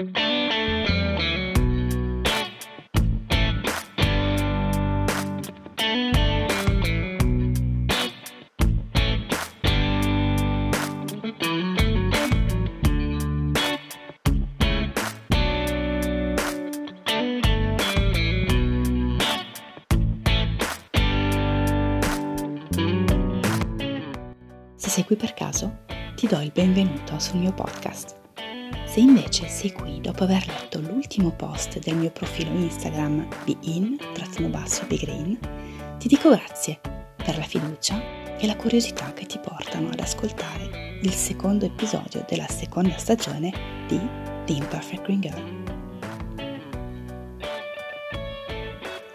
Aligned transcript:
Se 0.00 0.06
sei 24.88 25.04
qui 25.04 25.16
per 25.16 25.34
caso, 25.34 25.80
ti 26.16 26.26
do 26.26 26.40
il 26.40 26.50
benvenuto 26.54 27.18
sul 27.18 27.40
mio 27.40 27.52
podcast. 27.52 28.19
Se 29.00 29.06
invece 29.06 29.48
sei 29.48 29.72
qui 29.72 29.98
dopo 30.02 30.24
aver 30.24 30.46
letto 30.46 30.78
l'ultimo 30.78 31.30
post 31.30 31.78
del 31.78 31.96
mio 31.96 32.10
profilo 32.10 32.50
Instagram 32.50 33.26
bein-green, 33.46 35.38
ti 35.96 36.06
dico 36.06 36.28
grazie 36.28 36.78
per 37.16 37.38
la 37.38 37.44
fiducia 37.44 38.36
e 38.36 38.46
la 38.46 38.56
curiosità 38.56 39.10
che 39.14 39.24
ti 39.24 39.38
portano 39.38 39.88
ad 39.88 40.00
ascoltare 40.00 40.98
il 41.00 41.12
secondo 41.12 41.64
episodio 41.64 42.26
della 42.28 42.46
seconda 42.46 42.94
stagione 42.98 43.50
di 43.88 43.98
The 44.44 44.52
Imperfect 44.52 45.02
Green 45.04 45.20
Girl. 45.20 45.64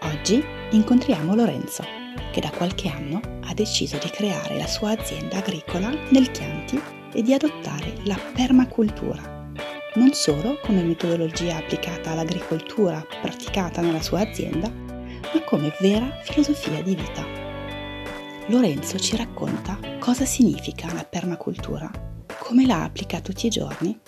Oggi 0.00 0.44
incontriamo 0.70 1.36
Lorenzo, 1.36 1.84
che 2.32 2.40
da 2.40 2.50
qualche 2.50 2.88
anno 2.88 3.20
ha 3.44 3.54
deciso 3.54 3.98
di 3.98 4.10
creare 4.10 4.56
la 4.56 4.66
sua 4.66 4.98
azienda 4.98 5.36
agricola 5.36 5.90
nel 6.08 6.32
Chianti 6.32 6.82
e 7.12 7.22
di 7.22 7.32
adottare 7.32 7.94
la 8.02 8.18
permacultura, 8.34 9.35
non 9.96 10.12
solo 10.12 10.58
come 10.62 10.82
metodologia 10.82 11.56
applicata 11.56 12.10
all'agricoltura 12.10 13.04
praticata 13.20 13.80
nella 13.80 14.02
sua 14.02 14.20
azienda, 14.20 14.68
ma 14.70 15.42
come 15.44 15.74
vera 15.80 16.20
filosofia 16.22 16.82
di 16.82 16.94
vita. 16.94 17.24
Lorenzo 18.48 18.98
ci 18.98 19.16
racconta 19.16 19.78
cosa 19.98 20.24
significa 20.24 20.92
la 20.92 21.04
permacultura, 21.04 21.90
come 22.38 22.66
la 22.66 22.84
applica 22.84 23.20
tutti 23.20 23.46
i 23.46 23.50
giorni, 23.50 23.98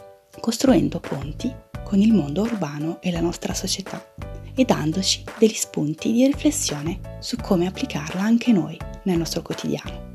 costruendo 0.40 1.00
ponti 1.00 1.52
con 1.84 2.00
il 2.00 2.12
mondo 2.12 2.42
urbano 2.42 3.00
e 3.00 3.10
la 3.10 3.20
nostra 3.20 3.54
società 3.54 4.14
e 4.54 4.64
dandoci 4.64 5.24
degli 5.38 5.54
spunti 5.54 6.12
di 6.12 6.26
riflessione 6.26 7.18
su 7.20 7.36
come 7.36 7.66
applicarla 7.66 8.20
anche 8.20 8.52
noi 8.52 8.76
nel 9.04 9.16
nostro 9.16 9.40
quotidiano. 9.40 10.06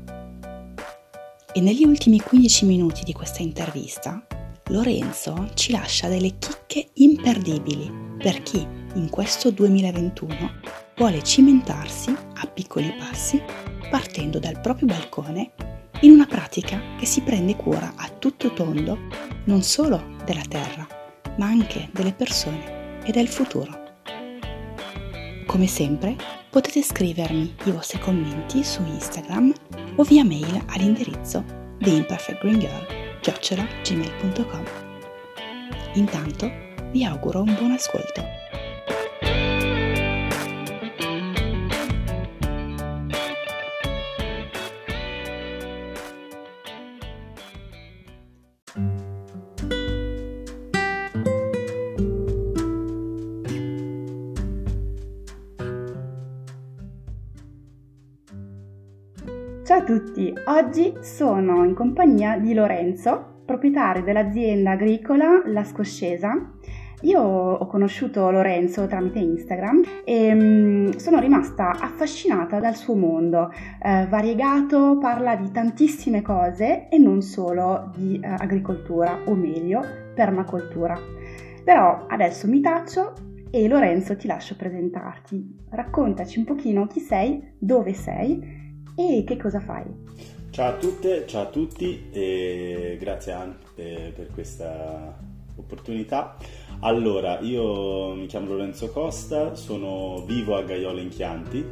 E 1.52 1.60
negli 1.60 1.84
ultimi 1.84 2.20
15 2.20 2.64
minuti 2.64 3.02
di 3.04 3.12
questa 3.12 3.42
intervista, 3.42 4.24
Lorenzo 4.68 5.50
ci 5.52 5.72
lascia 5.72 6.08
delle 6.08 6.38
chicche 6.38 6.88
imperdibili 6.94 7.92
per 8.16 8.42
chi 8.42 8.66
in 8.94 9.10
questo 9.10 9.50
2021 9.50 10.60
vuole 10.96 11.22
cimentarsi 11.22 12.10
a 12.10 12.46
piccoli 12.46 12.94
passi 12.98 13.42
partendo 13.90 14.38
dal 14.38 14.58
proprio 14.60 14.86
balcone 14.86 15.52
in 16.00 16.12
una 16.12 16.24
pratica 16.24 16.80
che 16.98 17.04
si 17.04 17.20
prende 17.20 17.56
cura 17.56 17.92
a 17.94 18.08
tutto 18.08 18.54
tondo 18.54 18.98
non 19.44 19.62
solo 19.62 20.16
della 20.24 20.44
terra, 20.48 20.86
ma 21.36 21.46
anche 21.46 21.90
delle 21.92 22.14
persone 22.14 23.02
e 23.04 23.12
del 23.12 23.28
futuro. 23.28 23.82
Come 25.46 25.66
sempre, 25.66 26.16
potete 26.48 26.82
scrivermi 26.82 27.54
i 27.64 27.70
vostri 27.70 27.98
commenti 27.98 28.64
su 28.64 28.82
Instagram 28.82 29.52
o 29.96 30.02
via 30.04 30.24
mail 30.24 30.64
all'indirizzo 30.68 31.44
theimperfectgreengirl.gmail.com 33.24 34.64
Intanto 35.94 36.50
vi 36.90 37.04
auguro 37.04 37.40
un 37.40 37.54
buon 37.54 37.72
ascolto. 37.72 38.43
Tutti, 59.94 60.34
oggi 60.46 60.92
sono 61.02 61.62
in 61.62 61.72
compagnia 61.72 62.36
di 62.36 62.52
Lorenzo, 62.52 63.42
proprietario 63.44 64.02
dell'azienda 64.02 64.72
agricola 64.72 65.42
La 65.46 65.62
Scoscesa. 65.62 66.32
Io 67.02 67.20
ho 67.20 67.64
conosciuto 67.68 68.28
Lorenzo 68.32 68.88
tramite 68.88 69.20
Instagram 69.20 69.82
e 70.04 70.34
mm, 70.34 70.90
sono 70.96 71.20
rimasta 71.20 71.70
affascinata 71.78 72.58
dal 72.58 72.74
suo 72.74 72.96
mondo, 72.96 73.52
eh, 73.52 74.06
variegato, 74.08 74.98
parla 74.98 75.36
di 75.36 75.52
tantissime 75.52 76.22
cose 76.22 76.88
e 76.88 76.98
non 76.98 77.22
solo 77.22 77.92
di 77.94 78.18
eh, 78.18 78.26
agricoltura, 78.26 79.20
o 79.26 79.34
meglio, 79.34 79.80
permacultura. 80.12 80.98
Però 81.62 82.06
adesso 82.08 82.48
mi 82.48 82.60
taccio 82.60 83.12
e 83.48 83.68
Lorenzo 83.68 84.16
ti 84.16 84.26
lascio 84.26 84.56
presentarti. 84.56 85.66
Raccontaci 85.70 86.40
un 86.40 86.46
pochino 86.46 86.88
chi 86.88 86.98
sei, 86.98 87.52
dove 87.56 87.92
sei 87.92 88.62
e 88.96 89.24
che 89.26 89.36
cosa 89.36 89.60
fai? 89.60 89.84
Ciao 90.50 90.74
a 90.74 90.76
tutte, 90.76 91.26
ciao 91.26 91.42
a 91.42 91.46
tutti 91.46 92.08
e 92.12 92.96
grazie 93.00 93.32
per, 93.74 94.12
per 94.12 94.28
questa 94.32 95.18
opportunità. 95.56 96.36
Allora, 96.80 97.40
io 97.40 98.14
mi 98.14 98.26
chiamo 98.26 98.48
Lorenzo 98.48 98.90
Costa, 98.90 99.54
sono 99.54 100.24
vivo 100.24 100.56
a 100.56 100.62
Gaiola 100.62 101.00
in 101.00 101.08
Chianti, 101.08 101.64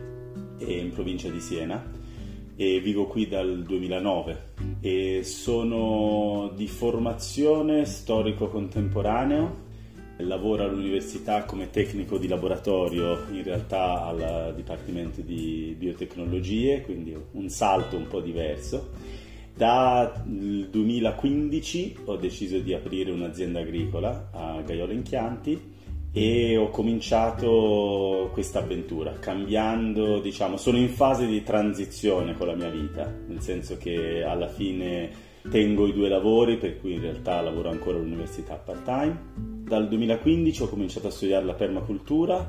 in 0.58 0.90
provincia 0.92 1.28
di 1.28 1.40
Siena 1.40 2.00
e 2.56 2.80
vivo 2.80 3.06
qui 3.06 3.28
dal 3.28 3.62
2009 3.62 4.50
e 4.80 5.22
sono 5.24 6.52
di 6.54 6.66
formazione 6.66 7.84
storico 7.84 8.48
contemporaneo 8.48 9.61
lavoro 10.26 10.64
all'università 10.64 11.44
come 11.44 11.70
tecnico 11.70 12.18
di 12.18 12.28
laboratorio, 12.28 13.26
in 13.30 13.42
realtà 13.42 14.04
al 14.04 14.52
Dipartimento 14.54 15.20
di 15.20 15.74
Biotecnologie, 15.78 16.82
quindi 16.82 17.16
un 17.32 17.48
salto 17.48 17.96
un 17.96 18.06
po' 18.06 18.20
diverso. 18.20 18.90
Dal 19.54 20.22
2015 20.24 21.96
ho 22.06 22.16
deciso 22.16 22.58
di 22.58 22.72
aprire 22.72 23.10
un'azienda 23.10 23.60
agricola 23.60 24.30
a 24.32 24.62
Gaiola 24.62 24.92
in 24.92 25.02
Chianti 25.02 25.70
e 26.10 26.56
ho 26.56 26.68
cominciato 26.68 28.30
questa 28.32 28.60
avventura 28.60 29.12
cambiando, 29.18 30.20
diciamo, 30.20 30.56
sono 30.56 30.78
in 30.78 30.88
fase 30.88 31.26
di 31.26 31.42
transizione 31.42 32.34
con 32.36 32.46
la 32.46 32.54
mia 32.54 32.70
vita, 32.70 33.10
nel 33.26 33.40
senso 33.40 33.76
che 33.78 34.22
alla 34.22 34.48
fine 34.48 35.10
tengo 35.50 35.86
i 35.86 35.92
due 35.92 36.08
lavori, 36.08 36.56
per 36.56 36.78
cui 36.78 36.94
in 36.94 37.00
realtà 37.00 37.40
lavoro 37.40 37.68
ancora 37.70 37.98
all'università 37.98 38.54
part-time 38.54 39.51
dal 39.72 39.88
2015 39.88 40.64
ho 40.64 40.68
cominciato 40.68 41.06
a 41.06 41.10
studiare 41.10 41.46
la 41.46 41.54
permacultura, 41.54 42.46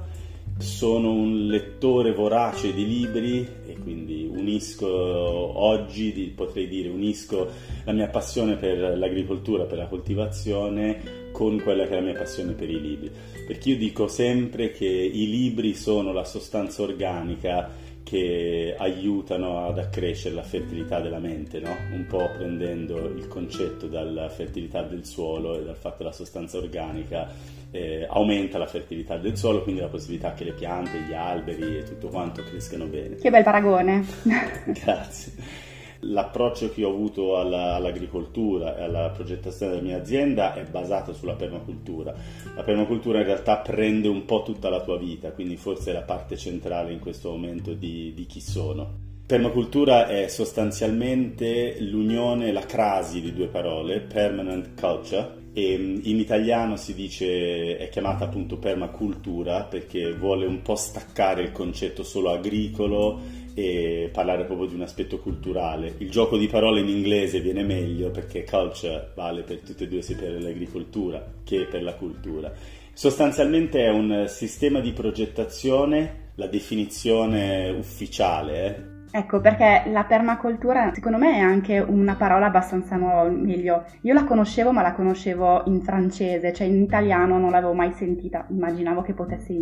sono 0.58 1.14
un 1.14 1.46
lettore 1.48 2.12
vorace 2.12 2.74
di 2.74 2.86
libri 2.86 3.48
e 3.66 3.78
quindi 3.82 4.30
unisco 4.30 4.88
oggi, 4.88 6.34
potrei 6.36 6.68
dire, 6.68 6.90
unisco 6.90 7.48
la 7.86 7.94
mia 7.94 8.10
passione 8.10 8.58
per 8.58 8.98
l'agricoltura, 8.98 9.64
per 9.64 9.78
la 9.78 9.88
coltivazione 9.88 11.30
con 11.32 11.62
quella 11.62 11.86
che 11.86 11.92
è 11.92 11.96
la 11.96 12.02
mia 12.02 12.14
passione 12.14 12.52
per 12.52 12.70
i 12.70 12.82
libri. 12.82 13.10
Perché 13.48 13.70
io 13.70 13.78
dico 13.78 14.10
sempre 14.10 14.72
che 14.72 14.86
i 14.86 15.30
libri 15.30 15.76
sono 15.76 16.12
la 16.12 16.26
sostanza 16.26 16.82
organica 16.82 17.70
che 18.04 18.76
aiutano 18.78 19.66
ad 19.66 19.80
accrescere 19.80 20.36
la 20.36 20.44
fertilità 20.44 21.00
della 21.00 21.20
mente, 21.20 21.60
no? 21.60 21.76
un 21.92 22.06
po' 22.06 22.30
prendendo 22.38 22.98
il 23.08 23.28
concetto 23.28 23.88
dalla 23.88 24.30
fertilità 24.30 24.84
del 24.84 25.06
suolo 25.06 25.58
e 25.58 25.64
dal 25.64 25.78
fatto 25.78 25.98
che 25.98 26.04
la 26.04 26.12
sostanza 26.12 26.58
organica 26.58 27.32
eh, 27.72 28.06
aumenta 28.08 28.58
la 28.58 28.68
fertilità 28.68 29.18
del 29.18 29.38
suolo, 29.38 29.64
quindi 29.64 29.82
la 29.82 29.88
possibilità 29.88 30.34
che 30.34 30.44
le 30.44 30.54
piante, 30.54 31.00
gli 31.00 31.14
alberi 31.14 31.78
e 31.78 31.84
tutto 31.84 32.10
quanto 32.10 32.44
crescano 32.44 32.86
bene. 32.86 33.16
Che 33.16 33.30
bel 33.30 33.44
paragone! 33.44 34.06
Grazie. 34.68 35.72
L'approccio 36.04 36.72
che 36.72 36.84
ho 36.84 36.90
avuto 36.90 37.38
alla, 37.38 37.76
all'agricoltura 37.76 38.78
e 38.78 38.84
alla 38.84 39.10
progettazione 39.10 39.74
della 39.74 39.84
mia 39.84 39.98
azienda 39.98 40.54
è 40.54 40.64
basato 40.64 41.14
sulla 41.14 41.34
permacultura. 41.34 42.14
La 42.56 42.64
permacultura 42.64 43.20
in 43.20 43.26
realtà 43.26 43.58
prende 43.58 44.08
un 44.08 44.26
po' 44.26 44.44
tutta 44.44 44.70
la 44.70 44.82
tua 44.82 44.98
vita, 44.98 45.32
quindi 45.32 45.56
forse 45.56 45.92
è 45.92 45.94
la 45.94 46.02
parte 46.02 46.38
centrale 46.38 46.92
in 46.92 47.00
questo 47.00 47.30
momento 47.30 47.74
di, 47.74 48.14
di 48.14 48.26
chi 48.26 48.42
sono. 48.42 49.12
Permacultura 49.26 50.08
è 50.08 50.28
sostanzialmente 50.28 51.78
l'unione, 51.80 52.52
la 52.52 52.66
crasi 52.66 53.22
di 53.22 53.34
due 53.34 53.48
parole, 53.48 54.02
permanent 54.02 54.80
culture 54.80 55.42
e 55.54 55.78
mm, 55.78 56.00
in 56.04 56.20
italiano 56.20 56.76
si 56.76 56.94
dice, 56.94 57.78
è 57.78 57.90
chiamata 57.90 58.26
appunto 58.26 58.58
permacultura 58.58 59.64
perché 59.64 60.14
vuole 60.14 60.46
un 60.46 60.62
po' 60.62 60.76
staccare 60.76 61.44
il 61.44 61.52
concetto 61.52 62.04
solo 62.04 62.32
agricolo 62.32 63.42
e 63.54 64.10
parlare 64.12 64.46
proprio 64.46 64.68
di 64.68 64.74
un 64.74 64.82
aspetto 64.82 65.20
culturale. 65.20 65.94
Il 66.00 66.10
gioco 66.10 66.38
di 66.38 66.48
parole 66.48 66.80
in 66.80 66.90
inglese 66.90 67.40
viene 67.40 67.64
meglio 67.64 68.10
perché 68.10 68.44
culture 68.44 69.12
vale 69.16 69.44
per 69.44 69.60
tutte 69.60 69.84
e 69.84 69.88
due 69.88 70.02
sia 70.02 70.16
per 70.16 70.42
l'agricoltura 70.42 71.24
che 71.44 71.66
per 71.66 71.84
la 71.84 71.94
cultura. 71.94 72.52
Sostanzialmente 72.94 73.84
è 73.84 73.90
un 73.90 74.26
sistema 74.28 74.80
di 74.80 74.92
progettazione, 74.92 76.32
la 76.36 76.48
definizione 76.48 77.70
ufficiale, 77.70 78.66
eh, 78.66 78.93
Ecco, 79.16 79.42
perché 79.42 79.84
la 79.92 80.06
permacultura 80.06 80.92
secondo 80.92 81.20
me 81.20 81.36
è 81.36 81.40
anche 81.40 81.78
una 81.78 82.16
parola 82.16 82.48
abbastanza 82.48 82.96
nuova, 82.96 83.30
meglio, 83.30 83.84
io 84.02 84.14
la 84.16 84.24
conoscevo 84.24 84.72
ma 84.72 84.82
la 84.82 84.94
conoscevo 84.94 85.66
in 85.68 85.82
francese, 85.82 86.52
cioè 86.52 86.66
in 86.66 86.82
italiano 86.82 87.38
non 87.38 87.52
l'avevo 87.52 87.74
mai 87.74 87.92
sentita, 87.92 88.48
immaginavo 88.50 89.04
che 89.04 89.14
potesse 89.14 89.56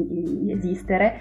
esistere, 0.48 1.20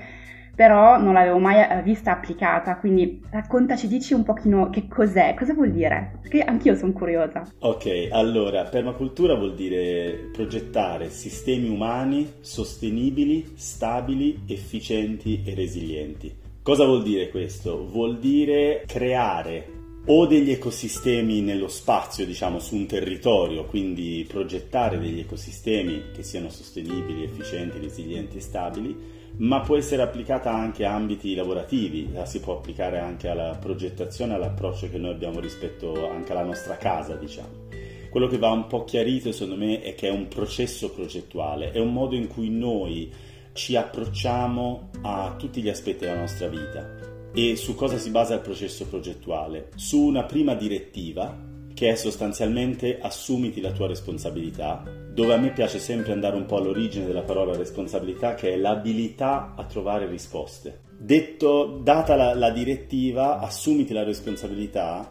però 0.54 0.96
non 0.96 1.14
l'avevo 1.14 1.38
mai 1.38 1.56
eh, 1.58 1.82
vista 1.82 2.12
applicata, 2.12 2.76
quindi 2.76 3.20
raccontaci, 3.30 3.88
dici 3.88 4.14
un 4.14 4.22
pochino 4.22 4.70
che 4.70 4.86
cos'è, 4.86 5.34
cosa 5.36 5.52
vuol 5.52 5.72
dire, 5.72 6.18
perché 6.20 6.42
anch'io 6.42 6.76
sono 6.76 6.92
curiosa. 6.92 7.42
Ok, 7.58 8.10
allora, 8.12 8.62
permacultura 8.62 9.34
vuol 9.34 9.56
dire 9.56 10.30
progettare 10.32 11.08
sistemi 11.08 11.68
umani 11.68 12.34
sostenibili, 12.42 13.54
stabili, 13.56 14.42
efficienti 14.46 15.42
e 15.44 15.54
resilienti. 15.56 16.39
Cosa 16.62 16.84
vuol 16.84 17.02
dire 17.02 17.30
questo? 17.30 17.86
Vuol 17.86 18.18
dire 18.18 18.84
creare 18.86 19.78
o 20.04 20.26
degli 20.26 20.50
ecosistemi 20.50 21.40
nello 21.40 21.68
spazio, 21.68 22.26
diciamo, 22.26 22.58
su 22.58 22.76
un 22.76 22.84
territorio, 22.84 23.64
quindi 23.64 24.26
progettare 24.28 24.98
degli 24.98 25.20
ecosistemi 25.20 26.10
che 26.14 26.22
siano 26.22 26.50
sostenibili, 26.50 27.24
efficienti, 27.24 27.78
resilienti 27.78 28.36
e 28.36 28.40
stabili, 28.40 28.94
ma 29.38 29.60
può 29.60 29.78
essere 29.78 30.02
applicata 30.02 30.52
anche 30.52 30.84
a 30.84 30.92
ambiti 30.92 31.34
lavorativi, 31.34 32.12
la 32.12 32.26
si 32.26 32.40
può 32.40 32.58
applicare 32.58 32.98
anche 32.98 33.28
alla 33.28 33.56
progettazione, 33.58 34.34
all'approccio 34.34 34.90
che 34.90 34.98
noi 34.98 35.12
abbiamo 35.12 35.40
rispetto 35.40 36.10
anche 36.10 36.32
alla 36.32 36.44
nostra 36.44 36.76
casa, 36.76 37.14
diciamo. 37.14 37.68
Quello 38.10 38.26
che 38.26 38.36
va 38.36 38.50
un 38.50 38.66
po' 38.66 38.84
chiarito, 38.84 39.32
secondo 39.32 39.64
me, 39.64 39.80
è 39.80 39.94
che 39.94 40.08
è 40.08 40.10
un 40.10 40.28
processo 40.28 40.90
progettuale, 40.90 41.70
è 41.70 41.78
un 41.78 41.92
modo 41.92 42.16
in 42.16 42.26
cui 42.26 42.50
noi 42.50 43.10
ci 43.52 43.76
approcciamo 43.76 44.90
a 45.02 45.34
tutti 45.36 45.60
gli 45.60 45.68
aspetti 45.68 46.04
della 46.04 46.20
nostra 46.20 46.48
vita 46.48 47.10
e 47.32 47.56
su 47.56 47.74
cosa 47.74 47.98
si 47.98 48.10
basa 48.10 48.34
il 48.34 48.40
processo 48.40 48.86
progettuale? 48.86 49.70
Su 49.76 50.00
una 50.00 50.24
prima 50.24 50.54
direttiva 50.54 51.48
che 51.72 51.90
è 51.90 51.94
sostanzialmente 51.94 52.98
assumiti 53.00 53.60
la 53.60 53.72
tua 53.72 53.86
responsabilità, 53.86 54.82
dove 55.12 55.32
a 55.32 55.38
me 55.38 55.52
piace 55.52 55.78
sempre 55.78 56.12
andare 56.12 56.36
un 56.36 56.44
po' 56.44 56.56
all'origine 56.56 57.06
della 57.06 57.22
parola 57.22 57.56
responsabilità, 57.56 58.34
che 58.34 58.52
è 58.52 58.56
l'abilità 58.56 59.54
a 59.56 59.64
trovare 59.64 60.06
risposte. 60.06 60.80
Detto, 60.98 61.80
data 61.82 62.16
la, 62.16 62.34
la 62.34 62.50
direttiva, 62.50 63.38
assumiti 63.38 63.94
la 63.94 64.02
responsabilità, 64.02 65.10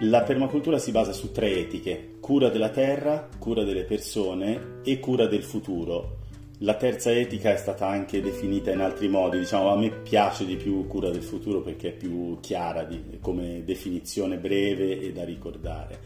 la 0.00 0.22
permacultura 0.22 0.78
si 0.78 0.90
basa 0.90 1.12
su 1.12 1.32
tre 1.32 1.56
etiche, 1.56 2.16
cura 2.20 2.50
della 2.50 2.70
terra, 2.70 3.28
cura 3.38 3.64
delle 3.64 3.84
persone 3.84 4.80
e 4.84 4.98
cura 4.98 5.26
del 5.26 5.42
futuro. 5.42 6.19
La 6.62 6.74
terza 6.74 7.10
etica 7.10 7.54
è 7.54 7.56
stata 7.56 7.86
anche 7.86 8.20
definita 8.20 8.70
in 8.70 8.80
altri 8.80 9.08
modi, 9.08 9.38
diciamo 9.38 9.70
a 9.70 9.78
me 9.78 9.88
piace 9.90 10.44
di 10.44 10.56
più 10.56 10.86
cura 10.86 11.08
del 11.08 11.22
futuro 11.22 11.62
perché 11.62 11.88
è 11.88 11.92
più 11.92 12.38
chiara 12.40 12.82
di, 12.84 13.16
come 13.22 13.64
definizione 13.64 14.36
breve 14.36 15.00
e 15.00 15.10
da 15.10 15.24
ricordare. 15.24 15.98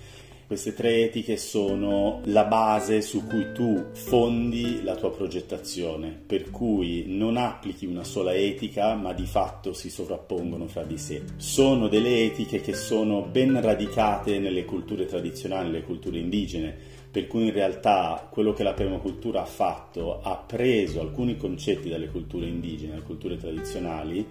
Queste 0.46 0.72
tre 0.72 1.02
etiche 1.02 1.38
sono 1.38 2.20
la 2.26 2.44
base 2.44 3.00
su 3.00 3.26
cui 3.26 3.50
tu 3.52 3.86
fondi 3.94 4.84
la 4.84 4.94
tua 4.94 5.10
progettazione, 5.10 6.16
per 6.24 6.50
cui 6.50 7.04
non 7.08 7.36
applichi 7.36 7.86
una 7.86 8.04
sola 8.04 8.32
etica, 8.32 8.94
ma 8.94 9.12
di 9.12 9.26
fatto 9.26 9.72
si 9.72 9.90
sovrappongono 9.90 10.68
fra 10.68 10.84
di 10.84 10.98
sé. 10.98 11.22
Sono 11.34 11.88
delle 11.88 12.22
etiche 12.26 12.60
che 12.60 12.74
sono 12.74 13.22
ben 13.22 13.60
radicate 13.60 14.38
nelle 14.38 14.64
culture 14.64 15.06
tradizionali, 15.06 15.70
nelle 15.70 15.82
culture 15.82 16.16
indigene 16.16 16.93
per 17.14 17.28
cui 17.28 17.44
in 17.44 17.52
realtà 17.52 18.26
quello 18.28 18.52
che 18.52 18.64
la 18.64 18.72
permacultura 18.72 19.42
ha 19.42 19.46
fatto 19.46 20.20
ha 20.20 20.34
preso 20.34 21.00
alcuni 21.00 21.36
concetti 21.36 21.88
dalle 21.88 22.08
culture 22.08 22.44
indigene, 22.44 22.90
dalle 22.90 23.04
culture 23.04 23.36
tradizionali 23.36 24.26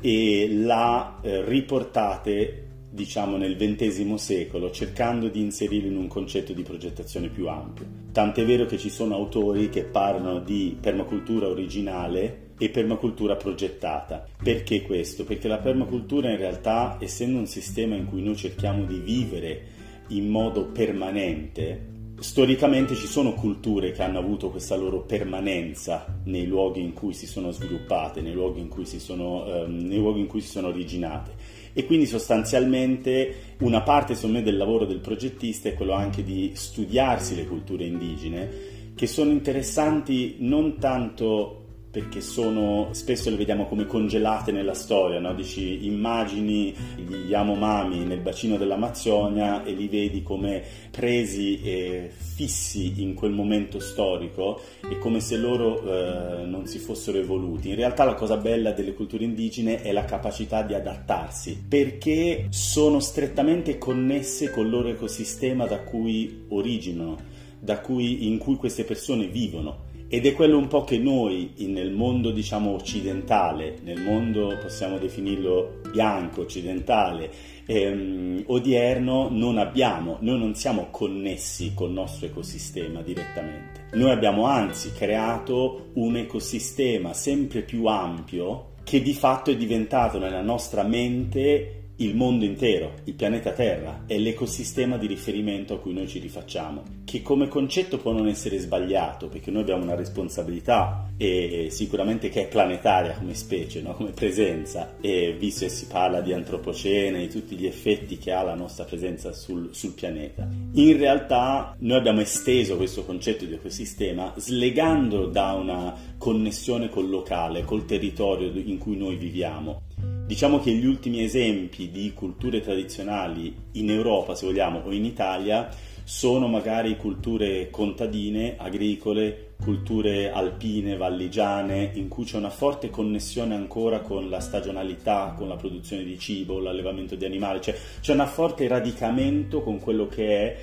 e 0.00 0.48
l'ha 0.50 1.20
eh, 1.22 1.44
riportate 1.44 2.70
diciamo 2.90 3.36
nel 3.36 3.56
XX 3.56 4.14
secolo 4.14 4.72
cercando 4.72 5.28
di 5.28 5.42
inserirli 5.42 5.86
in 5.86 5.96
un 5.96 6.08
concetto 6.08 6.52
di 6.52 6.64
progettazione 6.64 7.28
più 7.28 7.46
ampio. 7.46 7.86
Tant'è 8.10 8.44
vero 8.44 8.66
che 8.66 8.78
ci 8.78 8.90
sono 8.90 9.14
autori 9.14 9.68
che 9.68 9.84
parlano 9.84 10.40
di 10.40 10.76
permacultura 10.80 11.46
originale 11.46 12.54
e 12.58 12.68
permacultura 12.68 13.36
progettata. 13.36 14.26
Perché 14.42 14.82
questo? 14.82 15.22
Perché 15.22 15.46
la 15.46 15.58
permacultura 15.58 16.30
in 16.30 16.38
realtà, 16.38 16.96
essendo 16.98 17.38
un 17.38 17.46
sistema 17.46 17.94
in 17.94 18.06
cui 18.06 18.24
noi 18.24 18.34
cerchiamo 18.34 18.84
di 18.86 18.98
vivere 18.98 19.66
in 20.08 20.28
modo 20.28 20.66
permanente, 20.66 21.92
storicamente 22.18 22.94
ci 22.94 23.06
sono 23.06 23.34
culture 23.34 23.90
che 23.90 24.02
hanno 24.02 24.18
avuto 24.18 24.50
questa 24.50 24.76
loro 24.76 25.00
permanenza 25.00 26.20
nei 26.24 26.46
luoghi 26.46 26.80
in 26.80 26.92
cui 26.92 27.12
si 27.12 27.26
sono 27.26 27.50
sviluppate, 27.50 28.20
nei 28.20 28.32
luoghi 28.32 28.60
in 28.60 28.68
cui 28.68 28.86
si 28.86 29.00
sono, 29.00 29.64
um, 29.64 29.86
nei 29.86 29.98
luoghi 29.98 30.20
in 30.20 30.26
cui 30.26 30.40
si 30.40 30.48
sono 30.48 30.68
originate. 30.68 31.32
E 31.72 31.86
quindi 31.86 32.06
sostanzialmente 32.06 33.56
una 33.58 33.82
parte 33.82 34.14
secondo 34.14 34.38
me 34.38 34.44
del 34.44 34.56
lavoro 34.56 34.86
del 34.86 35.00
progettista 35.00 35.68
è 35.68 35.74
quello 35.74 35.92
anche 35.92 36.22
di 36.22 36.52
studiarsi 36.54 37.34
le 37.34 37.46
culture 37.46 37.84
indigene, 37.84 38.50
che 38.94 39.06
sono 39.08 39.32
interessanti 39.32 40.36
non 40.38 40.78
tanto 40.78 41.63
perché 41.94 42.20
sono, 42.20 42.88
spesso 42.90 43.30
le 43.30 43.36
vediamo 43.36 43.66
come 43.66 43.86
congelate 43.86 44.50
nella 44.50 44.74
storia, 44.74 45.20
no? 45.20 45.32
Dici, 45.32 45.86
immagini 45.86 46.74
gli 46.96 47.28
Yanomami 47.28 48.04
nel 48.04 48.18
bacino 48.18 48.56
dell'Amazzonia 48.56 49.62
e 49.62 49.74
li 49.74 49.86
vedi 49.86 50.20
come 50.24 50.60
presi 50.90 51.60
e 51.62 52.10
fissi 52.10 53.00
in 53.00 53.14
quel 53.14 53.30
momento 53.30 53.78
storico 53.78 54.60
e 54.90 54.98
come 54.98 55.20
se 55.20 55.36
loro 55.36 55.84
eh, 55.84 56.44
non 56.46 56.66
si 56.66 56.80
fossero 56.80 57.18
evoluti. 57.18 57.68
In 57.68 57.76
realtà 57.76 58.02
la 58.02 58.14
cosa 58.14 58.38
bella 58.38 58.72
delle 58.72 58.92
culture 58.92 59.22
indigene 59.22 59.80
è 59.80 59.92
la 59.92 60.04
capacità 60.04 60.62
di 60.62 60.74
adattarsi, 60.74 61.64
perché 61.68 62.46
sono 62.48 62.98
strettamente 62.98 63.78
connesse 63.78 64.50
col 64.50 64.68
loro 64.68 64.88
ecosistema 64.88 65.66
da 65.66 65.78
cui 65.78 66.46
originano, 66.48 67.16
da 67.60 67.78
cui, 67.78 68.26
in 68.26 68.38
cui 68.38 68.56
queste 68.56 68.82
persone 68.82 69.28
vivono 69.28 69.83
ed 70.08 70.26
è 70.26 70.32
quello 70.34 70.58
un 70.58 70.68
po' 70.68 70.84
che 70.84 70.98
noi 70.98 71.52
nel 71.56 71.90
mondo 71.90 72.30
diciamo 72.30 72.70
occidentale, 72.70 73.78
nel 73.82 74.00
mondo 74.00 74.56
possiamo 74.60 74.98
definirlo 74.98 75.80
bianco, 75.90 76.42
occidentale, 76.42 77.30
ehm, 77.66 78.44
odierno 78.46 79.28
non 79.30 79.58
abbiamo, 79.58 80.18
noi 80.20 80.38
non 80.38 80.54
siamo 80.54 80.88
connessi 80.90 81.72
col 81.74 81.90
nostro 81.92 82.26
ecosistema 82.26 83.00
direttamente. 83.02 83.86
Noi 83.92 84.10
abbiamo 84.10 84.44
anzi 84.46 84.92
creato 84.92 85.90
un 85.94 86.16
ecosistema 86.16 87.12
sempre 87.12 87.62
più 87.62 87.86
ampio 87.86 88.72
che 88.84 89.00
di 89.00 89.14
fatto 89.14 89.50
è 89.50 89.56
diventato 89.56 90.18
nella 90.18 90.42
nostra 90.42 90.82
mente 90.82 91.83
il 91.96 92.16
mondo 92.16 92.44
intero, 92.44 92.94
il 93.04 93.14
pianeta 93.14 93.52
Terra, 93.52 94.02
è 94.06 94.18
l'ecosistema 94.18 94.96
di 94.96 95.06
riferimento 95.06 95.74
a 95.74 95.78
cui 95.78 95.92
noi 95.92 96.08
ci 96.08 96.18
rifacciamo, 96.18 96.82
che 97.04 97.22
come 97.22 97.46
concetto 97.46 97.98
può 97.98 98.12
non 98.12 98.26
essere 98.26 98.58
sbagliato, 98.58 99.28
perché 99.28 99.52
noi 99.52 99.62
abbiamo 99.62 99.84
una 99.84 99.94
responsabilità 99.94 101.08
e 101.16 101.68
sicuramente 101.70 102.28
che 102.30 102.42
è 102.42 102.48
planetaria 102.48 103.14
come 103.14 103.34
specie, 103.34 103.80
no? 103.80 103.92
come 103.94 104.10
presenza, 104.10 104.96
e 105.00 105.36
visto 105.38 105.66
che 105.66 105.70
si 105.70 105.86
parla 105.86 106.20
di 106.20 106.32
antropocene, 106.32 107.20
di 107.20 107.28
tutti 107.28 107.54
gli 107.54 107.66
effetti 107.66 108.18
che 108.18 108.32
ha 108.32 108.42
la 108.42 108.54
nostra 108.54 108.84
presenza 108.84 109.32
sul, 109.32 109.68
sul 109.72 109.92
pianeta. 109.92 110.48
In 110.72 110.96
realtà 110.96 111.76
noi 111.78 111.98
abbiamo 111.98 112.20
esteso 112.20 112.76
questo 112.76 113.04
concetto 113.04 113.44
di 113.44 113.54
ecosistema 113.54 114.32
slegandolo 114.36 115.26
da 115.26 115.52
una 115.52 115.94
connessione 116.18 116.88
col 116.88 117.08
locale, 117.08 117.62
col 117.62 117.84
territorio 117.84 118.50
in 118.52 118.78
cui 118.78 118.96
noi 118.96 119.16
viviamo 119.16 119.82
Diciamo 120.26 120.58
che 120.58 120.72
gli 120.72 120.86
ultimi 120.86 121.22
esempi 121.22 121.90
di 121.90 122.14
culture 122.14 122.62
tradizionali 122.62 123.54
in 123.72 123.90
Europa, 123.90 124.34
se 124.34 124.46
vogliamo, 124.46 124.80
o 124.82 124.90
in 124.90 125.04
Italia, 125.04 125.68
sono 126.02 126.48
magari 126.48 126.96
culture 126.96 127.68
contadine, 127.68 128.56
agricole, 128.56 129.54
culture 129.62 130.32
alpine, 130.32 130.96
valligiane, 130.96 131.90
in 131.92 132.08
cui 132.08 132.24
c'è 132.24 132.38
una 132.38 132.48
forte 132.48 132.88
connessione 132.88 133.54
ancora 133.54 134.00
con 134.00 134.30
la 134.30 134.40
stagionalità, 134.40 135.34
con 135.36 135.46
la 135.46 135.56
produzione 135.56 136.04
di 136.04 136.18
cibo, 136.18 136.58
l'allevamento 136.58 137.16
di 137.16 137.26
animali, 137.26 137.60
cioè 137.60 137.76
c'è 138.00 138.14
un 138.14 138.26
forte 138.26 138.66
radicamento 138.66 139.60
con 139.60 139.78
quello 139.78 140.06
che 140.06 140.26
è 140.26 140.56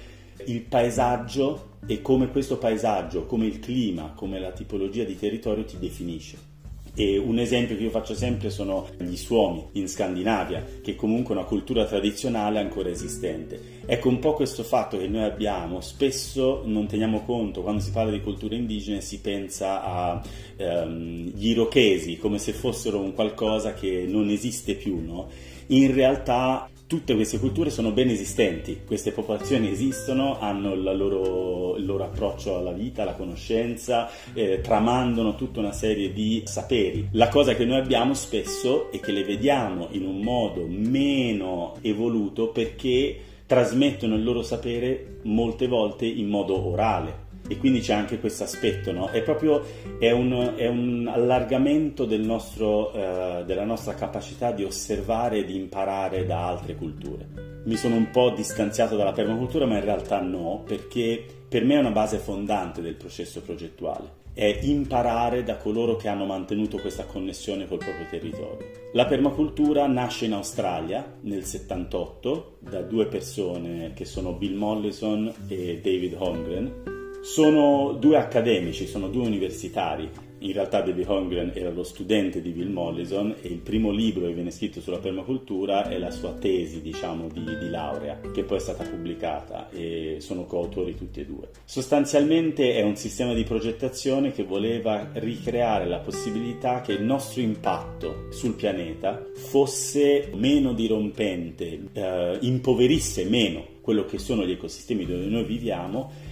il 0.46 0.62
paesaggio 0.62 1.78
e 1.86 2.02
come 2.02 2.30
questo 2.30 2.58
paesaggio, 2.58 3.28
come 3.28 3.46
il 3.46 3.60
clima, 3.60 4.14
come 4.16 4.40
la 4.40 4.52
tipologia 4.52 5.04
di 5.04 5.16
territorio 5.16 5.66
ti 5.66 5.78
definisce. 5.78 6.51
E 6.94 7.18
un 7.18 7.40
esempio 7.40 7.78
che 7.78 7.84
io 7.84 7.90
faccio 7.90 8.14
sempre 8.14 8.50
sono 8.50 8.88
gli 8.98 9.16
Suomi 9.16 9.64
in 9.74 9.88
Scandinavia, 9.88 10.66
che 10.82 10.96
comunque 10.96 11.34
è 11.34 11.38
una 11.38 11.48
cultura 11.48 11.86
tradizionale 11.86 12.60
ancora 12.60 12.90
esistente. 12.90 13.80
Ecco 13.86 14.10
un 14.10 14.20
po' 14.20 14.34
questo 14.34 14.64
fatto 14.64 14.98
che 14.98 15.08
noi 15.08 15.24
abbiamo, 15.24 15.80
spesso 15.80 16.64
non 16.66 16.88
teniamo 16.88 17.22
conto, 17.24 17.62
quando 17.62 17.82
si 17.82 17.92
parla 17.92 18.12
di 18.12 18.22
culture 18.22 18.56
indigene 18.56 19.00
si 19.00 19.20
pensa 19.20 19.84
agli 19.84 20.22
ehm, 20.58 21.32
irochesi 21.38 22.18
come 22.18 22.40
se 22.40 22.52
fossero 22.52 23.00
un 23.00 23.14
qualcosa 23.14 23.74
che 23.74 24.06
non 24.08 24.30
esiste 24.30 24.76
più, 24.76 25.00
no? 25.00 25.30
In 25.68 25.94
realtà 25.94 26.70
tutte 26.92 27.16
queste 27.16 27.40
culture 27.40 27.70
sono 27.70 27.92
ben 27.92 28.10
esistenti, 28.10 28.82
queste 28.86 29.14
popolazioni 29.14 29.70
esistono, 29.70 30.38
hanno 30.42 30.76
loro, 30.76 31.78
il 31.78 31.86
loro 31.86 32.04
approccio 32.04 32.58
alla 32.58 32.74
vita, 32.74 33.04
alla 33.04 33.14
conoscenza, 33.14 34.10
eh, 34.34 34.60
tramandano 34.60 35.36
tutta 35.36 35.62
una 35.62 35.72
serie 35.72 36.12
di 36.12 36.44
saperi. 36.44 37.08
La 37.14 37.30
cosa 37.30 37.56
che 37.56 37.64
noi 37.64 37.80
abbiamo 37.80 38.14
spesso 38.14 38.92
è 38.92 39.00
che 39.00 39.14
le 39.14 39.24
vediamo 39.24 39.88
in 39.92 40.06
un 40.06 40.20
modo 40.20 40.66
meno 40.68 41.78
evoluto 41.80 42.50
perché 42.50 43.18
trasmettono 43.46 44.16
il 44.16 44.24
loro 44.26 44.44
sapere 44.44 45.20
molte 45.24 45.68
volte 45.68 46.06
in 46.06 46.28
modo 46.28 46.68
orale 46.68 47.30
e 47.52 47.58
quindi 47.58 47.82
c'è 47.82 47.94
anche 47.94 48.18
questo 48.18 48.44
aspetto, 48.44 48.94
no? 48.94 49.10
È 49.10 49.22
proprio 49.24 49.62
è 50.00 50.10
un, 50.12 50.54
è 50.56 50.68
un 50.68 51.06
allargamento 51.14 52.06
del 52.06 52.22
nostro, 52.22 52.92
uh, 52.96 53.44
della 53.44 53.66
nostra 53.66 53.94
capacità 53.94 54.54
di 54.54 54.64
osservare 54.64 55.40
e 55.40 55.46
di 55.46 55.58
imparare 55.58 56.26
da 56.26 56.48
altre 56.48 56.76
culture. 56.76 57.28
Mi 57.66 57.76
sono 57.76 57.96
un 57.96 58.10
po' 58.10 58.30
distanziato 58.30 58.96
dalla 58.96 59.12
permacultura, 59.12 59.66
ma 59.66 59.76
in 59.76 59.84
realtà 59.84 60.22
no, 60.22 60.64
perché 60.66 61.26
per 61.46 61.66
me 61.66 61.76
è 61.76 61.80
una 61.80 61.92
base 61.92 62.20
fondante 62.20 62.82
del 62.82 62.96
processo 62.96 63.42
progettuale 63.42 64.20
è 64.34 64.60
imparare 64.62 65.44
da 65.44 65.58
coloro 65.58 65.98
che 65.98 66.08
hanno 66.08 66.24
mantenuto 66.24 66.78
questa 66.78 67.04
connessione 67.04 67.68
col 67.68 67.80
proprio 67.80 68.06
territorio. 68.10 68.66
La 68.94 69.06
permacultura 69.06 69.86
nasce 69.88 70.24
in 70.24 70.32
Australia 70.32 71.18
nel 71.24 71.44
78 71.44 72.60
da 72.60 72.82
due 72.82 73.08
persone 73.08 73.92
che 73.94 74.06
sono 74.06 74.32
Bill 74.32 74.56
Mollison 74.56 75.30
e 75.50 75.82
David 75.84 76.16
Holmgren 76.18 77.01
sono 77.22 77.94
due 78.00 78.18
accademici, 78.18 78.88
sono 78.88 79.08
due 79.08 79.26
universitari. 79.26 80.10
In 80.40 80.54
realtà 80.54 80.82
David 80.82 81.08
Holmgren 81.08 81.52
era 81.54 81.70
lo 81.70 81.84
studente 81.84 82.42
di 82.42 82.50
Bill 82.50 82.72
Mollison 82.72 83.36
e 83.42 83.48
il 83.48 83.60
primo 83.60 83.92
libro 83.92 84.26
che 84.26 84.34
viene 84.34 84.50
scritto 84.50 84.82
sulla 84.82 84.98
permacultura 84.98 85.88
è 85.88 86.00
la 86.00 86.10
sua 86.10 86.32
tesi, 86.32 86.82
diciamo, 86.82 87.28
di, 87.32 87.44
di 87.44 87.70
laurea, 87.70 88.20
che 88.34 88.44
poi 88.44 88.58
è 88.58 88.60
stata 88.60 88.84
pubblicata 88.84 89.70
e 89.70 90.18
sono 90.20 90.46
coautori 90.46 90.96
tutti 90.96 91.20
e 91.20 91.26
due. 91.28 91.50
Sostanzialmente 91.64 92.74
è 92.74 92.82
un 92.82 92.96
sistema 92.96 93.36
di 93.36 93.44
progettazione 93.44 94.32
che 94.32 94.44
voleva 94.44 95.12
ricreare 95.14 95.86
la 95.86 96.00
possibilità 96.00 96.82
che 96.82 96.94
il 96.94 97.04
nostro 97.04 97.42
impatto 97.42 98.26
sul 98.32 98.56
pianeta 98.56 99.24
fosse 99.36 100.32
meno 100.34 100.74
dirompente, 100.74 101.82
eh, 101.94 102.38
impoverisse 102.42 103.26
meno 103.26 103.64
quello 103.82 104.06
che 104.06 104.18
sono 104.18 104.44
gli 104.44 104.52
ecosistemi 104.52 105.06
dove 105.06 105.26
noi 105.26 105.44
viviamo 105.44 106.31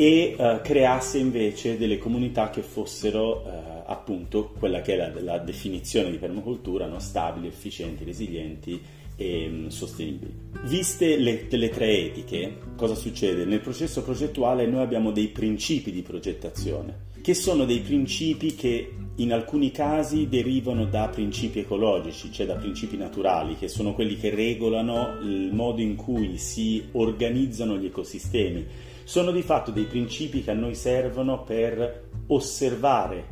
e 0.00 0.34
uh, 0.34 0.62
creasse 0.62 1.18
invece 1.18 1.76
delle 1.76 1.98
comunità 1.98 2.48
che 2.48 2.62
fossero 2.62 3.42
uh, 3.44 3.82
appunto 3.84 4.54
quella 4.58 4.80
che 4.80 4.94
è 4.94 4.96
la, 4.96 5.12
la 5.20 5.36
definizione 5.36 6.10
di 6.10 6.16
permacultura, 6.16 6.86
no? 6.86 6.98
stabili, 6.98 7.48
efficienti, 7.48 8.02
resilienti 8.04 8.80
e 9.14 9.46
um, 9.46 9.68
sostenibili. 9.68 10.32
Viste 10.62 11.18
le, 11.18 11.44
le, 11.50 11.68
tre 11.68 11.98
etiche, 11.98 12.60
cosa 12.76 12.94
succede? 12.94 13.44
Nel 13.44 13.60
processo 13.60 14.02
progettuale 14.02 14.64
noi 14.64 14.80
abbiamo 14.80 15.10
dei 15.10 15.28
principi 15.28 15.92
di 15.92 16.00
progettazione, 16.00 17.08
che 17.20 17.34
sono 17.34 17.66
dei 17.66 17.80
principi 17.80 18.54
che 18.54 18.94
in 19.16 19.34
alcuni 19.34 19.70
casi 19.70 20.30
derivano 20.30 20.86
da 20.86 21.08
principi 21.08 21.58
ecologici, 21.58 22.32
cioè 22.32 22.46
da 22.46 22.54
principi 22.54 22.96
naturali, 22.96 23.54
che 23.58 23.68
sono 23.68 23.92
quelli 23.92 24.16
che 24.16 24.30
regolano 24.30 25.18
il 25.20 25.50
modo 25.52 25.82
in 25.82 25.94
cui 25.94 26.38
si 26.38 26.88
organizzano 26.92 27.76
gli 27.76 27.84
ecosistemi 27.84 28.88
sono 29.10 29.32
di 29.32 29.42
fatto 29.42 29.72
dei 29.72 29.86
principi 29.86 30.40
che 30.40 30.52
a 30.52 30.54
noi 30.54 30.76
servono 30.76 31.42
per 31.42 32.10
osservare 32.28 33.24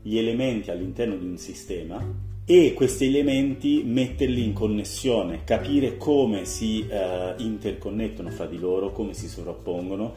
gli 0.00 0.16
elementi 0.16 0.70
all'interno 0.70 1.16
di 1.16 1.26
un 1.26 1.38
sistema 1.38 2.00
e 2.44 2.72
questi 2.72 3.06
elementi 3.06 3.82
metterli 3.84 4.44
in 4.44 4.52
connessione, 4.52 5.42
capire 5.42 5.96
come 5.96 6.44
si 6.44 6.86
uh, 6.88 7.42
interconnettono 7.42 8.30
fra 8.30 8.46
di 8.46 8.60
loro, 8.60 8.92
come 8.92 9.12
si 9.12 9.26
sovrappongono. 9.26 10.14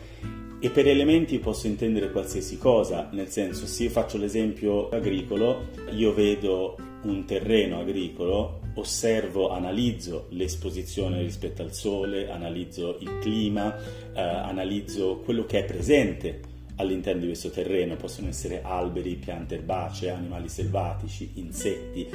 E 0.59 0.69
per 0.69 0.87
elementi 0.87 1.39
posso 1.39 1.65
intendere 1.65 2.11
qualsiasi 2.11 2.59
cosa, 2.59 3.09
nel 3.11 3.29
senso 3.29 3.65
se 3.65 3.85
io 3.85 3.89
faccio 3.89 4.19
l'esempio 4.19 4.89
agricolo, 4.89 5.69
io 5.95 6.13
vedo 6.13 6.75
un 7.05 7.25
terreno 7.25 7.79
agricolo, 7.79 8.59
osservo, 8.79 9.49
analizzo 9.49 10.27
l'esposizione 10.29 11.21
rispetto 11.21 11.61
al 11.61 11.73
sole, 11.73 12.29
analizzo 12.29 12.97
il 12.99 13.19
clima, 13.19 13.75
eh, 13.77 14.21
analizzo 14.21 15.17
quello 15.23 15.45
che 15.45 15.59
è 15.59 15.65
presente 15.65 16.39
all'interno 16.77 17.21
di 17.21 17.27
questo 17.27 17.49
terreno, 17.49 17.95
possono 17.95 18.27
essere 18.27 18.61
alberi, 18.63 19.15
piante 19.15 19.55
erbacee, 19.55 20.09
animali 20.09 20.47
selvatici, 20.47 21.31
insetti. 21.35 22.07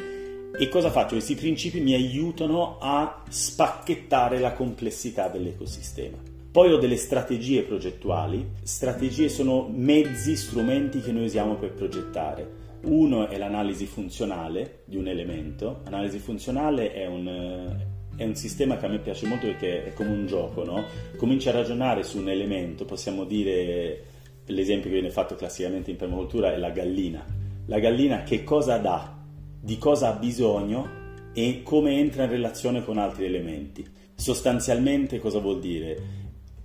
E 0.54 0.68
cosa 0.68 0.90
faccio? 0.90 1.14
Questi 1.14 1.34
principi 1.34 1.80
mi 1.80 1.94
aiutano 1.94 2.78
a 2.78 3.22
spacchettare 3.28 4.38
la 4.38 4.52
complessità 4.52 5.28
dell'ecosistema. 5.28 6.18
Poi 6.52 6.70
ho 6.70 6.76
delle 6.76 6.96
strategie 6.96 7.62
progettuali. 7.62 8.46
Strategie 8.62 9.30
sono 9.30 9.68
mezzi, 9.72 10.36
strumenti 10.36 11.00
che 11.00 11.10
noi 11.10 11.24
usiamo 11.24 11.54
per 11.56 11.72
progettare. 11.72 12.61
Uno 12.84 13.28
è 13.28 13.38
l'analisi 13.38 13.86
funzionale 13.86 14.82
di 14.86 14.96
un 14.96 15.06
elemento. 15.06 15.80
L'analisi 15.84 16.18
funzionale 16.18 16.92
è 16.92 17.06
un, 17.06 17.76
è 18.16 18.24
un 18.24 18.34
sistema 18.34 18.76
che 18.76 18.86
a 18.86 18.88
me 18.88 18.98
piace 18.98 19.26
molto 19.26 19.46
perché 19.46 19.86
è 19.86 19.92
come 19.92 20.10
un 20.10 20.26
gioco, 20.26 20.64
no? 20.64 20.84
Comincia 21.16 21.50
a 21.50 21.54
ragionare 21.54 22.02
su 22.02 22.18
un 22.18 22.28
elemento, 22.28 22.84
possiamo 22.84 23.24
dire, 23.24 24.04
l'esempio 24.46 24.90
che 24.90 24.96
viene 24.96 25.10
fatto 25.10 25.36
classicamente 25.36 25.90
in 25.90 25.96
permacultura 25.96 26.52
è 26.52 26.56
la 26.56 26.70
gallina. 26.70 27.24
La 27.66 27.78
gallina 27.78 28.22
che 28.24 28.42
cosa 28.42 28.78
dà, 28.78 29.16
di 29.60 29.78
cosa 29.78 30.08
ha 30.08 30.18
bisogno 30.18 31.00
e 31.32 31.62
come 31.62 31.98
entra 31.98 32.24
in 32.24 32.30
relazione 32.30 32.84
con 32.84 32.98
altri 32.98 33.24
elementi. 33.24 33.86
Sostanzialmente 34.14 35.18
cosa 35.18 35.38
vuol 35.38 35.60
dire? 35.60 36.21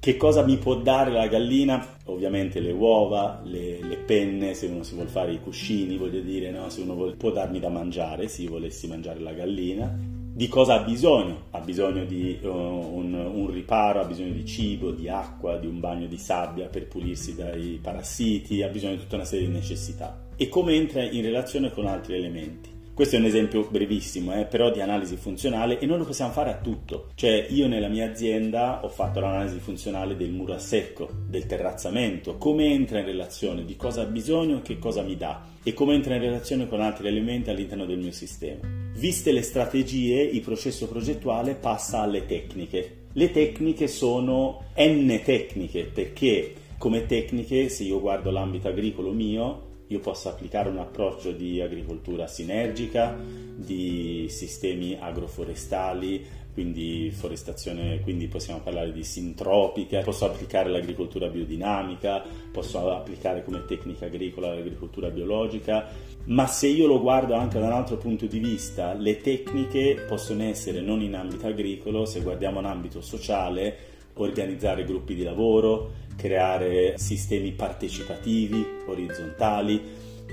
Che 0.07 0.15
cosa 0.15 0.41
mi 0.41 0.55
può 0.55 0.75
dare 0.75 1.11
la 1.11 1.27
gallina? 1.27 1.85
Ovviamente 2.05 2.61
le 2.61 2.71
uova, 2.71 3.41
le, 3.43 3.81
le, 3.81 3.97
penne, 3.97 4.53
se 4.53 4.67
uno 4.67 4.81
si 4.81 4.93
vuole 4.93 5.09
fare 5.09 5.33
i 5.33 5.41
cuscini, 5.41 5.97
voglio 5.97 6.21
dire, 6.21 6.49
no? 6.49 6.69
se 6.69 6.79
uno 6.79 6.93
vuole, 6.93 7.17
può 7.17 7.29
darmi 7.29 7.59
da 7.59 7.67
mangiare, 7.67 8.29
se 8.29 8.43
io 8.43 8.51
volessi 8.51 8.87
mangiare 8.87 9.19
la 9.19 9.33
gallina. 9.33 9.93
Di 9.93 10.47
cosa 10.47 10.75
ha 10.75 10.83
bisogno? 10.85 11.47
Ha 11.51 11.59
bisogno 11.59 12.05
di 12.05 12.39
uh, 12.41 12.47
un, 12.47 13.13
un, 13.15 13.51
riparo, 13.51 13.99
ha 13.99 14.05
bisogno 14.05 14.31
di 14.31 14.45
cibo, 14.45 14.91
di 14.91 15.09
acqua, 15.09 15.57
di 15.57 15.67
un 15.67 15.81
bagno 15.81 16.07
di 16.07 16.17
sabbia 16.17 16.67
per 16.67 16.87
pulirsi 16.87 17.35
dai 17.35 17.77
parassiti, 17.81 18.63
ha 18.63 18.69
bisogno 18.69 18.93
di 18.93 19.01
tutta 19.01 19.15
una 19.15 19.25
serie 19.25 19.47
di 19.47 19.51
necessità. 19.51 20.27
E 20.37 20.47
come 20.47 20.71
entra 20.71 21.03
in 21.03 21.21
relazione 21.21 21.69
con 21.69 21.85
altri 21.85 22.15
elementi? 22.15 22.76
Questo 22.97 23.15
è 23.15 23.19
un 23.19 23.25
esempio 23.25 23.67
brevissimo, 23.69 24.33
eh, 24.33 24.45
però 24.45 24.71
di 24.71 24.81
analisi 24.81 25.17
funzionale 25.17 25.77
e 25.77 25.85
noi 25.85 25.99
lo 25.99 26.03
possiamo 26.03 26.31
fare 26.31 26.49
a 26.49 26.57
tutto. 26.57 27.09
Cioè 27.13 27.45
io 27.51 27.67
nella 27.67 27.89
mia 27.89 28.09
azienda 28.09 28.83
ho 28.83 28.89
fatto 28.89 29.19
l'analisi 29.19 29.59
funzionale 29.59 30.15
del 30.15 30.31
muro 30.31 30.55
a 30.55 30.57
secco, 30.57 31.07
del 31.27 31.45
terrazzamento, 31.45 32.37
come 32.37 32.65
entra 32.65 32.97
in 32.97 33.05
relazione, 33.05 33.65
di 33.65 33.75
cosa 33.75 34.01
ha 34.01 34.05
bisogno, 34.05 34.63
che 34.63 34.79
cosa 34.79 35.03
mi 35.03 35.15
dà 35.15 35.45
e 35.61 35.75
come 35.75 35.93
entra 35.93 36.15
in 36.15 36.21
relazione 36.21 36.67
con 36.67 36.81
altri 36.81 37.07
elementi 37.07 37.51
all'interno 37.51 37.85
del 37.85 37.99
mio 37.99 38.11
sistema. 38.11 38.61
Viste 38.95 39.31
le 39.31 39.43
strategie, 39.43 40.19
il 40.19 40.41
processo 40.41 40.87
progettuale 40.87 41.53
passa 41.53 41.99
alle 41.99 42.25
tecniche. 42.25 43.09
Le 43.13 43.29
tecniche 43.29 43.87
sono 43.87 44.63
n 44.75 45.21
tecniche 45.23 45.83
perché 45.83 46.51
come 46.79 47.05
tecniche, 47.05 47.69
se 47.69 47.83
io 47.83 47.99
guardo 47.99 48.31
l'ambito 48.31 48.67
agricolo 48.67 49.11
mio, 49.11 49.66
io 49.87 49.99
posso 49.99 50.29
applicare 50.29 50.69
un 50.69 50.79
approccio 50.79 51.31
di 51.31 51.61
agricoltura 51.61 52.27
sinergica, 52.27 53.17
di 53.55 54.27
sistemi 54.29 54.97
agroforestali, 54.99 56.25
quindi 56.57 57.11
forestazione, 57.11 58.01
quindi 58.01 58.27
possiamo 58.27 58.61
parlare 58.61 58.91
di 58.91 59.03
sintropica, 59.03 60.01
posso 60.01 60.25
applicare 60.25 60.69
l'agricoltura 60.69 61.27
biodinamica, 61.27 62.23
posso 62.51 62.89
applicare 62.91 63.43
come 63.43 63.63
tecnica 63.65 64.07
agricola 64.07 64.53
l'agricoltura 64.53 65.11
biologica, 65.11 65.87
ma 66.25 66.47
se 66.47 66.67
io 66.67 66.87
lo 66.87 66.99
guardo 66.99 67.35
anche 67.35 67.59
da 67.59 67.67
un 67.67 67.73
altro 67.73 67.97
punto 67.97 68.25
di 68.25 68.39
vista, 68.39 68.93
le 68.93 69.21
tecniche 69.21 70.03
possono 70.07 70.43
essere 70.43 70.81
non 70.81 71.01
in 71.01 71.15
ambito 71.15 71.45
agricolo, 71.45 72.05
se 72.05 72.21
guardiamo 72.21 72.59
in 72.59 72.65
ambito 72.65 73.01
sociale, 73.01 73.77
organizzare 74.15 74.83
gruppi 74.83 75.13
di 75.13 75.23
lavoro, 75.23 75.91
creare 76.17 76.97
sistemi 76.97 77.51
partecipativi, 77.51 78.65
orizzontali, 78.87 79.81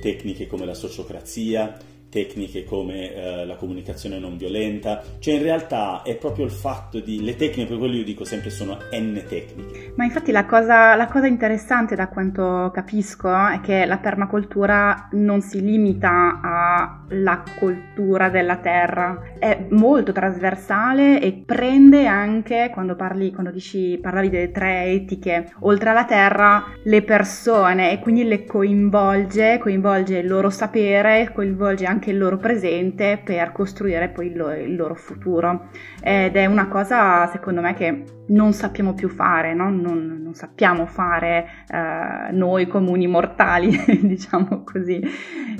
tecniche 0.00 0.48
come 0.48 0.64
la 0.64 0.74
sociocrazia, 0.74 1.78
tecniche 2.14 2.62
come 2.62 3.12
eh, 3.12 3.44
la 3.44 3.56
comunicazione 3.56 4.20
non 4.20 4.36
violenta, 4.36 5.02
cioè 5.18 5.34
in 5.34 5.42
realtà 5.42 6.02
è 6.04 6.14
proprio 6.14 6.44
il 6.44 6.52
fatto 6.52 7.00
di 7.00 7.24
le 7.24 7.34
tecniche, 7.34 7.66
per 7.68 7.78
quello 7.78 7.96
io 7.96 8.04
dico 8.04 8.24
sempre 8.24 8.50
sono 8.50 8.78
n 8.92 9.20
tecniche. 9.28 9.92
Ma 9.96 10.04
infatti 10.04 10.30
la 10.30 10.46
cosa, 10.46 10.94
la 10.94 11.08
cosa 11.08 11.26
interessante 11.26 11.96
da 11.96 12.06
quanto 12.06 12.70
capisco 12.72 13.28
è 13.28 13.58
che 13.60 13.84
la 13.84 13.98
permacultura 13.98 15.08
non 15.12 15.40
si 15.40 15.60
limita 15.60 16.40
alla 17.08 17.42
coltura 17.58 18.28
della 18.28 18.58
terra, 18.58 19.20
è 19.40 19.66
molto 19.70 20.12
trasversale 20.12 21.20
e 21.20 21.42
prende 21.44 22.06
anche, 22.06 22.70
quando 22.72 22.94
parli, 22.94 23.32
quando 23.32 23.50
dici, 23.50 23.98
parlavi 24.00 24.30
delle 24.30 24.52
tre 24.52 24.84
etiche, 24.84 25.52
oltre 25.60 25.90
alla 25.90 26.04
terra, 26.04 26.64
le 26.84 27.02
persone 27.02 27.90
e 27.90 27.98
quindi 27.98 28.22
le 28.22 28.44
coinvolge, 28.44 29.58
coinvolge 29.58 30.18
il 30.18 30.28
loro 30.28 30.50
sapere, 30.50 31.32
coinvolge 31.34 31.86
anche 31.86 32.02
il 32.10 32.18
loro 32.18 32.36
presente 32.36 33.20
per 33.22 33.52
costruire 33.52 34.08
poi 34.08 34.26
il, 34.26 34.64
il 34.66 34.76
loro 34.76 34.94
futuro. 34.94 35.68
Ed 36.02 36.36
è 36.36 36.46
una 36.46 36.68
cosa, 36.68 37.26
secondo 37.28 37.60
me, 37.60 37.74
che 37.74 38.04
non 38.26 38.52
sappiamo 38.52 38.94
più 38.94 39.08
fare, 39.08 39.54
no? 39.54 39.70
non, 39.70 40.20
non, 40.22 40.34
sappiamo 40.34 40.86
fare 40.86 41.46
eh, 41.68 42.32
noi 42.32 42.66
comuni 42.66 43.06
mortali, 43.06 43.70
diciamo 44.02 44.64
così. 44.64 45.00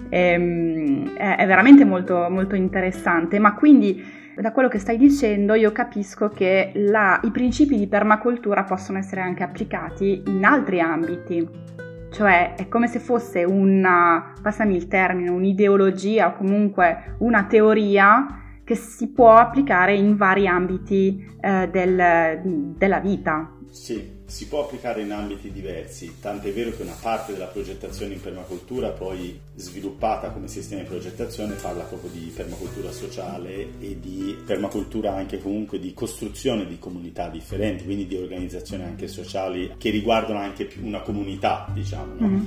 E, 0.08 0.18
ehm, 0.18 1.14
è, 1.14 1.46
veramente 1.46 1.84
molto, 1.84 2.28
molto 2.28 2.54
interessante, 2.54 3.38
ma 3.38 3.54
quindi 3.54 4.22
da 4.36 4.50
quello 4.52 4.68
che 4.68 4.78
stai 4.78 4.96
dicendo 4.96 5.54
io 5.54 5.70
capisco 5.70 6.28
che 6.28 6.72
la, 6.74 7.20
i 7.22 7.30
principi 7.30 7.76
di 7.76 7.86
permacultura 7.86 8.64
possono 8.64 8.98
essere 8.98 9.20
anche 9.20 9.42
applicati 9.42 10.22
in 10.26 10.44
altri 10.44 10.80
ambiti. 10.80 11.48
Cioè 12.14 12.54
è 12.54 12.68
come 12.68 12.86
se 12.86 13.00
fosse 13.00 13.42
una, 13.42 14.34
passami 14.40 14.76
il 14.76 14.86
termine, 14.86 15.30
un'ideologia 15.30 16.28
o 16.28 16.36
comunque 16.36 17.16
una 17.18 17.42
teoria 17.42 18.60
che 18.62 18.76
si 18.76 19.08
può 19.08 19.34
applicare 19.34 19.96
in 19.96 20.16
vari 20.16 20.46
ambiti 20.46 21.28
eh, 21.40 21.68
del, 21.72 22.72
della 22.76 23.00
vita. 23.00 23.50
Sì, 23.68 24.13
si 24.26 24.48
può 24.48 24.64
applicare 24.64 25.02
in 25.02 25.12
ambiti 25.12 25.52
diversi, 25.52 26.16
tanto 26.20 26.48
è 26.48 26.52
vero 26.52 26.70
che 26.70 26.82
una 26.82 26.96
parte 26.98 27.32
della 27.32 27.46
progettazione 27.46 28.14
in 28.14 28.20
permacultura 28.20 28.90
poi 28.90 29.38
sviluppata 29.54 30.30
come 30.30 30.48
sistema 30.48 30.82
di 30.82 30.88
progettazione 30.88 31.54
parla 31.54 31.84
proprio 31.84 32.10
di 32.10 32.32
permacultura 32.34 32.90
sociale 32.90 33.68
e 33.80 34.00
di 34.00 34.36
permacultura 34.46 35.14
anche 35.14 35.40
comunque 35.40 35.78
di 35.78 35.92
costruzione 35.92 36.66
di 36.66 36.78
comunità 36.78 37.28
differenti, 37.28 37.84
quindi 37.84 38.06
di 38.06 38.16
organizzazioni 38.16 38.84
anche 38.84 39.08
sociali 39.08 39.74
che 39.76 39.90
riguardano 39.90 40.38
anche 40.38 40.70
una 40.80 41.00
comunità, 41.00 41.68
diciamo. 41.72 42.14
No? 42.18 42.26
Mm-hmm. 42.26 42.44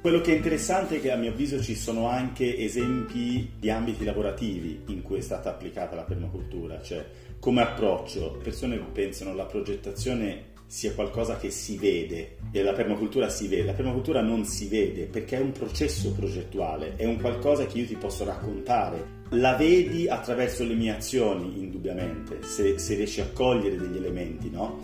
Quello 0.00 0.20
che 0.20 0.32
è 0.32 0.36
interessante 0.36 0.96
è 0.96 1.00
che 1.00 1.12
a 1.12 1.16
mio 1.16 1.30
avviso 1.30 1.62
ci 1.62 1.74
sono 1.74 2.08
anche 2.08 2.58
esempi 2.58 3.52
di 3.58 3.70
ambiti 3.70 4.04
lavorativi 4.04 4.82
in 4.88 5.00
cui 5.00 5.18
è 5.18 5.22
stata 5.22 5.48
applicata 5.48 5.96
la 5.96 6.02
permacultura, 6.02 6.82
cioè 6.82 7.06
come 7.38 7.62
approccio, 7.62 8.38
persone 8.42 8.76
pensano 8.92 9.30
alla 9.30 9.46
progettazione 9.46 10.52
sia 10.66 10.92
qualcosa 10.92 11.36
che 11.36 11.50
si 11.50 11.76
vede 11.76 12.36
e 12.50 12.62
la 12.62 12.72
permacultura 12.72 13.28
si 13.28 13.48
vede. 13.48 13.64
La 13.64 13.72
permacultura 13.72 14.20
non 14.20 14.44
si 14.44 14.68
vede 14.68 15.04
perché 15.04 15.36
è 15.36 15.40
un 15.40 15.52
processo 15.52 16.12
progettuale, 16.12 16.96
è 16.96 17.04
un 17.04 17.20
qualcosa 17.20 17.66
che 17.66 17.78
io 17.78 17.86
ti 17.86 17.96
posso 17.96 18.24
raccontare. 18.24 19.22
La 19.30 19.54
vedi 19.54 20.08
attraverso 20.08 20.64
le 20.64 20.74
mie 20.74 20.94
azioni, 20.94 21.58
indubbiamente, 21.58 22.42
se, 22.42 22.78
se 22.78 22.94
riesci 22.94 23.20
a 23.20 23.28
cogliere 23.32 23.76
degli 23.76 23.96
elementi, 23.96 24.50
no? 24.50 24.80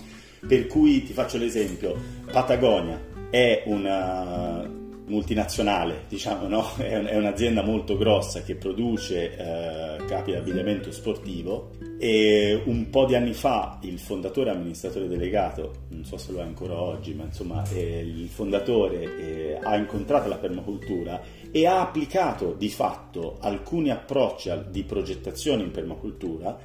Per 0.46 0.66
cui 0.66 1.02
ti 1.02 1.12
faccio 1.12 1.36
l'esempio, 1.36 1.94
Patagonia 2.30 2.98
è 3.30 3.62
una 3.66 4.79
multinazionale, 5.10 6.04
diciamo, 6.08 6.48
no? 6.48 6.64
è, 6.78 7.16
un'azienda 7.16 7.62
molto 7.62 7.98
grossa 7.98 8.42
che 8.42 8.54
produce 8.54 9.36
eh, 9.36 10.04
capi 10.06 10.32
d'abbigliamento 10.32 10.90
sportivo 10.92 11.72
e 11.98 12.62
un 12.64 12.88
po' 12.88 13.04
di 13.04 13.14
anni 13.14 13.34
fa 13.34 13.78
il 13.82 13.98
fondatore 13.98 14.50
amministratore 14.50 15.06
delegato, 15.06 15.86
non 15.88 16.04
so 16.04 16.16
se 16.16 16.32
lo 16.32 16.38
è 16.38 16.42
ancora 16.42 16.80
oggi, 16.80 17.12
ma 17.12 17.24
insomma 17.24 17.62
eh, 17.74 17.98
il 17.98 18.28
fondatore 18.28 19.02
eh, 19.18 19.58
ha 19.62 19.76
incontrato 19.76 20.28
la 20.28 20.38
permacultura 20.38 21.20
e 21.50 21.66
ha 21.66 21.80
applicato 21.80 22.54
di 22.56 22.70
fatto 22.70 23.36
alcuni 23.40 23.90
approcci 23.90 24.50
di 24.70 24.84
progettazione 24.84 25.62
in 25.62 25.72
permacultura 25.72 26.58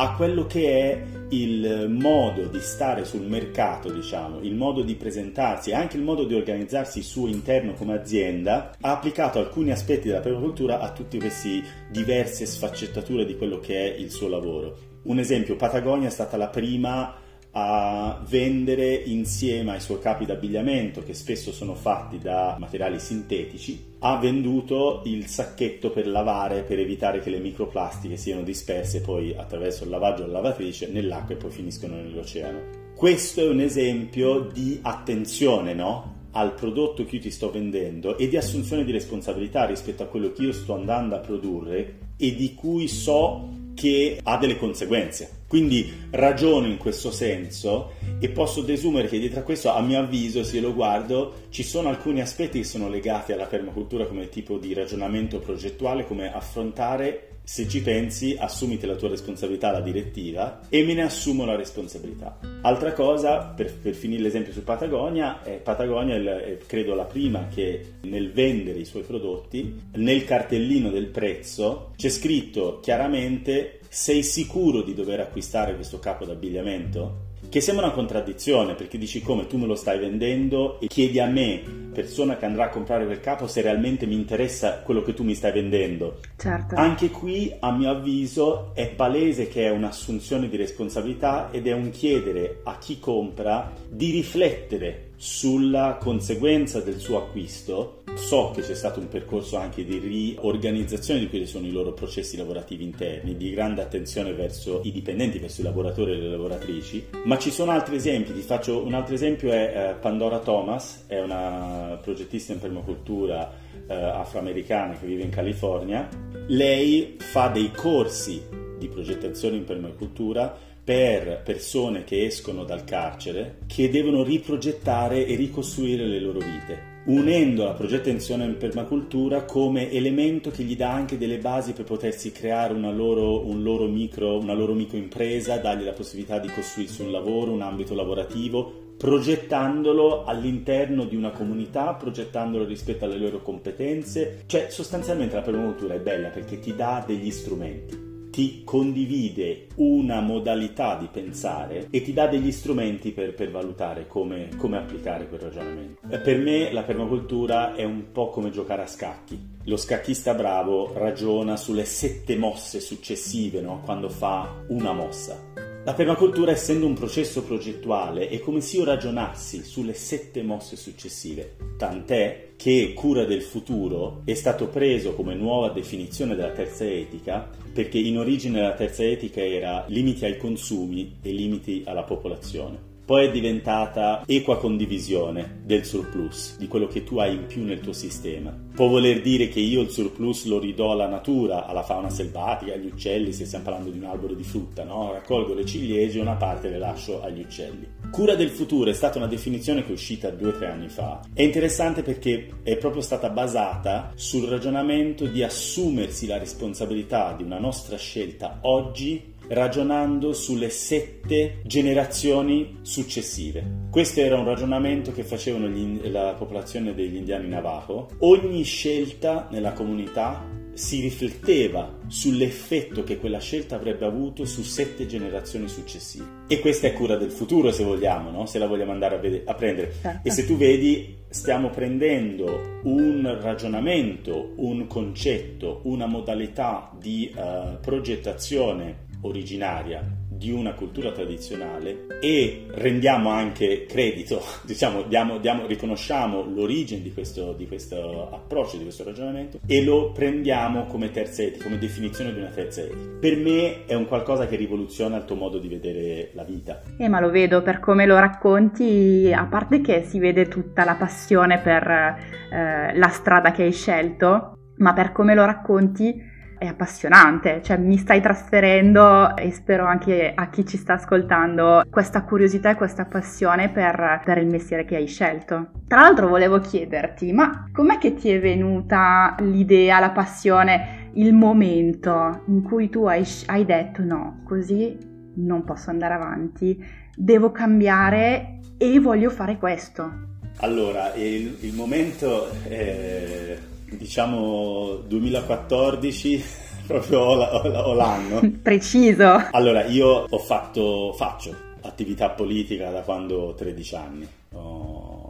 a 0.00 0.14
quello 0.14 0.46
che 0.46 0.90
è 0.90 1.02
il 1.30 1.88
modo 1.90 2.46
di 2.46 2.60
stare 2.60 3.04
sul 3.04 3.22
mercato, 3.22 3.90
diciamo, 3.90 4.38
il 4.40 4.54
modo 4.54 4.82
di 4.82 4.94
presentarsi, 4.94 5.72
anche 5.72 5.96
il 5.96 6.04
modo 6.04 6.24
di 6.24 6.34
organizzarsi 6.34 7.02
suo 7.02 7.26
interno 7.26 7.72
come 7.72 7.94
azienda, 7.94 8.76
ha 8.80 8.92
applicato 8.92 9.40
alcuni 9.40 9.72
aspetti 9.72 10.06
della 10.06 10.20
permacultura 10.20 10.78
a 10.78 10.92
tutte 10.92 11.18
queste 11.18 11.62
diverse 11.90 12.46
sfaccettature 12.46 13.26
di 13.26 13.36
quello 13.36 13.58
che 13.58 13.92
è 13.92 13.98
il 13.98 14.12
suo 14.12 14.28
lavoro. 14.28 14.78
Un 15.02 15.18
esempio, 15.18 15.56
Patagonia 15.56 16.06
è 16.06 16.12
stata 16.12 16.36
la 16.36 16.48
prima 16.48 17.14
a 17.60 18.22
vendere 18.24 18.94
insieme 18.94 19.72
ai 19.72 19.80
suoi 19.80 19.98
capi 19.98 20.24
d'abbigliamento 20.24 21.02
che 21.02 21.12
spesso 21.12 21.50
sono 21.50 21.74
fatti 21.74 22.18
da 22.18 22.56
materiali 22.58 23.00
sintetici 23.00 23.96
ha 24.00 24.16
venduto 24.18 25.02
il 25.06 25.26
sacchetto 25.26 25.90
per 25.90 26.06
lavare 26.06 26.62
per 26.62 26.78
evitare 26.78 27.20
che 27.20 27.30
le 27.30 27.40
microplastiche 27.40 28.16
siano 28.16 28.42
disperse 28.42 29.00
poi 29.00 29.34
attraverso 29.36 29.82
il 29.82 29.90
lavaggio 29.90 30.22
o 30.22 30.26
lavatrice 30.26 30.86
nell'acqua 30.86 31.34
e 31.34 31.38
poi 31.38 31.50
finiscono 31.50 31.96
nell'oceano 31.96 32.76
questo 32.94 33.40
è 33.40 33.48
un 33.48 33.60
esempio 33.60 34.40
di 34.52 34.78
attenzione 34.80 35.74
no? 35.74 36.16
al 36.32 36.54
prodotto 36.54 37.04
che 37.04 37.16
io 37.16 37.22
ti 37.22 37.30
sto 37.30 37.50
vendendo 37.50 38.16
e 38.16 38.28
di 38.28 38.36
assunzione 38.36 38.84
di 38.84 38.92
responsabilità 38.92 39.64
rispetto 39.64 40.04
a 40.04 40.06
quello 40.06 40.32
che 40.32 40.42
io 40.42 40.52
sto 40.52 40.74
andando 40.74 41.16
a 41.16 41.18
produrre 41.18 41.98
e 42.16 42.34
di 42.36 42.54
cui 42.54 42.86
so 42.86 43.48
che 43.74 44.18
ha 44.22 44.36
delle 44.38 44.58
conseguenze. 44.58 45.37
Quindi 45.48 45.90
ragiono 46.10 46.66
in 46.66 46.76
questo 46.76 47.10
senso 47.10 47.92
e 48.20 48.28
posso 48.28 48.60
desumere 48.60 49.08
che 49.08 49.18
dietro 49.18 49.40
a 49.40 49.42
questo, 49.42 49.70
a 49.70 49.80
mio 49.80 49.98
avviso, 49.98 50.44
se 50.44 50.60
lo 50.60 50.74
guardo, 50.74 51.46
ci 51.48 51.62
sono 51.62 51.88
alcuni 51.88 52.20
aspetti 52.20 52.58
che 52.58 52.64
sono 52.64 52.88
legati 52.90 53.32
alla 53.32 53.46
permacultura 53.46 54.06
come 54.06 54.28
tipo 54.28 54.58
di 54.58 54.74
ragionamento 54.74 55.38
progettuale, 55.38 56.06
come 56.06 56.30
affrontare 56.32 57.28
se 57.48 57.66
ci 57.66 57.80
pensi, 57.80 58.36
assumiti 58.38 58.84
la 58.84 58.94
tua 58.94 59.08
responsabilità, 59.08 59.70
la 59.70 59.80
direttiva, 59.80 60.60
e 60.68 60.84
me 60.84 60.92
ne 60.92 61.04
assumo 61.04 61.46
la 61.46 61.56
responsabilità. 61.56 62.38
Altra 62.60 62.92
cosa, 62.92 63.54
per, 63.56 63.72
per 63.72 63.94
finire 63.94 64.20
l'esempio 64.20 64.52
su 64.52 64.62
Patagonia, 64.62 65.42
è 65.42 65.52
Patagonia 65.52 66.16
è, 66.16 66.58
credo 66.66 66.94
la 66.94 67.06
prima 67.06 67.48
che 67.48 67.94
nel 68.02 68.32
vendere 68.32 68.80
i 68.80 68.84
suoi 68.84 69.02
prodotti, 69.02 69.80
nel 69.94 70.26
cartellino 70.26 70.90
del 70.90 71.06
prezzo, 71.06 71.92
c'è 71.96 72.10
scritto 72.10 72.80
chiaramente 72.82 73.77
sei 73.88 74.22
sicuro 74.22 74.82
di 74.82 74.94
dover 74.94 75.20
acquistare 75.20 75.74
questo 75.74 75.98
capo 75.98 76.24
d'abbigliamento? 76.24 77.26
Che 77.48 77.60
sembra 77.60 77.86
una 77.86 77.94
contraddizione 77.94 78.74
perché 78.74 78.98
dici 78.98 79.22
come 79.22 79.46
tu 79.46 79.56
me 79.56 79.66
lo 79.66 79.76
stai 79.76 79.98
vendendo 79.98 80.80
e 80.80 80.86
chiedi 80.88 81.20
a 81.20 81.26
me, 81.26 81.62
persona 81.92 82.36
che 82.36 82.44
andrà 82.44 82.64
a 82.64 82.68
comprare 82.68 83.06
quel 83.06 83.20
capo, 83.20 83.46
se 83.46 83.62
realmente 83.62 84.06
mi 84.06 84.14
interessa 84.14 84.80
quello 84.80 85.02
che 85.02 85.14
tu 85.14 85.22
mi 85.22 85.34
stai 85.34 85.52
vendendo. 85.52 86.18
Certo. 86.36 86.74
Anche 86.74 87.10
qui, 87.10 87.54
a 87.58 87.72
mio 87.72 87.90
avviso, 87.90 88.72
è 88.74 88.88
palese 88.88 89.48
che 89.48 89.66
è 89.66 89.70
un'assunzione 89.70 90.48
di 90.48 90.56
responsabilità 90.56 91.50
ed 91.50 91.66
è 91.66 91.72
un 91.72 91.90
chiedere 91.90 92.60
a 92.64 92.76
chi 92.76 92.98
compra 92.98 93.72
di 93.88 94.10
riflettere 94.10 95.07
sulla 95.20 95.98
conseguenza 96.00 96.80
del 96.80 96.98
suo 96.98 97.18
acquisto. 97.18 98.02
So 98.14 98.52
che 98.54 98.62
c'è 98.62 98.74
stato 98.74 99.00
un 99.00 99.08
percorso 99.08 99.56
anche 99.56 99.84
di 99.84 99.98
riorganizzazione 99.98 101.20
di 101.20 101.28
quelli 101.28 101.44
che 101.44 101.50
sono 101.50 101.66
i 101.66 101.70
loro 101.70 101.92
processi 101.92 102.36
lavorativi 102.36 102.84
interni, 102.84 103.36
di 103.36 103.50
grande 103.50 103.82
attenzione 103.82 104.32
verso 104.32 104.80
i 104.84 104.92
dipendenti, 104.92 105.38
verso 105.38 105.60
i 105.60 105.64
lavoratori 105.64 106.12
e 106.12 106.16
le 106.16 106.30
lavoratrici, 106.30 107.08
ma 107.24 107.36
ci 107.36 107.50
sono 107.50 107.72
altri 107.72 107.96
esempi. 107.96 108.32
Ti 108.32 108.40
faccio 108.40 108.84
un 108.84 108.94
altro 108.94 109.14
esempio 109.14 109.50
è 109.50 109.90
eh, 109.90 109.94
Pandora 109.94 110.38
Thomas, 110.38 111.04
è 111.06 111.20
una 111.20 111.98
progettista 112.00 112.52
in 112.52 112.60
permacultura 112.60 113.52
eh, 113.86 113.94
afroamericana 113.94 114.96
che 114.98 115.06
vive 115.06 115.22
in 115.22 115.30
California. 115.30 116.08
Lei 116.46 117.16
fa 117.18 117.48
dei 117.48 117.70
corsi 117.70 118.42
di 118.78 118.88
progettazione 118.88 119.56
in 119.56 119.64
permacultura 119.64 120.56
per 120.88 121.42
persone 121.44 122.02
che 122.02 122.24
escono 122.24 122.64
dal 122.64 122.84
carcere 122.84 123.58
che 123.66 123.90
devono 123.90 124.22
riprogettare 124.22 125.26
e 125.26 125.34
ricostruire 125.34 126.06
le 126.06 126.18
loro 126.18 126.38
vite, 126.38 127.02
unendo 127.08 127.64
la 127.64 127.74
progettazione 127.74 128.46
in 128.46 128.56
permacultura 128.56 129.44
come 129.44 129.90
elemento 129.90 130.50
che 130.50 130.62
gli 130.62 130.74
dà 130.74 130.90
anche 130.90 131.18
delle 131.18 131.36
basi 131.36 131.74
per 131.74 131.84
potersi 131.84 132.32
creare 132.32 132.72
una 132.72 132.90
loro, 132.90 133.46
un 133.46 133.62
loro 133.62 133.86
micro, 133.86 134.38
una 134.38 134.54
loro 134.54 134.72
microimpresa, 134.72 135.58
dargli 135.58 135.84
la 135.84 135.92
possibilità 135.92 136.38
di 136.38 136.48
costruirsi 136.48 137.02
un 137.02 137.10
lavoro, 137.10 137.52
un 137.52 137.60
ambito 137.60 137.94
lavorativo, 137.94 138.94
progettandolo 138.96 140.24
all'interno 140.24 141.04
di 141.04 141.16
una 141.16 141.32
comunità, 141.32 141.92
progettandolo 141.92 142.64
rispetto 142.64 143.04
alle 143.04 143.18
loro 143.18 143.42
competenze. 143.42 144.44
Cioè, 144.46 144.68
sostanzialmente 144.70 145.34
la 145.34 145.42
permacultura 145.42 145.92
è 145.92 146.00
bella 146.00 146.28
perché 146.28 146.58
ti 146.58 146.74
dà 146.74 147.04
degli 147.06 147.30
strumenti 147.30 148.07
ti 148.30 148.62
condivide 148.64 149.66
una 149.76 150.20
modalità 150.20 150.96
di 150.96 151.08
pensare 151.10 151.88
e 151.90 152.02
ti 152.02 152.12
dà 152.12 152.26
degli 152.26 152.52
strumenti 152.52 153.12
per, 153.12 153.34
per 153.34 153.50
valutare 153.50 154.06
come, 154.06 154.48
come, 154.56 154.76
applicare 154.76 155.28
quel 155.28 155.40
ragionamento. 155.40 156.00
Per 156.06 156.38
me 156.38 156.72
la 156.72 156.82
permacultura 156.82 157.74
è 157.74 157.84
un 157.84 158.12
po' 158.12 158.30
come 158.30 158.50
giocare 158.50 158.82
a 158.82 158.86
scacchi. 158.86 159.56
Lo 159.64 159.76
scacchista 159.76 160.34
bravo 160.34 160.92
ragiona 160.94 161.56
sulle 161.56 161.84
sette 161.84 162.36
mosse 162.36 162.80
successive 162.80 163.60
no? 163.60 163.82
quando 163.84 164.08
fa 164.08 164.64
una 164.68 164.92
mossa. 164.92 165.67
La 165.84 165.94
permacultura, 165.94 166.52
essendo 166.52 166.86
un 166.86 166.94
processo 166.94 167.42
progettuale, 167.42 168.28
è 168.28 168.40
come 168.40 168.60
se 168.60 168.76
io 168.76 168.84
ragionassi 168.84 169.62
sulle 169.64 169.94
sette 169.94 170.42
mosse 170.42 170.76
successive, 170.76 171.56
tant'è 171.78 172.50
che 172.56 172.92
cura 172.94 173.24
del 173.24 173.42
futuro 173.42 174.22
è 174.24 174.34
stato 174.34 174.68
preso 174.68 175.14
come 175.14 175.34
nuova 175.34 175.70
definizione 175.70 176.34
della 176.34 176.52
terza 176.52 176.84
etica, 176.84 177.48
perché 177.72 177.98
in 177.98 178.18
origine 178.18 178.60
la 178.60 178.74
terza 178.74 179.02
etica 179.02 179.40
era 179.40 179.84
limiti 179.88 180.24
ai 180.24 180.36
consumi 180.36 181.18
e 181.22 181.30
limiti 181.30 181.84
alla 181.86 182.02
popolazione 182.02 182.87
poi 183.08 183.24
è 183.24 183.30
diventata 183.30 184.22
equa 184.26 184.58
condivisione 184.58 185.62
del 185.64 185.86
surplus, 185.86 186.58
di 186.58 186.68
quello 186.68 186.88
che 186.88 187.04
tu 187.04 187.16
hai 187.16 187.36
in 187.36 187.46
più 187.46 187.64
nel 187.64 187.80
tuo 187.80 187.94
sistema. 187.94 188.54
Può 188.74 188.86
voler 188.88 189.22
dire 189.22 189.48
che 189.48 189.60
io 189.60 189.80
il 189.80 189.88
surplus 189.88 190.44
lo 190.44 190.58
ridò 190.58 190.92
alla 190.92 191.08
natura, 191.08 191.64
alla 191.64 191.82
fauna 191.82 192.10
selvatica, 192.10 192.74
agli 192.74 192.84
uccelli, 192.84 193.32
se 193.32 193.46
stiamo 193.46 193.64
parlando 193.64 193.88
di 193.88 193.96
un 193.96 194.04
albero 194.04 194.34
di 194.34 194.42
frutta, 194.42 194.84
no? 194.84 195.10
Raccolgo 195.10 195.54
le 195.54 195.64
ciliegie 195.64 196.18
e 196.18 196.20
una 196.20 196.34
parte 196.34 196.68
le 196.68 196.76
lascio 196.76 197.22
agli 197.22 197.40
uccelli. 197.40 197.88
Cura 198.10 198.34
del 198.34 198.50
futuro 198.50 198.90
è 198.90 198.94
stata 198.94 199.16
una 199.16 199.26
definizione 199.26 199.82
che 199.82 199.88
è 199.88 199.92
uscita 199.92 200.28
due 200.28 200.48
o 200.48 200.52
tre 200.52 200.66
anni 200.66 200.90
fa. 200.90 201.22
È 201.32 201.40
interessante 201.40 202.02
perché 202.02 202.56
è 202.62 202.76
proprio 202.76 203.00
stata 203.00 203.30
basata 203.30 204.12
sul 204.16 204.46
ragionamento 204.46 205.24
di 205.24 205.42
assumersi 205.42 206.26
la 206.26 206.36
responsabilità 206.36 207.32
di 207.34 207.42
una 207.42 207.58
nostra 207.58 207.96
scelta 207.96 208.58
oggi 208.64 209.36
ragionando 209.48 210.32
sulle 210.32 210.70
sette 210.70 211.60
generazioni 211.64 212.78
successive. 212.82 213.86
Questo 213.90 214.20
era 214.20 214.38
un 214.38 214.44
ragionamento 214.44 215.12
che 215.12 215.24
facevano 215.24 215.68
gli, 215.68 216.08
la 216.10 216.34
popolazione 216.36 216.94
degli 216.94 217.16
indiani 217.16 217.48
Navajo. 217.48 218.08
Ogni 218.20 218.62
scelta 218.62 219.48
nella 219.50 219.72
comunità 219.72 220.56
si 220.78 221.00
rifletteva 221.00 221.98
sull'effetto 222.06 223.02
che 223.02 223.18
quella 223.18 223.40
scelta 223.40 223.74
avrebbe 223.74 224.04
avuto 224.04 224.44
su 224.44 224.62
sette 224.62 225.06
generazioni 225.06 225.66
successive. 225.66 226.24
E 226.46 226.60
questa 226.60 226.86
è 226.86 226.92
cura 226.92 227.16
del 227.16 227.32
futuro, 227.32 227.72
se 227.72 227.82
vogliamo, 227.82 228.30
no? 228.30 228.46
se 228.46 228.60
la 228.60 228.68
vogliamo 228.68 228.92
andare 228.92 229.16
a, 229.16 229.18
vedere, 229.18 229.42
a 229.44 229.54
prendere. 229.54 229.92
Certo. 230.00 230.28
E 230.28 230.30
se 230.30 230.46
tu 230.46 230.56
vedi, 230.56 231.16
stiamo 231.28 231.70
prendendo 231.70 232.78
un 232.84 233.38
ragionamento, 233.40 234.52
un 234.58 234.86
concetto, 234.86 235.80
una 235.82 236.06
modalità 236.06 236.92
di 236.96 237.34
uh, 237.34 237.80
progettazione 237.80 239.06
originaria 239.22 240.18
di 240.38 240.52
una 240.52 240.72
cultura 240.72 241.10
tradizionale 241.10 242.06
e 242.20 242.66
rendiamo 242.70 243.30
anche 243.30 243.86
credito, 243.86 244.40
diciamo, 244.64 245.02
diamo, 245.02 245.38
diamo, 245.38 245.66
riconosciamo 245.66 246.44
l'origine 246.44 247.02
di 247.02 247.12
questo, 247.12 247.52
di 247.54 247.66
questo, 247.66 248.30
approccio, 248.30 248.76
di 248.76 248.84
questo 248.84 249.02
ragionamento 249.02 249.58
e 249.66 249.82
lo 249.82 250.12
prendiamo 250.12 250.86
come 250.86 251.10
terza 251.10 251.42
etica, 251.42 251.64
come 251.64 251.78
definizione 251.78 252.32
di 252.32 252.38
una 252.38 252.50
terza 252.50 252.82
etica. 252.82 253.18
Per 253.18 253.36
me 253.36 253.84
è 253.86 253.94
un 253.94 254.06
qualcosa 254.06 254.46
che 254.46 254.54
rivoluziona 254.54 255.16
il 255.16 255.24
tuo 255.24 255.34
modo 255.34 255.58
di 255.58 255.68
vedere 255.68 256.30
la 256.34 256.44
vita. 256.44 256.82
Eh, 256.96 257.08
ma 257.08 257.18
lo 257.18 257.30
vedo 257.30 257.62
per 257.62 257.80
come 257.80 258.06
lo 258.06 258.18
racconti, 258.18 259.32
a 259.34 259.44
parte 259.46 259.80
che 259.80 260.04
si 260.04 260.20
vede 260.20 260.46
tutta 260.46 260.84
la 260.84 260.94
passione 260.94 261.58
per 261.58 261.88
eh, 261.88 262.96
la 262.96 263.08
strada 263.08 263.50
che 263.50 263.64
hai 263.64 263.72
scelto, 263.72 264.52
ma 264.76 264.92
per 264.92 265.10
come 265.10 265.34
lo 265.34 265.44
racconti 265.44 266.27
è 266.58 266.66
appassionante, 266.66 267.60
cioè 267.62 267.78
mi 267.78 267.96
stai 267.96 268.20
trasferendo 268.20 269.36
e 269.36 269.50
spero 269.52 269.86
anche 269.86 270.32
a 270.34 270.48
chi 270.50 270.66
ci 270.66 270.76
sta 270.76 270.94
ascoltando 270.94 271.84
questa 271.88 272.22
curiosità 272.22 272.70
e 272.70 272.74
questa 272.74 273.04
passione 273.04 273.70
per, 273.70 274.22
per 274.24 274.38
il 274.38 274.48
mestiere 274.48 274.84
che 274.84 274.96
hai 274.96 275.06
scelto. 275.06 275.70
Tra 275.86 276.00
l'altro 276.00 276.28
volevo 276.28 276.58
chiederti, 276.58 277.32
ma 277.32 277.68
com'è 277.72 277.98
che 277.98 278.14
ti 278.14 278.30
è 278.30 278.40
venuta 278.40 279.34
l'idea, 279.38 280.00
la 280.00 280.10
passione, 280.10 281.10
il 281.14 281.32
momento 281.32 282.42
in 282.46 282.62
cui 282.62 282.88
tu 282.88 283.06
hai, 283.06 283.24
hai 283.46 283.64
detto 283.64 284.02
no, 284.02 284.42
così 284.44 284.96
non 285.36 285.64
posso 285.64 285.90
andare 285.90 286.14
avanti, 286.14 286.84
devo 287.14 287.52
cambiare 287.52 288.60
e 288.76 288.98
voglio 289.00 289.30
fare 289.30 289.56
questo? 289.56 290.26
Allora, 290.60 291.14
il, 291.14 291.56
il 291.60 291.72
momento 291.72 292.50
è 292.64 293.56
diciamo 293.90 295.02
2014 295.06 296.44
proprio 296.86 297.20
ho, 297.20 297.94
l'anno 297.94 298.40
preciso 298.62 299.48
allora 299.50 299.84
io 299.84 300.26
ho 300.28 300.38
fatto 300.38 301.12
faccio 301.14 301.54
attività 301.82 302.30
politica 302.30 302.90
da 302.90 303.02
quando 303.02 303.36
ho 303.36 303.54
13 303.54 303.94
anni 303.94 304.28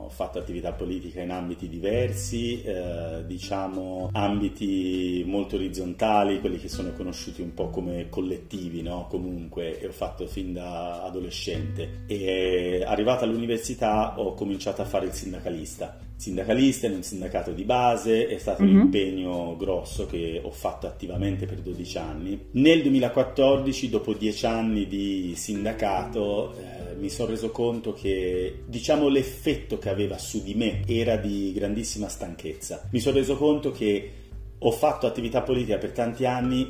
ho 0.09 0.11
fatto 0.11 0.39
attività 0.39 0.73
politica 0.73 1.21
in 1.21 1.31
ambiti 1.31 1.69
diversi, 1.69 2.63
eh, 2.63 3.25
diciamo 3.27 4.11
ambiti 4.13 5.23
molto 5.27 5.57
orizzontali, 5.57 6.41
quelli 6.41 6.59
che 6.59 6.69
sono 6.69 6.93
conosciuti 6.93 7.43
un 7.43 7.53
po' 7.55 7.69
come 7.69 8.09
collettivi, 8.09 8.83
no? 8.83 9.07
comunque, 9.09 9.79
e 9.79 9.87
ho 9.87 9.93
fatto 9.93 10.27
fin 10.27 10.55
da 10.55 11.05
adolescente. 11.05 12.05
E 12.07 12.83
arrivata 12.87 13.25
all'università 13.25 14.19
ho 14.19 14.35
cominciato 14.35 14.83
a 14.83 14.87
fare 14.87 15.07
il 15.07 15.13
sindacalista 15.13 16.07
sindacalista 16.19 16.89
in 16.89 16.95
un 16.95 17.03
sindacato 17.05 17.53
di 17.53 17.63
base, 17.63 18.27
è 18.27 18.39
stato 18.39 18.65
mm-hmm. 18.65 18.75
un 18.75 18.81
impegno 18.81 19.57
grosso 19.57 20.07
che 20.07 20.41
ho 20.43 20.51
fatto 20.51 20.89
attivamente 20.89 21.47
per 21.47 21.61
12 21.61 21.99
anni. 21.99 22.47
Nel 22.53 22.83
2014, 22.83 23.89
dopo 23.89 24.13
10 24.13 24.47
anni 24.47 24.87
di 24.89 25.35
sindacato, 25.37 26.55
eh, 26.57 26.97
mi 26.97 27.09
sono 27.09 27.31
reso 27.31 27.51
conto 27.51 27.93
che 27.93 28.63
diciamo 28.67 29.07
l'effetto 29.07 29.79
che 29.79 29.91
aveva 29.91 30.19
su 30.19 30.43
di 30.43 30.55
me 30.55 30.83
era 30.89 31.17
di 31.17 31.53
grandissima 31.55 32.09
stanchezza. 32.09 32.89
Mi 32.91 32.99
sono 32.99 33.17
reso 33.17 33.37
conto 33.37 33.71
che 33.71 34.11
ho 34.59 34.71
fatto 34.73 35.07
attività 35.07 35.43
politica 35.43 35.79
per 35.79 35.93
tanti 35.93 36.27
anni 36.27 36.69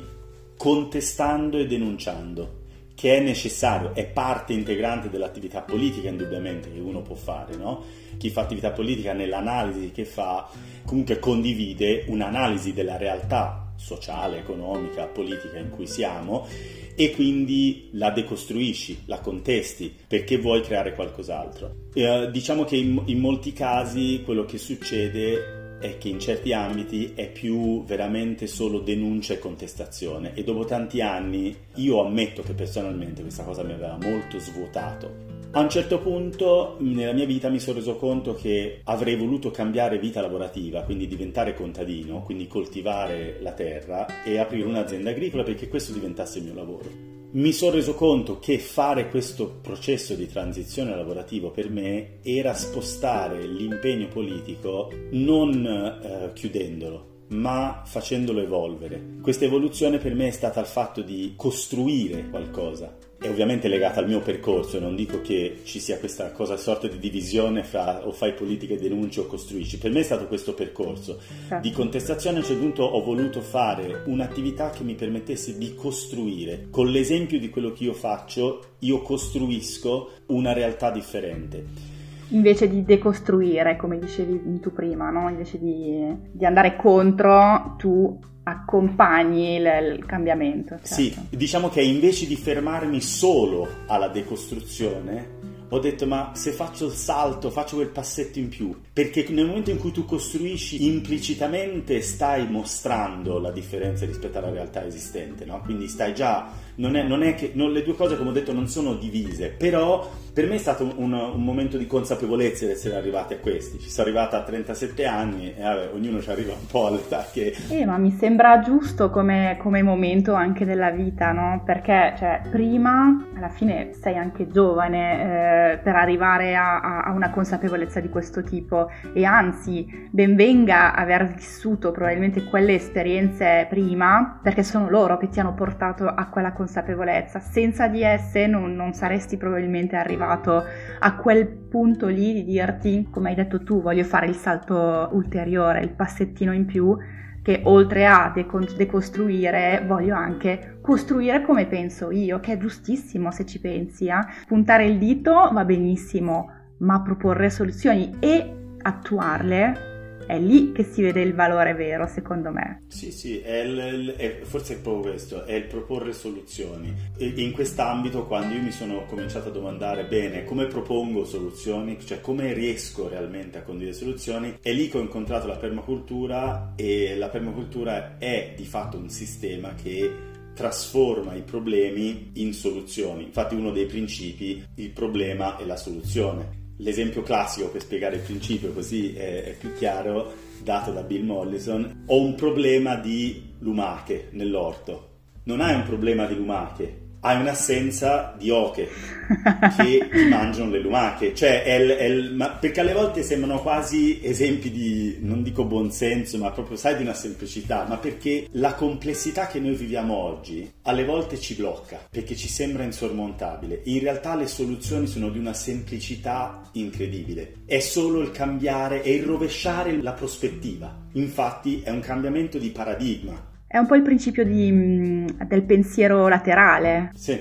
contestando 0.55 1.57
e 1.57 1.65
denunciando 1.65 2.58
che 2.99 3.15
è 3.15 3.21
necessario, 3.21 3.95
è 3.95 4.05
parte 4.05 4.51
integrante 4.51 5.09
dell'attività 5.09 5.61
politica 5.61 6.09
indubbiamente 6.09 6.69
che 6.69 6.81
uno 6.81 7.01
può 7.01 7.15
fare, 7.15 7.55
no? 7.55 7.81
Chi 8.17 8.29
fa 8.29 8.41
attività 8.41 8.71
politica 8.71 9.13
nell'analisi 9.13 9.91
che 9.91 10.03
fa 10.03 10.49
comunque 10.83 11.17
condivide 11.17 12.03
un'analisi 12.07 12.73
della 12.73 12.97
realtà 12.97 13.71
sociale, 13.77 14.39
economica, 14.39 15.05
politica 15.05 15.57
in 15.59 15.69
cui 15.69 15.87
siamo 15.87 16.45
e 16.93 17.11
quindi 17.11 17.87
la 17.93 18.09
decostruisci, 18.09 19.03
la 19.05 19.21
contesti 19.21 19.95
perché 20.05 20.37
vuoi 20.37 20.59
creare 20.59 20.93
qualcos'altro. 20.93 21.73
Eh, 21.93 22.29
diciamo 22.29 22.65
che 22.65 22.75
in, 22.75 23.01
in 23.05 23.19
molti 23.19 23.53
casi 23.53 24.23
quello 24.25 24.43
che 24.43 24.57
succede 24.57 25.58
è 25.79 25.97
che 25.97 26.09
in 26.09 26.19
certi 26.19 26.53
ambiti 26.53 27.13
è 27.15 27.31
più 27.31 27.83
veramente 27.85 28.47
solo 28.47 28.79
denuncia 28.79 29.33
e 29.33 29.39
contestazione 29.39 30.33
e 30.33 30.43
dopo 30.43 30.65
tanti 30.65 31.01
anni 31.01 31.55
io 31.75 32.01
ammetto 32.01 32.41
che 32.41 32.53
personalmente 32.53 33.21
questa 33.21 33.43
cosa 33.43 33.63
mi 33.63 33.73
aveva 33.73 33.97
molto 34.01 34.39
svuotato. 34.39 35.27
A 35.51 35.61
un 35.61 35.69
certo 35.69 35.99
punto 35.99 36.77
nella 36.79 37.13
mia 37.13 37.25
vita 37.25 37.49
mi 37.49 37.59
sono 37.59 37.79
reso 37.79 37.95
conto 37.95 38.35
che 38.35 38.81
avrei 38.83 39.15
voluto 39.15 39.49
cambiare 39.49 39.97
vita 39.97 40.21
lavorativa, 40.21 40.83
quindi 40.83 41.07
diventare 41.07 41.55
contadino, 41.55 42.21
quindi 42.21 42.45
coltivare 42.45 43.37
la 43.41 43.53
terra 43.53 44.23
e 44.23 44.37
aprire 44.37 44.67
un'azienda 44.67 45.09
agricola 45.09 45.43
perché 45.43 45.67
questo 45.67 45.91
diventasse 45.91 46.37
il 46.37 46.43
mio 46.45 46.53
lavoro 46.53 47.18
mi 47.31 47.51
sono 47.51 47.73
reso 47.73 47.93
conto 47.93 48.39
che 48.39 48.57
fare 48.57 49.07
questo 49.09 49.59
processo 49.61 50.15
di 50.15 50.27
transizione 50.27 50.95
lavorativo 50.95 51.51
per 51.51 51.69
me 51.69 52.17
era 52.23 52.55
spostare 52.55 53.45
l'impegno 53.45 54.07
politico 54.07 54.91
non 55.11 55.63
eh, 55.63 56.33
chiudendolo, 56.33 57.25
ma 57.29 57.83
facendolo 57.85 58.41
evolvere. 58.41 59.17
Questa 59.21 59.45
evoluzione 59.45 59.99
per 59.99 60.15
me 60.15 60.27
è 60.29 60.31
stata 60.31 60.59
il 60.59 60.65
fatto 60.65 61.03
di 61.03 61.33
costruire 61.35 62.29
qualcosa, 62.29 62.97
è 63.19 63.27
ovviamente 63.27 63.67
legata 63.67 63.99
al 63.99 64.07
mio 64.07 64.21
percorso, 64.21 64.79
non 64.79 64.95
dico 64.95 65.19
che 65.21 65.59
ci 65.63 65.79
sia 65.79 65.97
questa 65.99 66.31
cosa, 66.31 66.55
sorta 66.55 66.87
di 66.87 66.97
divisione 66.99 67.63
fra 67.63 68.07
o 68.07 68.11
fai 68.11 68.33
politica 68.33 68.73
e 68.73 68.77
denunci 68.77 69.19
o 69.19 69.25
costruisci. 69.25 69.77
Per 69.77 69.91
me 69.91 69.99
è 69.99 70.03
stato 70.03 70.25
questo 70.27 70.53
percorso 70.53 71.19
certo. 71.49 71.67
di 71.67 71.73
contestazione. 71.73 72.37
A 72.37 72.39
un 72.39 72.45
certo 72.45 72.61
punto 72.61 72.83
ho 72.83 73.03
voluto 73.03 73.41
fare 73.41 74.03
un'attività 74.05 74.69
che 74.69 74.83
mi 74.83 74.95
permettesse 74.95 75.57
di 75.57 75.75
costruire. 75.75 76.67
Con 76.69 76.87
l'esempio 76.87 77.39
di 77.39 77.49
quello 77.49 77.73
che 77.73 77.83
io 77.83 77.93
faccio, 77.93 78.75
io 78.79 79.01
costruisco 79.01 80.11
una 80.27 80.53
realtà 80.53 80.89
differente 80.89 81.97
invece 82.31 82.69
di 82.69 82.83
decostruire, 82.83 83.75
come 83.75 83.97
dicevi 83.97 84.59
tu 84.59 84.71
prima, 84.71 85.09
no? 85.09 85.29
invece 85.29 85.57
di, 85.57 86.15
di, 86.31 86.45
andare 86.45 86.75
contro, 86.75 87.73
tu 87.77 88.19
accompagni 88.49 89.55
il, 89.55 89.95
il 89.97 90.05
cambiamento. 90.05 90.75
Certo. 90.75 90.93
Sì, 90.93 91.15
diciamo 91.29 91.69
che 91.69 91.81
invece 91.81 92.27
di 92.27 92.35
fermarmi 92.35 93.01
solo 93.01 93.67
alla 93.87 94.07
decostruzione, 94.07 95.37
ho 95.71 95.79
detto 95.79 96.07
ma 96.07 96.31
se 96.33 96.51
faccio 96.51 96.87
il 96.87 96.93
salto, 96.93 97.51
faccio 97.51 97.75
quel 97.75 97.89
passetto 97.89 98.39
in 98.39 98.49
più, 98.49 98.75
perché 98.91 99.25
nel 99.29 99.45
momento 99.45 99.69
in 99.69 99.77
cui 99.77 99.91
tu 99.91 100.03
costruisci 100.03 100.85
implicitamente 100.87 102.01
stai 102.01 102.49
mostrando 102.49 103.37
la 103.39 103.51
differenza 103.51 104.05
rispetto 104.05 104.39
alla 104.39 104.49
realtà 104.49 104.83
esistente, 104.85 105.45
no? 105.45 105.61
Quindi 105.61 105.87
stai 105.87 106.15
già 106.15 106.49
non 106.79 106.95
è, 106.95 107.03
non 107.03 107.23
è 107.23 107.35
che 107.35 107.51
non, 107.53 107.71
le 107.71 107.83
due 107.83 107.95
cose, 107.95 108.17
come 108.17 108.29
ho 108.29 108.33
detto, 108.33 108.53
non 108.53 108.67
sono 108.67 108.95
divise, 108.95 109.49
però 109.49 110.09
per 110.33 110.47
me 110.47 110.55
è 110.55 110.59
stato 110.59 110.93
un, 110.95 111.11
un, 111.11 111.43
momento 111.43 111.77
di 111.77 111.85
consapevolezza 111.85 112.65
di 112.65 112.71
essere 112.71 112.95
arrivati 112.95 113.33
a 113.33 113.37
questi. 113.39 113.77
Ci 113.79 113.89
sono 113.89 114.07
arrivata 114.07 114.37
a 114.37 114.43
37 114.43 115.05
anni 115.05 115.53
e 115.53 115.61
vabbè, 115.61 115.89
ognuno 115.93 116.21
ci 116.21 116.29
arriva 116.29 116.53
un 116.53 116.65
po' 116.69 116.87
all'età 116.87 117.27
che... 117.31 117.53
Eh, 117.69 117.85
ma 117.85 117.97
mi 117.97 118.11
sembra 118.11 118.61
giusto 118.61 119.09
come, 119.09 119.57
come 119.59 119.83
momento 119.83 120.33
anche 120.33 120.63
della 120.63 120.91
vita, 120.91 121.33
no? 121.33 121.61
Perché, 121.65 122.13
cioè, 122.17 122.41
prima, 122.49 123.27
alla 123.35 123.49
fine 123.49 123.91
sei 123.99 124.15
anche 124.15 124.49
giovane 124.49 125.73
eh, 125.73 125.77
per 125.79 125.95
arrivare 125.95 126.55
a, 126.55 126.79
a, 126.79 127.01
a 127.01 127.11
una 127.11 127.31
consapevolezza 127.31 127.99
di 127.99 128.07
questo 128.07 128.41
tipo 128.41 128.89
e 129.13 129.25
anzi, 129.25 130.07
benvenga 130.09 130.95
aver 130.95 131.33
vissuto 131.33 131.91
probabilmente 131.91 132.45
quelle 132.45 132.75
esperienze 132.75 133.67
prima, 133.69 134.39
perché 134.41 134.63
sono 134.63 134.89
loro 134.89 135.17
che 135.17 135.27
ti 135.27 135.41
hanno 135.41 135.53
portato 135.53 136.05
a 136.05 136.27
quella 136.27 136.53
consapevolezza 136.53 136.68
consapevolezza. 136.69 137.39
Senza 137.39 137.87
di 137.87 138.03
esse 138.03 138.45
non, 138.45 138.75
non, 138.75 138.93
saresti 138.93 139.37
probabilmente 139.37 139.95
arrivato 139.95 140.63
a 140.99 141.15
quel 141.15 141.47
punto 141.47 142.07
lì 142.07 142.33
di 142.33 142.43
dirti, 142.43 143.07
come 143.09 143.29
hai 143.29 143.35
detto 143.35 143.63
tu, 143.63 143.81
voglio 143.81 144.03
fare 144.03 144.27
il 144.27 144.35
salto 144.35 145.09
ulteriore, 145.11 145.81
il 145.81 145.89
passettino 145.89 146.53
in 146.53 146.65
più, 146.65 146.95
che 147.41 147.61
oltre 147.63 148.05
a 148.05 148.31
decostruire 148.33 149.83
voglio 149.87 150.13
anche 150.13 150.77
costruire 150.81 151.41
come 151.41 151.65
penso 151.65 152.11
io, 152.11 152.39
che 152.39 152.53
è 152.53 152.57
giustissimo 152.57 153.31
se 153.31 153.45
ci 153.45 153.59
pensi. 153.59 154.05
Eh? 154.07 154.19
Puntare 154.47 154.85
il 154.85 154.99
dito 154.99 155.49
va 155.51 155.65
benissimo, 155.65 156.51
ma 156.79 157.01
proporre 157.01 157.49
soluzioni 157.49 158.17
e 158.19 158.53
attuarle 158.81 159.88
è 160.29 160.37
lì 160.37 160.71
che 160.73 160.83
si 160.83 161.01
vede 161.01 161.21
il 161.21 161.33
valore 161.33 161.73
vero, 161.73 162.05
secondo 162.05 162.51
me. 162.51 162.83
Sì, 162.87 163.11
sì, 163.11 163.39
è 163.39 163.61
il, 163.61 164.13
è, 164.15 164.41
forse 164.43 164.75
è 164.75 164.77
proprio 164.77 165.13
questo, 165.13 165.43
è 165.43 165.53
il 165.53 165.63
proporre 165.63 166.13
soluzioni. 166.13 166.93
E 167.17 167.33
in 167.37 167.51
quest'ambito, 167.51 168.27
quando 168.27 168.53
io 168.53 168.61
mi 168.61 168.69
sono 168.69 169.05
cominciato 169.05 169.49
a 169.49 169.51
domandare, 169.51 170.05
bene, 170.05 170.43
come 170.43 170.67
propongo 170.67 171.25
soluzioni, 171.25 171.97
cioè 172.05 172.21
come 172.21 172.53
riesco 172.53 173.07
realmente 173.09 173.57
a 173.57 173.63
condividere 173.63 173.97
soluzioni, 173.97 174.59
è 174.61 174.71
lì 174.71 174.87
che 174.87 174.99
ho 174.99 175.01
incontrato 175.01 175.47
la 175.47 175.57
permacultura 175.57 176.73
e 176.75 177.15
la 177.17 177.29
permacultura 177.29 178.19
è 178.19 178.53
di 178.55 178.65
fatto 178.65 178.97
un 178.97 179.09
sistema 179.09 179.73
che 179.73 180.27
trasforma 180.53 181.33
i 181.33 181.41
problemi 181.41 182.33
in 182.33 182.53
soluzioni. 182.53 183.23
Infatti 183.23 183.55
uno 183.55 183.71
dei 183.71 183.87
principi, 183.87 184.63
il 184.75 184.91
problema 184.91 185.57
è 185.57 185.65
la 185.65 185.77
soluzione 185.77 186.58
l'esempio 186.79 187.23
classico 187.23 187.69
per 187.69 187.81
spiegare 187.81 188.17
il 188.17 188.21
principio 188.21 188.71
così 188.71 189.13
è, 189.13 189.43
è, 189.43 189.55
più 189.57 189.73
chiaro 189.73 190.33
dato 190.61 190.91
da 190.91 191.03
Bill 191.03 191.25
Mollison 191.25 192.03
ho 192.05 192.21
un 192.21 192.35
problema 192.35 192.95
di 192.95 193.53
lumache 193.59 194.29
nell'orto. 194.31 195.07
Non 195.43 195.61
hai 195.61 195.75
un 195.75 195.83
problema 195.83 196.25
di 196.25 196.35
lumache 196.35 197.07
hai 197.21 197.39
un'assenza 197.39 198.35
di 198.37 198.49
oche 198.49 198.87
che 199.77 200.09
ti 200.11 200.27
mangiano 200.27 200.71
le 200.71 200.79
lumache, 200.79 201.35
cioè 201.35 201.63
è 201.63 201.75
il, 201.75 201.89
è 201.91 202.03
il, 202.03 202.57
perché 202.59 202.79
alle 202.79 202.93
volte 202.93 203.23
sembrano 203.23 203.61
quasi 203.61 204.19
esempi 204.23 204.71
di, 204.71 205.17
non 205.21 205.43
dico 205.43 205.65
buonsenso, 205.65 206.37
ma 206.37 206.51
proprio 206.51 206.77
sai 206.77 206.95
di 206.95 207.03
una 207.03 207.13
semplicità, 207.13 207.85
ma 207.87 207.97
perché 207.97 208.47
la 208.53 208.73
complessità 208.73 209.47
che 209.47 209.59
noi 209.59 209.75
viviamo 209.75 210.15
oggi 210.15 210.71
alle 210.83 211.05
volte 211.05 211.39
ci 211.39 211.55
blocca, 211.55 211.99
perché 212.09 212.35
ci 212.35 212.47
sembra 212.47 212.83
insormontabile. 212.83 213.81
In 213.85 213.99
realtà 213.99 214.35
le 214.35 214.47
soluzioni 214.47 215.07
sono 215.07 215.29
di 215.29 215.37
una 215.37 215.53
semplicità 215.53 216.61
incredibile, 216.73 217.57
è 217.65 217.79
solo 217.79 218.21
il 218.21 218.31
cambiare 218.31 219.03
e 219.03 219.13
il 219.13 219.23
rovesciare 219.23 220.01
la 220.01 220.13
prospettiva. 220.13 221.07
Infatti 221.13 221.81
è 221.83 221.89
un 221.89 221.99
cambiamento 221.99 222.57
di 222.57 222.69
paradigma 222.69 223.48
è 223.71 223.77
un 223.77 223.85
po' 223.85 223.93
il 223.93 224.01
principio 224.01 224.43
di, 224.43 224.71
mm, 224.71 225.27
del 225.45 225.61
pensiero 225.61 226.27
laterale. 226.27 227.11
Sì, 227.13 227.39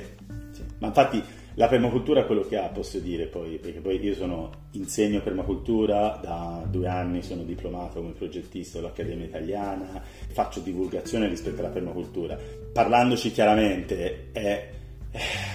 sì, 0.53 0.62
ma 0.79 0.88
infatti 0.88 1.23
la 1.55 1.69
permacultura 1.69 2.21
è 2.21 2.27
quello 2.27 2.43
che 2.43 2.59
ha, 2.59 2.69
posso 2.69 2.99
dire 2.99 3.25
poi, 3.25 3.57
perché 3.57 3.81
poi 3.81 3.99
io 3.99 4.14
sono, 4.14 4.51
insegno 4.73 5.23
permacultura 5.23 6.21
da 6.23 6.62
due 6.69 6.87
anni, 6.87 7.23
sono 7.23 7.45
diplomato 7.45 8.01
come 8.01 8.12
progettista 8.12 8.79
all'Accademia 8.79 9.25
Italiana, 9.25 10.03
faccio 10.31 10.61
divulgazione 10.61 11.29
rispetto 11.29 11.61
alla 11.61 11.71
permacultura. 11.71 12.37
Parlandoci 12.75 13.33
chiaramente 13.33 14.29
è 14.33 14.69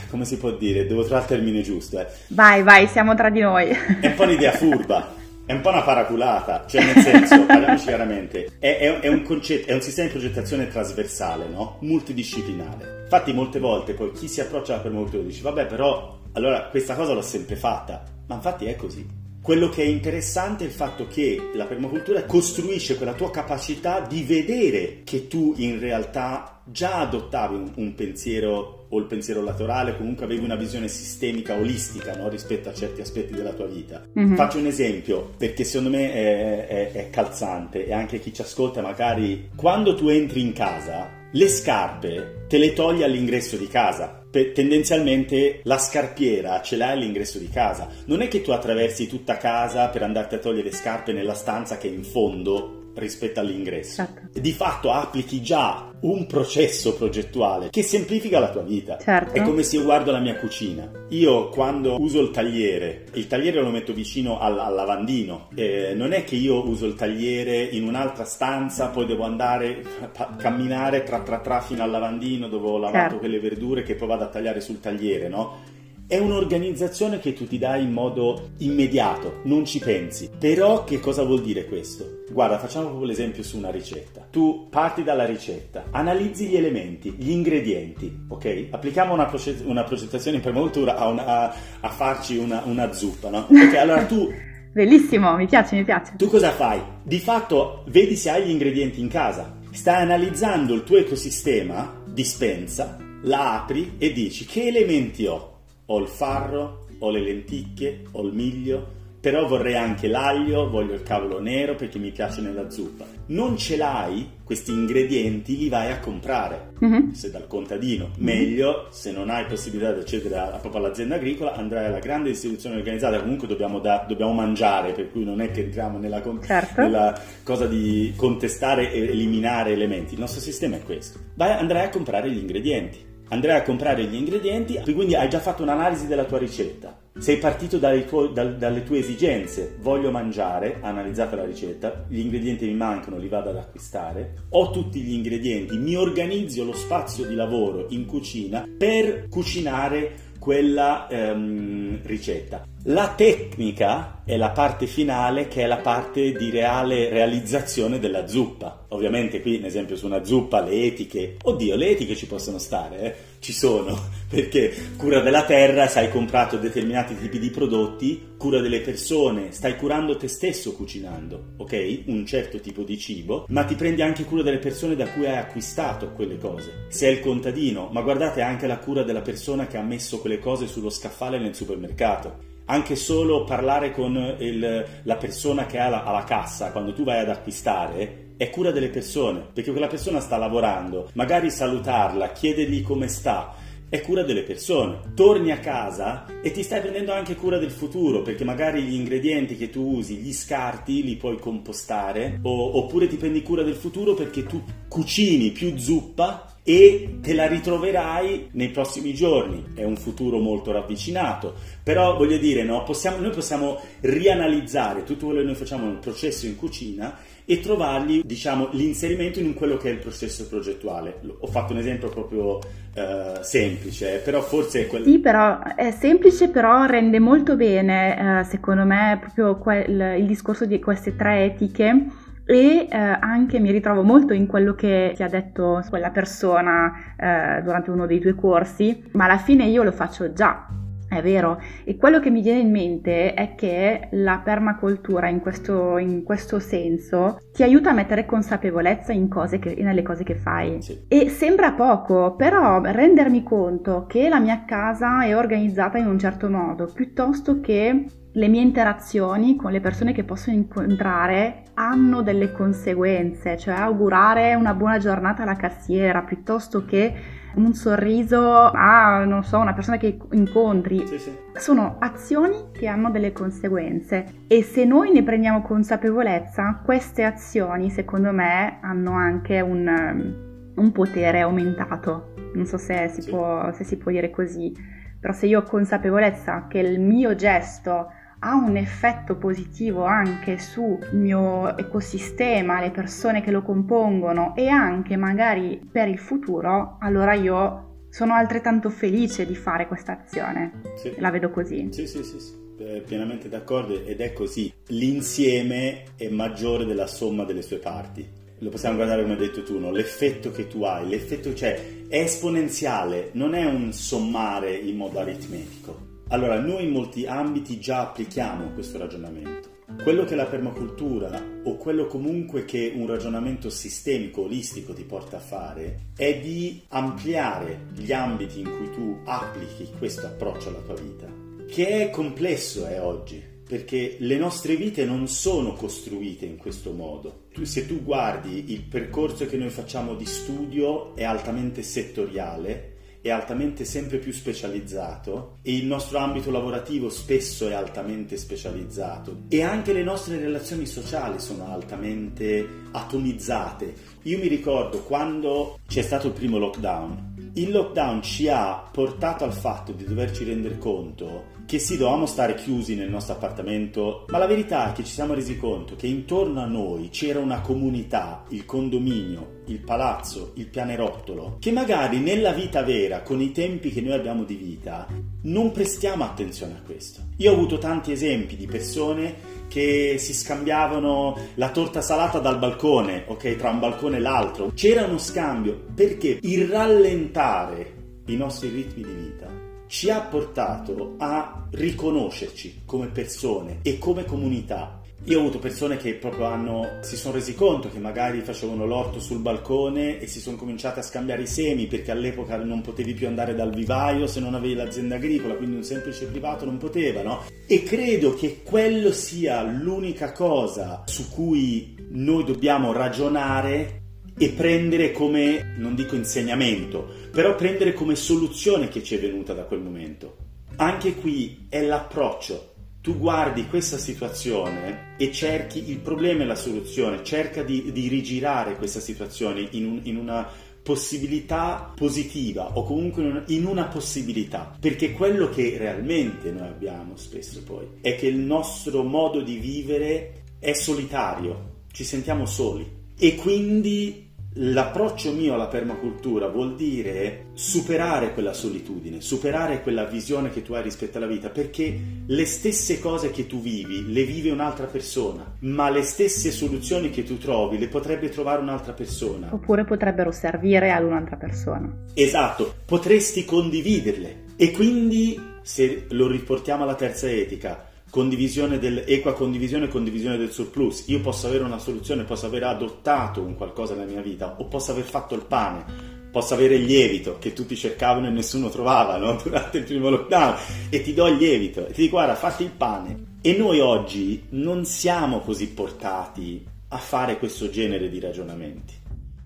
come 0.09 0.25
si 0.25 0.37
può 0.37 0.51
dire? 0.51 0.87
Devo 0.87 1.01
trovare 1.01 1.21
il 1.21 1.29
termine 1.29 1.61
giusto. 1.61 1.99
Eh. 1.99 2.07
Vai, 2.29 2.63
vai, 2.63 2.87
siamo 2.87 3.13
tra 3.13 3.29
di 3.29 3.41
noi. 3.41 3.67
È 3.67 4.07
un 4.07 4.13
po' 4.15 4.23
un'idea 4.23 4.51
furba. 4.53 5.21
È 5.45 5.51
un 5.51 5.59
po' 5.59 5.69
una 5.69 5.81
paraculata, 5.81 6.65
cioè 6.67 6.85
nel 6.85 7.03
senso, 7.03 7.43
parliamoci 7.45 7.83
chiaramente, 7.83 8.45
è, 8.59 8.77
è, 8.77 8.99
è, 9.01 9.07
un 9.09 9.23
concetto, 9.23 9.69
è 9.69 9.73
un 9.73 9.81
sistema 9.81 10.07
di 10.07 10.13
progettazione 10.13 10.69
trasversale, 10.69 11.49
no? 11.49 11.79
Multidisciplinare. 11.81 13.01
Infatti 13.03 13.33
molte 13.33 13.59
volte 13.59 13.93
poi 13.93 14.13
chi 14.13 14.29
si 14.29 14.39
approccia 14.39 14.73
alla 14.73 14.83
permacultura 14.83 15.21
dice, 15.21 15.41
vabbè 15.41 15.65
però, 15.65 16.17
allora 16.31 16.67
questa 16.67 16.95
cosa 16.95 17.11
l'ho 17.11 17.21
sempre 17.21 17.57
fatta, 17.57 18.03
ma 18.27 18.35
infatti 18.35 18.67
è 18.67 18.77
così. 18.77 19.05
Quello 19.41 19.67
che 19.67 19.83
è 19.83 19.85
interessante 19.85 20.63
è 20.63 20.67
il 20.67 20.73
fatto 20.73 21.07
che 21.07 21.49
la 21.53 21.65
permacultura 21.65 22.23
costruisce 22.23 22.95
quella 22.95 23.13
tua 23.13 23.29
capacità 23.29 23.99
di 23.99 24.23
vedere 24.23 25.01
che 25.03 25.27
tu 25.27 25.53
in 25.57 25.77
realtà 25.77 26.61
già 26.63 26.99
adottavi 26.99 27.55
un, 27.55 27.71
un 27.75 27.95
pensiero 27.95 28.82
o 28.93 28.99
il 28.99 29.05
pensiero 29.05 29.41
laterale, 29.41 29.97
comunque 29.97 30.25
avevi 30.25 30.43
una 30.43 30.55
visione 30.55 30.87
sistemica, 30.87 31.55
olistica 31.55 32.15
no? 32.15 32.29
rispetto 32.29 32.69
a 32.69 32.73
certi 32.73 33.01
aspetti 33.01 33.33
della 33.33 33.53
tua 33.53 33.65
vita. 33.65 34.05
Mm-hmm. 34.17 34.35
Faccio 34.35 34.59
un 34.59 34.67
esempio 34.67 35.31
perché 35.35 35.63
secondo 35.63 35.89
me 35.97 36.13
è, 36.13 36.67
è, 36.67 36.91
è 36.91 37.09
calzante 37.09 37.85
e 37.85 37.93
anche 37.93 38.19
chi 38.19 38.33
ci 38.33 38.41
ascolta 38.41 38.81
magari 38.81 39.49
quando 39.55 39.95
tu 39.95 40.09
entri 40.09 40.41
in 40.41 40.53
casa 40.53 41.09
le 41.31 41.47
scarpe 41.47 42.45
te 42.47 42.57
le 42.57 42.73
togli 42.73 43.01
all'ingresso 43.01 43.57
di 43.57 43.67
casa 43.67 44.23
tendenzialmente 44.31 45.59
la 45.63 45.77
scarpiera 45.77 46.59
ce 46.61 46.75
l'hai 46.75 46.93
all'ingresso 46.93 47.37
di 47.37 47.49
casa. 47.49 47.87
Non 48.05 48.21
è 48.21 48.27
che 48.27 48.41
tu 48.41 48.51
attraversi 48.51 49.07
tutta 49.07 49.37
casa 49.37 49.89
per 49.89 50.01
andarti 50.01 50.35
a 50.35 50.39
togliere 50.39 50.69
le 50.69 50.75
scarpe 50.75 51.13
nella 51.13 51.35
stanza 51.35 51.77
che 51.77 51.87
è 51.87 51.91
in 51.91 52.03
fondo 52.03 52.82
rispetto 52.95 53.39
all'ingresso. 53.39 53.95
Certo. 53.95 54.39
Di 54.39 54.51
fatto 54.51 54.91
applichi 54.91 55.41
già 55.41 55.91
un 56.01 56.25
processo 56.27 56.95
progettuale 56.95 57.69
che 57.69 57.81
semplifica 57.81 58.39
la 58.39 58.49
tua 58.49 58.61
vita. 58.61 58.97
Certo. 58.97 59.33
È 59.33 59.41
come 59.41 59.63
se 59.63 59.77
io 59.77 59.83
guardo 59.83 60.11
la 60.11 60.19
mia 60.19 60.35
cucina. 60.35 60.89
Io 61.09 61.49
quando 61.49 61.99
uso 61.99 62.19
il 62.21 62.31
tagliere, 62.31 63.05
il 63.13 63.27
tagliere 63.27 63.61
lo 63.61 63.69
metto 63.69 63.93
vicino 63.93 64.39
al, 64.39 64.59
al 64.59 64.73
lavandino. 64.73 65.49
Eh, 65.55 65.93
non 65.95 66.11
è 66.11 66.23
che 66.23 66.35
io 66.35 66.67
uso 66.67 66.85
il 66.85 66.95
tagliere 66.95 67.61
in 67.63 67.87
un'altra 67.87 68.25
stanza, 68.25 68.87
poi 68.87 69.05
devo 69.05 69.23
andare 69.23 69.81
a 70.17 70.35
camminare 70.35 71.03
tra 71.03 71.21
tra 71.21 71.39
tra 71.39 71.61
fino 71.61 71.83
al 71.83 71.91
lavandino 71.91 72.47
dove 72.47 72.67
ho 72.67 72.77
lavato 72.77 72.97
certo. 72.97 73.17
quelle 73.19 73.39
verdure 73.39 73.83
che 73.83 73.95
poi 73.95 74.07
vado 74.07 74.23
a 74.23 74.27
tagliare 74.27 74.59
sul 74.59 74.79
tagliere, 74.79 75.27
no? 75.27 75.81
È 76.05 76.17
un'organizzazione 76.17 77.19
che 77.19 77.33
tu 77.33 77.47
ti 77.47 77.57
dai 77.57 77.83
in 77.83 77.91
modo 77.91 78.49
immediato, 78.57 79.39
non 79.43 79.65
ci 79.65 79.79
pensi. 79.79 80.29
Però 80.37 80.83
che 80.83 80.99
cosa 80.99 81.23
vuol 81.23 81.41
dire 81.41 81.65
questo? 81.65 82.23
Guarda, 82.29 82.59
facciamo 82.59 82.87
proprio 82.87 83.07
l'esempio 83.07 83.41
su 83.41 83.57
una 83.57 83.71
ricetta. 83.71 84.27
Tu 84.29 84.67
parti 84.69 85.03
dalla 85.03 85.25
ricetta, 85.25 85.85
analizzi 85.91 86.47
gli 86.47 86.57
elementi, 86.57 87.15
gli 87.17 87.31
ingredienti, 87.31 88.25
ok? 88.27 88.67
Applichiamo 88.71 89.13
una, 89.13 89.25
proce- 89.25 89.61
una 89.65 89.83
progettazione 89.83 90.37
in 90.37 90.43
permacultura 90.43 90.97
a, 90.97 91.07
una, 91.07 91.25
a, 91.25 91.55
a 91.79 91.89
farci 91.89 92.37
una, 92.37 92.63
una 92.65 92.91
zuppa, 92.91 93.29
no? 93.29 93.47
Ok, 93.63 93.75
allora 93.75 94.05
tu 94.05 94.29
Bellissimo, 94.73 95.35
mi 95.35 95.45
piace, 95.45 95.75
mi 95.75 95.83
piace. 95.83 96.13
Tu 96.17 96.27
cosa 96.27 96.49
fai? 96.51 96.81
Di 97.03 97.19
fatto 97.19 97.83
vedi 97.87 98.15
se 98.15 98.31
hai 98.31 98.45
gli 98.45 98.49
ingredienti 98.49 98.99
in 98.99 99.07
casa. 99.07 99.59
Stai 99.71 100.01
analizzando 100.01 100.73
il 100.73 100.83
tuo 100.83 100.97
ecosistema, 100.97 102.01
dispensa, 102.07 102.97
la 103.23 103.61
apri 103.61 103.95
e 103.99 104.11
dici 104.11 104.45
che 104.45 104.67
elementi 104.67 105.27
ho? 105.27 105.52
Ho 105.85 105.99
il 105.99 106.07
farro, 106.07 106.85
ho 106.99 107.09
le 107.09 107.21
lenticchie, 107.21 108.03
ho 108.11 108.25
il 108.25 108.33
miglio, 108.33 109.01
però 109.23 109.47
vorrei 109.47 109.77
anche 109.77 110.09
l'aglio, 110.09 110.69
voglio 110.69 110.95
il 110.95 111.01
cavolo 111.01 111.39
nero 111.39 111.75
perché 111.75 111.97
mi 111.97 112.11
piace 112.11 112.41
nella 112.41 112.69
zuppa. 112.69 113.05
Non 113.27 113.55
ce 113.55 113.77
l'hai, 113.77 114.31
questi 114.43 114.71
ingredienti 114.71 115.57
li 115.57 115.69
vai 115.69 115.91
a 115.93 115.99
comprare. 115.99 116.73
Mm-hmm. 116.83 117.11
Se 117.11 117.31
dal 117.31 117.47
contadino, 117.47 118.07
mm-hmm. 118.07 118.15
meglio, 118.17 118.87
se 118.91 119.13
non 119.13 119.29
hai 119.29 119.45
possibilità 119.45 119.93
di 119.93 120.01
accedere 120.01 120.35
a, 120.35 120.57
proprio 120.57 120.83
all'azienda 120.83 121.15
agricola, 121.15 121.53
andrai 121.53 121.85
alla 121.85 121.99
grande 121.99 122.31
istituzione 122.31 122.75
organizzata, 122.75 123.21
comunque 123.21 123.47
dobbiamo, 123.47 123.79
da, 123.79 124.03
dobbiamo 124.05 124.33
mangiare, 124.33 124.91
per 124.91 125.09
cui 125.09 125.23
non 125.23 125.39
è 125.39 125.51
che 125.51 125.61
entriamo 125.61 125.97
nella, 125.99 126.21
certo. 126.45 126.81
nella, 126.81 127.17
cosa 127.43 127.65
di 127.65 128.11
contestare 128.17 128.91
e 128.91 129.03
eliminare 129.07 129.71
elementi. 129.71 130.15
Il 130.15 130.19
nostro 130.19 130.41
sistema 130.41 130.75
è 130.75 130.83
questo. 130.83 131.19
Vai, 131.35 131.51
andrai 131.51 131.85
a 131.85 131.89
comprare 131.89 132.29
gli 132.29 132.39
ingredienti 132.39 133.11
andrai 133.33 133.57
a 133.57 133.63
comprare 133.63 134.05
gli 134.05 134.15
ingredienti, 134.15 134.79
quindi 134.93 135.15
hai 135.15 135.27
già 135.27 135.39
fatto 135.39 135.63
un'analisi 135.63 136.07
della 136.07 136.23
tua 136.23 136.37
ricetta. 136.37 136.99
Sei 137.17 137.37
partito 137.37 137.77
dalle 137.77 138.05
tue, 138.05 138.31
dal, 138.31 138.57
dalle 138.57 138.83
tue 138.83 138.99
esigenze, 138.99 139.75
voglio 139.79 140.11
mangiare, 140.11 140.77
analizzata 140.81 141.35
la 141.35 141.45
ricetta, 141.45 142.05
gli 142.07 142.19
ingredienti 142.19 142.65
mi 142.65 142.75
mancano, 142.75 143.17
li 143.17 143.27
vado 143.27 143.49
ad 143.49 143.57
acquistare, 143.57 144.35
ho 144.49 144.71
tutti 144.71 144.99
gli 145.01 145.13
ingredienti, 145.13 145.77
mi 145.77 145.95
organizzo 145.95 146.63
lo 146.63 146.73
spazio 146.73 147.25
di 147.25 147.35
lavoro 147.35 147.87
in 147.89 148.05
cucina 148.05 148.67
per 148.77 149.27
cucinare 149.29 150.31
quella 150.43 151.07
ehm, 151.07 152.01
ricetta. 152.03 152.65
La 152.87 153.13
tecnica 153.15 154.23
è 154.25 154.35
la 154.35 154.49
parte 154.49 154.87
finale 154.87 155.47
che 155.47 155.63
è 155.63 155.67
la 155.67 155.77
parte 155.77 156.33
di 156.33 156.49
reale 156.49 157.07
realizzazione 157.07 157.97
della 157.97 158.27
zuppa. 158.27 158.87
Ovviamente 158.89 159.41
qui, 159.41 159.55
in 159.55 159.63
esempio, 159.63 159.95
su 159.95 160.05
una 160.05 160.25
zuppa 160.25 160.61
le 160.61 160.83
etiche, 160.83 161.37
oddio, 161.41 161.77
le 161.77 161.91
etiche 161.91 162.17
ci 162.17 162.27
possono 162.27 162.57
stare, 162.57 162.99
eh? 162.99 163.15
Ci 163.43 163.51
sono, 163.51 164.09
perché 164.27 164.73
cura 164.95 165.19
della 165.19 165.43
terra, 165.43 165.87
sai, 165.87 166.05
hai 166.05 166.11
comprato 166.11 166.57
determinati 166.57 167.15
tipi 167.15 167.37
di 167.37 167.49
prodotti, 167.51 168.31
cura 168.37 168.61
delle 168.61 168.79
persone, 168.79 169.51
stai 169.51 169.75
curando 169.75 170.15
te 170.15 170.29
stesso 170.29 170.73
cucinando, 170.73 171.53
ok? 171.57 172.03
Un 172.05 172.25
certo 172.25 172.59
tipo 172.59 172.83
di 172.83 172.97
cibo, 172.97 173.45
ma 173.49 173.65
ti 173.65 173.75
prendi 173.75 174.01
anche 174.01 174.23
cura 174.23 174.41
delle 174.41 174.57
persone 174.57 174.95
da 174.95 175.07
cui 175.09 175.27
hai 175.27 175.37
acquistato 175.37 176.11
quelle 176.11 176.37
cose. 176.37 176.85
Se 176.87 177.07
è 177.07 177.11
il 177.11 177.19
contadino, 177.19 177.89
ma 177.91 178.01
guardate 178.01 178.41
anche 178.41 178.65
la 178.65 178.77
cura 178.77 179.03
della 179.03 179.21
persona 179.21 179.67
che 179.67 179.77
ha 179.77 179.83
messo 179.83 180.19
quelle 180.19 180.39
cose 180.39 180.65
sullo 180.65 180.89
scaffale 180.89 181.37
nel 181.37 181.53
supermercato 181.53 182.51
anche 182.65 182.95
solo 182.95 183.43
parlare 183.43 183.91
con 183.91 184.15
il, 184.39 184.85
la 185.03 185.15
persona 185.17 185.65
che 185.65 185.79
ha 185.79 185.89
la, 185.89 186.03
alla 186.03 186.23
cassa 186.23 186.71
quando 186.71 186.93
tu 186.93 187.03
vai 187.03 187.19
ad 187.19 187.27
acquistare 187.27 188.22
è 188.37 188.49
cura 188.49 188.71
delle 188.71 188.89
persone, 188.89 189.45
perché 189.53 189.71
quella 189.71 189.87
persona 189.87 190.19
sta 190.19 190.37
lavorando, 190.37 191.09
magari 191.13 191.49
salutarla, 191.49 192.31
chiedergli 192.31 192.81
come 192.81 193.07
sta, 193.07 193.55
è 193.93 194.01
cura 194.01 194.23
delle 194.23 194.41
persone. 194.41 195.13
Torni 195.13 195.51
a 195.51 195.59
casa 195.59 196.25
e 196.41 196.49
ti 196.49 196.63
stai 196.63 196.81
prendendo 196.81 197.13
anche 197.13 197.35
cura 197.35 197.59
del 197.59 197.69
futuro, 197.69 198.23
perché 198.23 198.43
magari 198.43 198.81
gli 198.81 198.95
ingredienti 198.95 199.55
che 199.55 199.69
tu 199.69 199.97
usi, 199.97 200.15
gli 200.15 200.33
scarti, 200.33 201.03
li 201.03 201.15
puoi 201.15 201.37
compostare, 201.37 202.39
o, 202.41 202.77
oppure 202.79 203.05
ti 203.05 203.17
prendi 203.17 203.43
cura 203.43 203.61
del 203.61 203.75
futuro 203.75 204.15
perché 204.15 204.47
tu 204.47 204.63
cucini 204.87 205.51
più 205.51 205.77
zuppa 205.77 206.55
e 206.63 207.19
te 207.21 207.33
la 207.35 207.45
ritroverai 207.45 208.49
nei 208.53 208.69
prossimi 208.69 209.13
giorni. 209.13 209.63
È 209.75 209.83
un 209.83 209.97
futuro 209.97 210.39
molto 210.39 210.71
ravvicinato, 210.71 211.53
però 211.83 212.17
voglio 212.17 212.37
dire, 212.37 212.63
no, 212.63 212.81
possiamo, 212.81 213.17
noi 213.17 213.31
possiamo 213.31 213.79
rianalizzare 213.99 215.03
tutto 215.03 215.25
quello 215.25 215.41
che 215.41 215.45
noi 215.45 215.55
facciamo 215.55 215.85
nel 215.85 215.97
processo 215.97 216.47
in 216.47 216.55
cucina 216.55 217.15
e 217.45 217.59
trovargli, 217.59 218.21
diciamo, 218.23 218.69
l'inserimento 218.71 219.39
in 219.39 219.53
quello 219.53 219.77
che 219.77 219.89
è 219.89 219.91
il 219.91 219.99
processo 219.99 220.47
progettuale. 220.47 221.19
Ho 221.39 221.47
fatto 221.47 221.73
un 221.73 221.79
esempio 221.79 222.09
proprio 222.09 222.57
uh, 222.57 223.41
semplice, 223.41 224.21
però 224.23 224.41
forse 224.41 224.81
è 224.81 224.87
quello... 224.87 225.05
Sì, 225.05 225.19
però 225.19 225.61
è 225.75 225.91
semplice, 225.91 226.49
però 226.49 226.85
rende 226.85 227.19
molto 227.19 227.55
bene, 227.55 228.41
uh, 228.41 228.43
secondo 228.43 228.85
me, 228.85 229.17
proprio 229.19 229.57
quel, 229.57 230.19
il 230.19 230.25
discorso 230.25 230.65
di 230.65 230.79
queste 230.79 231.15
tre 231.15 231.43
etiche 231.45 232.07
e 232.45 232.87
eh, 232.89 232.97
anche 232.97 233.59
mi 233.59 233.71
ritrovo 233.71 234.03
molto 234.03 234.33
in 234.33 234.47
quello 234.47 234.73
che 234.75 235.13
ti 235.15 235.23
ha 235.23 235.29
detto 235.29 235.81
quella 235.89 236.09
persona 236.09 236.91
eh, 237.15 237.61
durante 237.63 237.89
uno 237.89 238.05
dei 238.05 238.19
tuoi 238.19 238.35
corsi, 238.35 239.03
ma 239.11 239.25
alla 239.25 239.37
fine 239.37 239.65
io 239.65 239.83
lo 239.83 239.91
faccio 239.91 240.33
già. 240.33 240.67
È 241.13 241.21
vero, 241.21 241.61
e 241.83 241.95
quello 241.95 242.19
che 242.19 242.31
mi 242.31 242.41
viene 242.41 242.59
in 242.59 242.71
mente 242.71 243.35
è 243.35 243.53
che 243.53 244.07
la 244.11 244.41
permacultura 244.43 245.27
in 245.29 245.41
questo, 245.41 245.99
in 245.99 246.23
questo 246.23 246.57
senso 246.59 247.39
ti 247.53 247.61
aiuta 247.61 247.91
a 247.91 247.93
mettere 247.93 248.25
consapevolezza 248.25 249.11
in 249.11 249.29
cose 249.29 249.59
che, 249.59 249.75
nelle 249.77 250.01
cose 250.01 250.23
che 250.23 250.33
fai. 250.33 250.81
Sì. 250.81 251.05
E 251.07 251.29
sembra 251.29 251.73
poco, 251.73 252.35
però 252.35 252.81
rendermi 252.81 253.43
conto 253.43 254.05
che 254.07 254.27
la 254.27 254.39
mia 254.39 254.63
casa 254.65 255.23
è 255.23 255.37
organizzata 255.37 255.99
in 255.99 256.07
un 256.07 256.17
certo 256.17 256.49
modo, 256.49 256.91
piuttosto 256.91 257.59
che 257.59 258.05
le 258.35 258.47
mie 258.47 258.61
interazioni 258.61 259.55
con 259.55 259.71
le 259.71 259.79
persone 259.79 260.11
che 260.11 260.23
posso 260.23 260.49
incontrare 260.49 261.65
hanno 261.75 262.23
delle 262.23 262.51
conseguenze, 262.51 263.57
cioè 263.57 263.75
augurare 263.75 264.55
una 264.55 264.73
buona 264.73 264.97
giornata 264.97 265.43
alla 265.43 265.55
cassiera 265.55 266.21
piuttosto 266.21 266.85
che 266.85 267.41
un 267.55 267.73
sorriso 267.73 268.71
a, 268.71 269.23
non 269.25 269.43
so, 269.43 269.59
una 269.59 269.73
persona 269.73 269.97
che 269.97 270.17
incontri. 270.31 271.05
Sì, 271.07 271.17
sì. 271.17 271.37
Sono 271.53 271.97
azioni 271.99 272.69
che 272.71 272.87
hanno 272.87 273.11
delle 273.11 273.31
conseguenze 273.31 274.25
e 274.47 274.63
se 274.63 274.85
noi 274.85 275.11
ne 275.11 275.23
prendiamo 275.23 275.61
consapevolezza, 275.61 276.81
queste 276.83 277.23
azioni, 277.23 277.89
secondo 277.89 278.31
me, 278.31 278.79
hanno 278.81 279.13
anche 279.13 279.61
un, 279.61 280.71
un 280.75 280.91
potere 280.91 281.41
aumentato. 281.41 282.33
Non 282.53 282.65
so 282.65 282.77
se 282.77 283.07
si, 283.09 283.21
sì. 283.21 283.29
può, 283.29 283.71
se 283.73 283.83
si 283.83 283.97
può 283.97 284.11
dire 284.11 284.29
così, 284.29 284.71
però 285.19 285.33
se 285.33 285.47
io 285.47 285.59
ho 285.59 285.63
consapevolezza 285.63 286.67
che 286.67 286.79
il 286.79 286.99
mio 286.99 287.35
gesto 287.35 288.09
ha 288.45 288.55
un 288.55 288.75
effetto 288.75 289.37
positivo 289.37 290.03
anche 290.03 290.59
sul 290.59 290.99
mio 291.13 291.77
ecosistema, 291.77 292.81
le 292.81 292.91
persone 292.91 293.41
che 293.41 293.51
lo 293.51 293.61
compongono 293.61 294.53
e 294.55 294.67
anche 294.67 295.15
magari 295.15 295.79
per 295.89 296.09
il 296.09 296.19
futuro, 296.19 296.97
allora 296.99 297.33
io 297.33 298.07
sono 298.09 298.33
altrettanto 298.33 298.89
felice 298.89 299.45
di 299.45 299.55
fare 299.55 299.87
questa 299.87 300.19
azione. 300.19 300.81
Sì. 300.97 301.13
La 301.19 301.31
vedo 301.31 301.51
così. 301.51 301.87
Sì, 301.91 302.05
sì, 302.05 302.21
sì, 302.23 302.39
sì. 302.39 303.01
pienamente 303.07 303.47
d'accordo 303.47 304.05
ed 304.05 304.19
è 304.19 304.33
così. 304.33 304.73
L'insieme 304.87 306.03
è 306.17 306.27
maggiore 306.27 306.85
della 306.85 307.07
somma 307.07 307.45
delle 307.45 307.61
sue 307.61 307.77
parti. 307.77 308.41
Lo 308.59 308.69
possiamo 308.69 308.97
guardare 308.97 309.21
come 309.21 309.35
hai 309.35 309.39
detto 309.39 309.63
tu, 309.63 309.79
no? 309.79 309.89
l'effetto 309.89 310.51
che 310.51 310.67
tu 310.67 310.83
hai, 310.83 311.07
l'effetto 311.07 311.53
cioè 311.53 312.07
è 312.09 312.19
esponenziale, 312.19 313.29
non 313.33 313.55
è 313.55 313.65
un 313.65 313.93
sommare 313.93 314.75
in 314.75 314.97
modo 314.97 315.19
aritmetico 315.19 316.02
allora, 316.29 316.59
noi 316.59 316.85
in 316.85 316.91
molti 316.91 317.25
ambiti 317.25 317.79
già 317.79 318.01
applichiamo 318.01 318.71
questo 318.73 318.97
ragionamento. 318.97 319.71
Quello 320.01 320.23
che 320.23 320.35
la 320.35 320.45
permacultura 320.47 321.41
o 321.63 321.77
quello 321.77 322.07
comunque 322.07 322.65
che 322.65 322.91
un 322.95 323.05
ragionamento 323.05 323.69
sistemico, 323.69 324.43
olistico 324.43 324.93
ti 324.93 325.03
porta 325.03 325.37
a 325.37 325.41
fare 325.41 326.07
è 326.15 326.39
di 326.39 326.81
ampliare 326.89 327.87
gli 327.93 328.11
ambiti 328.11 328.59
in 328.61 328.71
cui 328.75 328.89
tu 328.89 329.19
applichi 329.25 329.89
questo 329.97 330.25
approccio 330.25 330.69
alla 330.69 330.79
tua 330.79 330.95
vita, 330.95 331.27
che 331.67 332.01
è 332.01 332.09
complesso 332.09 332.85
è 332.85 332.99
oggi, 333.01 333.41
perché 333.67 334.17
le 334.19 334.37
nostre 334.37 334.75
vite 334.75 335.05
non 335.05 335.27
sono 335.27 335.73
costruite 335.73 336.45
in 336.45 336.57
questo 336.57 336.91
modo. 336.91 337.43
Tu, 337.53 337.63
se 337.63 337.85
tu 337.85 338.03
guardi 338.03 338.71
il 338.73 338.83
percorso 338.83 339.45
che 339.45 339.57
noi 339.57 339.69
facciamo 339.69 340.15
di 340.15 340.25
studio 340.25 341.15
è 341.15 341.23
altamente 341.23 341.83
settoriale 341.83 342.92
è 343.23 343.29
altamente 343.29 343.85
sempre 343.85 344.17
più 344.17 344.33
specializzato 344.33 345.59
e 345.61 345.77
il 345.77 345.85
nostro 345.85 346.17
ambito 346.17 346.51
lavorativo 346.51 347.09
spesso 347.09 347.69
è 347.69 347.73
altamente 347.73 348.35
specializzato 348.35 349.43
e 349.47 349.63
anche 349.63 349.93
le 349.93 350.03
nostre 350.03 350.37
relazioni 350.37 350.85
sociali 350.85 351.39
sono 351.39 351.71
altamente 351.71 352.67
atomizzate. 352.91 353.93
Io 354.23 354.37
mi 354.39 354.47
ricordo 354.47 355.03
quando 355.03 355.79
c'è 355.87 356.01
stato 356.01 356.27
il 356.27 356.33
primo 356.33 356.57
lockdown, 356.57 357.51
il 357.53 357.71
lockdown 357.71 358.21
ci 358.21 358.49
ha 358.49 358.89
portato 358.91 359.45
al 359.45 359.53
fatto 359.53 359.93
di 359.93 360.03
doverci 360.03 360.43
rendere 360.43 360.77
conto 360.77 361.52
che 361.65 361.79
sì, 361.79 361.97
dovevamo 361.97 362.25
stare 362.25 362.55
chiusi 362.55 362.95
nel 362.95 363.09
nostro 363.09 363.33
appartamento, 363.33 364.25
ma 364.29 364.37
la 364.37 364.47
verità 364.47 364.89
è 364.89 364.93
che 364.93 365.03
ci 365.03 365.11
siamo 365.11 365.33
resi 365.33 365.57
conto 365.57 365.95
che 365.95 366.07
intorno 366.07 366.61
a 366.61 366.65
noi 366.65 367.09
c'era 367.09 367.39
una 367.39 367.61
comunità, 367.61 368.43
il 368.49 368.65
condominio, 368.65 369.61
il 369.65 369.79
palazzo, 369.79 370.51
il 370.55 370.67
pianerottolo, 370.67 371.57
che 371.59 371.71
magari 371.71 372.19
nella 372.19 372.51
vita 372.51 372.83
vera, 372.83 373.21
con 373.21 373.41
i 373.41 373.51
tempi 373.51 373.91
che 373.91 374.01
noi 374.01 374.13
abbiamo 374.13 374.43
di 374.43 374.55
vita, 374.55 375.07
non 375.43 375.71
prestiamo 375.71 376.23
attenzione 376.23 376.73
a 376.73 376.81
questo. 376.85 377.21
Io 377.37 377.51
ho 377.51 377.55
avuto 377.55 377.77
tanti 377.77 378.11
esempi 378.11 378.55
di 378.55 378.67
persone 378.67 379.61
che 379.67 380.17
si 380.19 380.33
scambiavano 380.33 381.37
la 381.55 381.71
torta 381.71 382.01
salata 382.01 382.39
dal 382.39 382.59
balcone, 382.59 383.23
ok, 383.27 383.55
tra 383.55 383.69
un 383.69 383.79
balcone 383.79 384.17
e 384.17 384.19
l'altro. 384.19 384.71
C'era 384.75 385.05
uno 385.05 385.17
scambio 385.17 385.85
perché 385.95 386.39
il 386.41 386.67
rallentare 386.67 388.01
i 388.27 388.35
nostri 388.35 388.69
ritmi 388.69 389.03
di 389.03 389.13
vita 389.13 389.62
ci 389.93 390.09
ha 390.09 390.21
portato 390.21 391.13
a 391.19 391.67
riconoscerci 391.69 392.81
come 392.83 393.09
persone 393.09 393.77
e 393.83 393.99
come 393.99 394.25
comunità. 394.25 394.99
Io 395.25 395.37
ho 395.37 395.41
avuto 395.41 395.59
persone 395.59 395.97
che 395.97 396.15
proprio 396.15 396.45
hanno, 396.45 396.97
si 397.01 397.15
sono 397.15 397.35
resi 397.35 397.53
conto 397.53 397.91
che 397.91 397.99
magari 397.99 398.41
facevano 398.41 398.87
l'orto 398.87 399.19
sul 399.19 399.37
balcone 399.37 400.19
e 400.19 400.25
si 400.25 400.39
sono 400.39 400.57
cominciate 400.57 401.01
a 401.01 401.03
scambiare 401.03 401.43
i 401.43 401.47
semi 401.47 401.85
perché 401.85 402.09
all'epoca 402.09 402.57
non 402.57 402.81
potevi 402.81 403.13
più 403.13 403.27
andare 403.27 403.53
dal 403.53 403.71
vivaio 403.71 404.25
se 404.25 404.39
non 404.39 404.55
avevi 404.55 404.73
l'azienda 404.73 405.17
agricola, 405.17 405.53
quindi 405.53 405.75
un 405.75 405.83
semplice 405.83 406.25
privato 406.25 406.65
non 406.65 406.79
poteva, 406.79 407.21
no? 407.21 407.43
E 407.67 407.83
credo 407.83 408.33
che 408.33 408.63
quello 408.63 409.11
sia 409.11 409.61
l'unica 409.61 410.31
cosa 410.31 411.03
su 411.05 411.29
cui 411.29 411.95
noi 412.09 412.43
dobbiamo 412.45 412.91
ragionare 412.93 414.01
e 414.37 414.49
prendere 414.49 415.11
come, 415.11 415.75
non 415.77 415.95
dico 415.95 416.15
insegnamento, 416.15 417.07
però 417.31 417.55
prendere 417.55 417.93
come 417.93 418.15
soluzione 418.15 418.87
che 418.87 419.03
ci 419.03 419.15
è 419.15 419.19
venuta 419.19 419.53
da 419.53 419.63
quel 419.63 419.79
momento. 419.79 420.37
Anche 420.77 421.15
qui 421.15 421.65
è 421.69 421.81
l'approccio. 421.81 422.71
Tu 423.01 423.17
guardi 423.17 423.67
questa 423.67 423.97
situazione 423.97 425.15
e 425.17 425.31
cerchi 425.31 425.89
il 425.89 425.99
problema 425.99 426.43
e 426.43 426.45
la 426.45 426.55
soluzione, 426.55 427.23
cerca 427.23 427.61
di, 427.61 427.91
di 427.91 428.07
rigirare 428.07 428.77
questa 428.77 429.01
situazione 429.01 429.67
in, 429.71 429.85
un, 429.85 429.99
in 430.03 430.15
una 430.15 430.49
possibilità 430.83 431.93
positiva 431.95 432.77
o 432.77 432.83
comunque 432.83 433.23
in 433.23 433.29
una, 433.29 433.43
in 433.47 433.65
una, 433.65 433.85
possibilità 433.85 434.75
perché 434.77 435.13
quello 435.13 435.47
che 435.47 435.77
realmente 435.77 436.51
noi 436.51 436.67
abbiamo 436.67 437.15
spesso 437.15 437.63
poi 437.63 437.87
è 438.01 438.15
che 438.15 438.27
il 438.27 438.35
nostro 438.35 439.01
modo 439.03 439.41
di 439.41 439.57
vivere 439.59 440.43
è 440.59 440.73
solitario 440.73 441.83
ci 441.93 442.03
sentiamo 442.03 442.45
soli 442.45 442.85
e 443.17 443.35
quindi 443.35 444.22
L'approccio 444.55 445.31
mio 445.31 445.55
alla 445.55 445.65
permacultura 445.65 446.47
vuol 446.47 446.75
dire 446.75 447.45
superare 447.53 448.33
quella 448.33 448.53
solitudine, 448.53 449.19
superare 449.19 449.81
quella 449.81 450.03
visione 450.05 450.51
che 450.51 450.61
tu 450.61 450.73
hai 450.73 450.83
rispetto 450.83 451.17
alla 451.17 451.25
vita, 451.25 451.49
perché 451.49 451.99
le 452.25 452.45
stesse 452.45 452.99
cose 452.99 453.31
che 453.31 453.47
tu 453.47 453.59
vivi 453.59 454.11
le 454.13 454.23
vive 454.23 454.51
un'altra 454.51 454.85
persona, 454.85 455.55
ma 455.61 455.89
le 455.89 456.03
stesse 456.03 456.51
soluzioni 456.51 457.09
che 457.09 457.23
tu 457.23 457.39
trovi 457.39 457.79
le 457.79 457.87
potrebbe 457.87 458.29
trovare 458.29 458.61
un'altra 458.61 458.93
persona. 458.93 459.49
Oppure 459.51 459.85
potrebbero 459.85 460.31
servire 460.31 460.91
ad 460.91 461.03
un'altra 461.03 461.35
persona. 461.35 461.91
Esatto, 462.13 462.75
potresti 462.85 463.45
condividerle 463.45 464.43
e 464.55 464.71
quindi 464.71 465.51
se 465.63 466.05
lo 466.09 466.27
riportiamo 466.27 466.83
alla 466.83 466.95
terza 466.95 467.27
etica, 467.27 467.87
condivisione 468.13 468.77
del, 468.77 469.05
equa 469.07 469.33
condivisione 469.33 469.85
e 469.85 469.87
condivisione 469.87 470.37
del 470.37 470.51
surplus. 470.51 471.05
Io 471.07 471.19
posso 471.19 471.47
avere 471.47 471.63
una 471.63 471.79
soluzione, 471.79 472.25
posso 472.25 472.45
aver 472.45 472.61
adottato 472.61 473.41
un 473.41 473.55
qualcosa 473.55 473.95
nella 473.95 474.11
mia 474.11 474.21
vita 474.21 474.53
o 474.59 474.65
posso 474.65 474.91
aver 474.91 475.03
fatto 475.03 475.33
il 475.33 475.43
pane, 475.45 475.83
posso 476.31 476.53
avere 476.53 476.75
il 476.75 476.83
lievito 476.83 477.39
che 477.39 477.53
tutti 477.53 477.75
cercavano 477.75 478.27
e 478.27 478.29
nessuno 478.29 478.69
trovava 478.69 479.17
no? 479.17 479.37
durante 479.41 479.79
il 479.79 479.85
primo 479.85 480.11
lockdown 480.11 480.55
e 480.89 481.01
ti 481.01 481.15
do 481.15 481.25
il 481.25 481.37
lievito 481.37 481.87
e 481.87 481.91
ti 481.91 482.01
dico 482.01 482.17
guarda 482.17 482.35
fatti 482.35 482.61
il 482.61 482.69
pane. 482.69 483.37
E 483.41 483.53
noi 483.53 483.79
oggi 483.79 484.43
non 484.49 484.85
siamo 484.85 485.39
così 485.39 485.69
portati 485.69 486.63
a 486.89 486.97
fare 486.97 487.39
questo 487.39 487.71
genere 487.71 488.09
di 488.09 488.19
ragionamenti. 488.19 488.93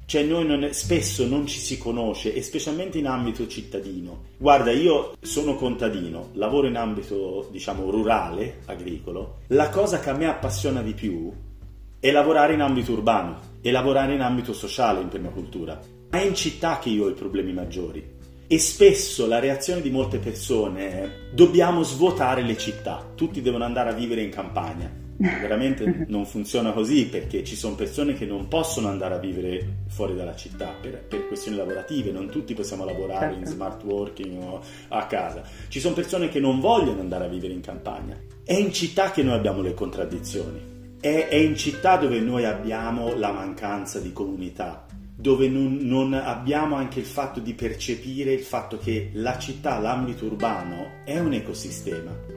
Cioè 0.07 0.23
noi 0.23 0.45
non, 0.45 0.69
spesso 0.71 1.27
non 1.27 1.45
ci 1.45 1.59
si 1.59 1.77
conosce 1.77 2.33
e 2.33 2.41
specialmente 2.41 2.97
in 2.97 3.07
ambito 3.07 3.45
cittadino. 3.45 4.27
Guarda, 4.37 4.71
io 4.71 5.17
sono 5.19 5.55
contadino, 5.55 6.29
lavoro 6.35 6.67
in 6.67 6.77
ambito 6.77 7.49
diciamo 7.51 7.89
rurale, 7.91 8.59
agricolo. 8.67 9.39
La 9.47 9.67
cosa 9.67 9.99
che 9.99 10.09
a 10.09 10.15
me 10.15 10.27
appassiona 10.27 10.81
di 10.81 10.93
più 10.93 11.29
è 11.99 12.09
lavorare 12.09 12.53
in 12.53 12.61
ambito 12.61 12.93
urbano 12.93 13.37
e 13.61 13.69
lavorare 13.69 14.13
in 14.13 14.21
ambito 14.21 14.53
sociale 14.53 15.01
in 15.01 15.09
permacultura. 15.09 15.77
È 16.09 16.19
in 16.19 16.35
città 16.35 16.79
che 16.79 16.87
io 16.87 17.03
ho 17.03 17.09
i 17.09 17.13
problemi 17.13 17.51
maggiori. 17.51 18.15
E 18.47 18.59
spesso 18.59 19.27
la 19.27 19.39
reazione 19.39 19.81
di 19.81 19.89
molte 19.89 20.19
persone 20.19 20.89
è 20.89 21.11
dobbiamo 21.33 21.83
svuotare 21.83 22.43
le 22.43 22.55
città, 22.55 23.11
tutti 23.13 23.41
devono 23.41 23.65
andare 23.65 23.89
a 23.89 23.93
vivere 23.93 24.21
in 24.21 24.29
campagna. 24.29 24.89
Veramente 25.41 26.05
non 26.07 26.25
funziona 26.27 26.71
così 26.71 27.07
perché 27.07 27.43
ci 27.43 27.55
sono 27.55 27.75
persone 27.75 28.13
che 28.13 28.25
non 28.25 28.47
possono 28.47 28.87
andare 28.87 29.15
a 29.15 29.19
vivere 29.19 29.77
fuori 29.87 30.15
dalla 30.15 30.35
città 30.35 30.75
per, 30.79 31.03
per 31.03 31.27
questioni 31.27 31.57
lavorative, 31.57 32.11
non 32.11 32.29
tutti 32.29 32.53
possiamo 32.53 32.85
lavorare 32.85 33.33
certo. 33.33 33.39
in 33.39 33.45
smart 33.45 33.83
working 33.83 34.43
o 34.43 34.61
a 34.89 35.05
casa. 35.07 35.41
Ci 35.67 35.79
sono 35.79 35.95
persone 35.95 36.29
che 36.29 36.39
non 36.39 36.59
vogliono 36.59 36.99
andare 36.99 37.25
a 37.25 37.29
vivere 37.29 37.53
in 37.53 37.61
campagna. 37.61 38.15
È 38.43 38.53
in 38.53 38.71
città 38.71 39.11
che 39.11 39.23
noi 39.23 39.33
abbiamo 39.33 39.61
le 39.61 39.73
contraddizioni. 39.73 40.75
È, 40.99 41.27
è 41.27 41.35
in 41.35 41.55
città 41.55 41.97
dove 41.97 42.19
noi 42.19 42.45
abbiamo 42.45 43.15
la 43.15 43.31
mancanza 43.31 43.99
di 43.99 44.13
comunità, 44.13 44.85
dove 45.15 45.47
non, 45.47 45.77
non, 45.81 46.13
abbiamo 46.13 46.75
anche 46.75 46.99
il 46.99 47.05
fatto 47.05 47.39
di 47.39 47.53
percepire 47.53 48.33
il 48.33 48.41
fatto 48.41 48.77
che 48.77 49.09
la 49.13 49.37
città, 49.39 49.79
l'ambito 49.79 50.25
urbano, 50.25 51.01
è 51.05 51.17
un 51.19 51.33
ecosistema 51.33 52.36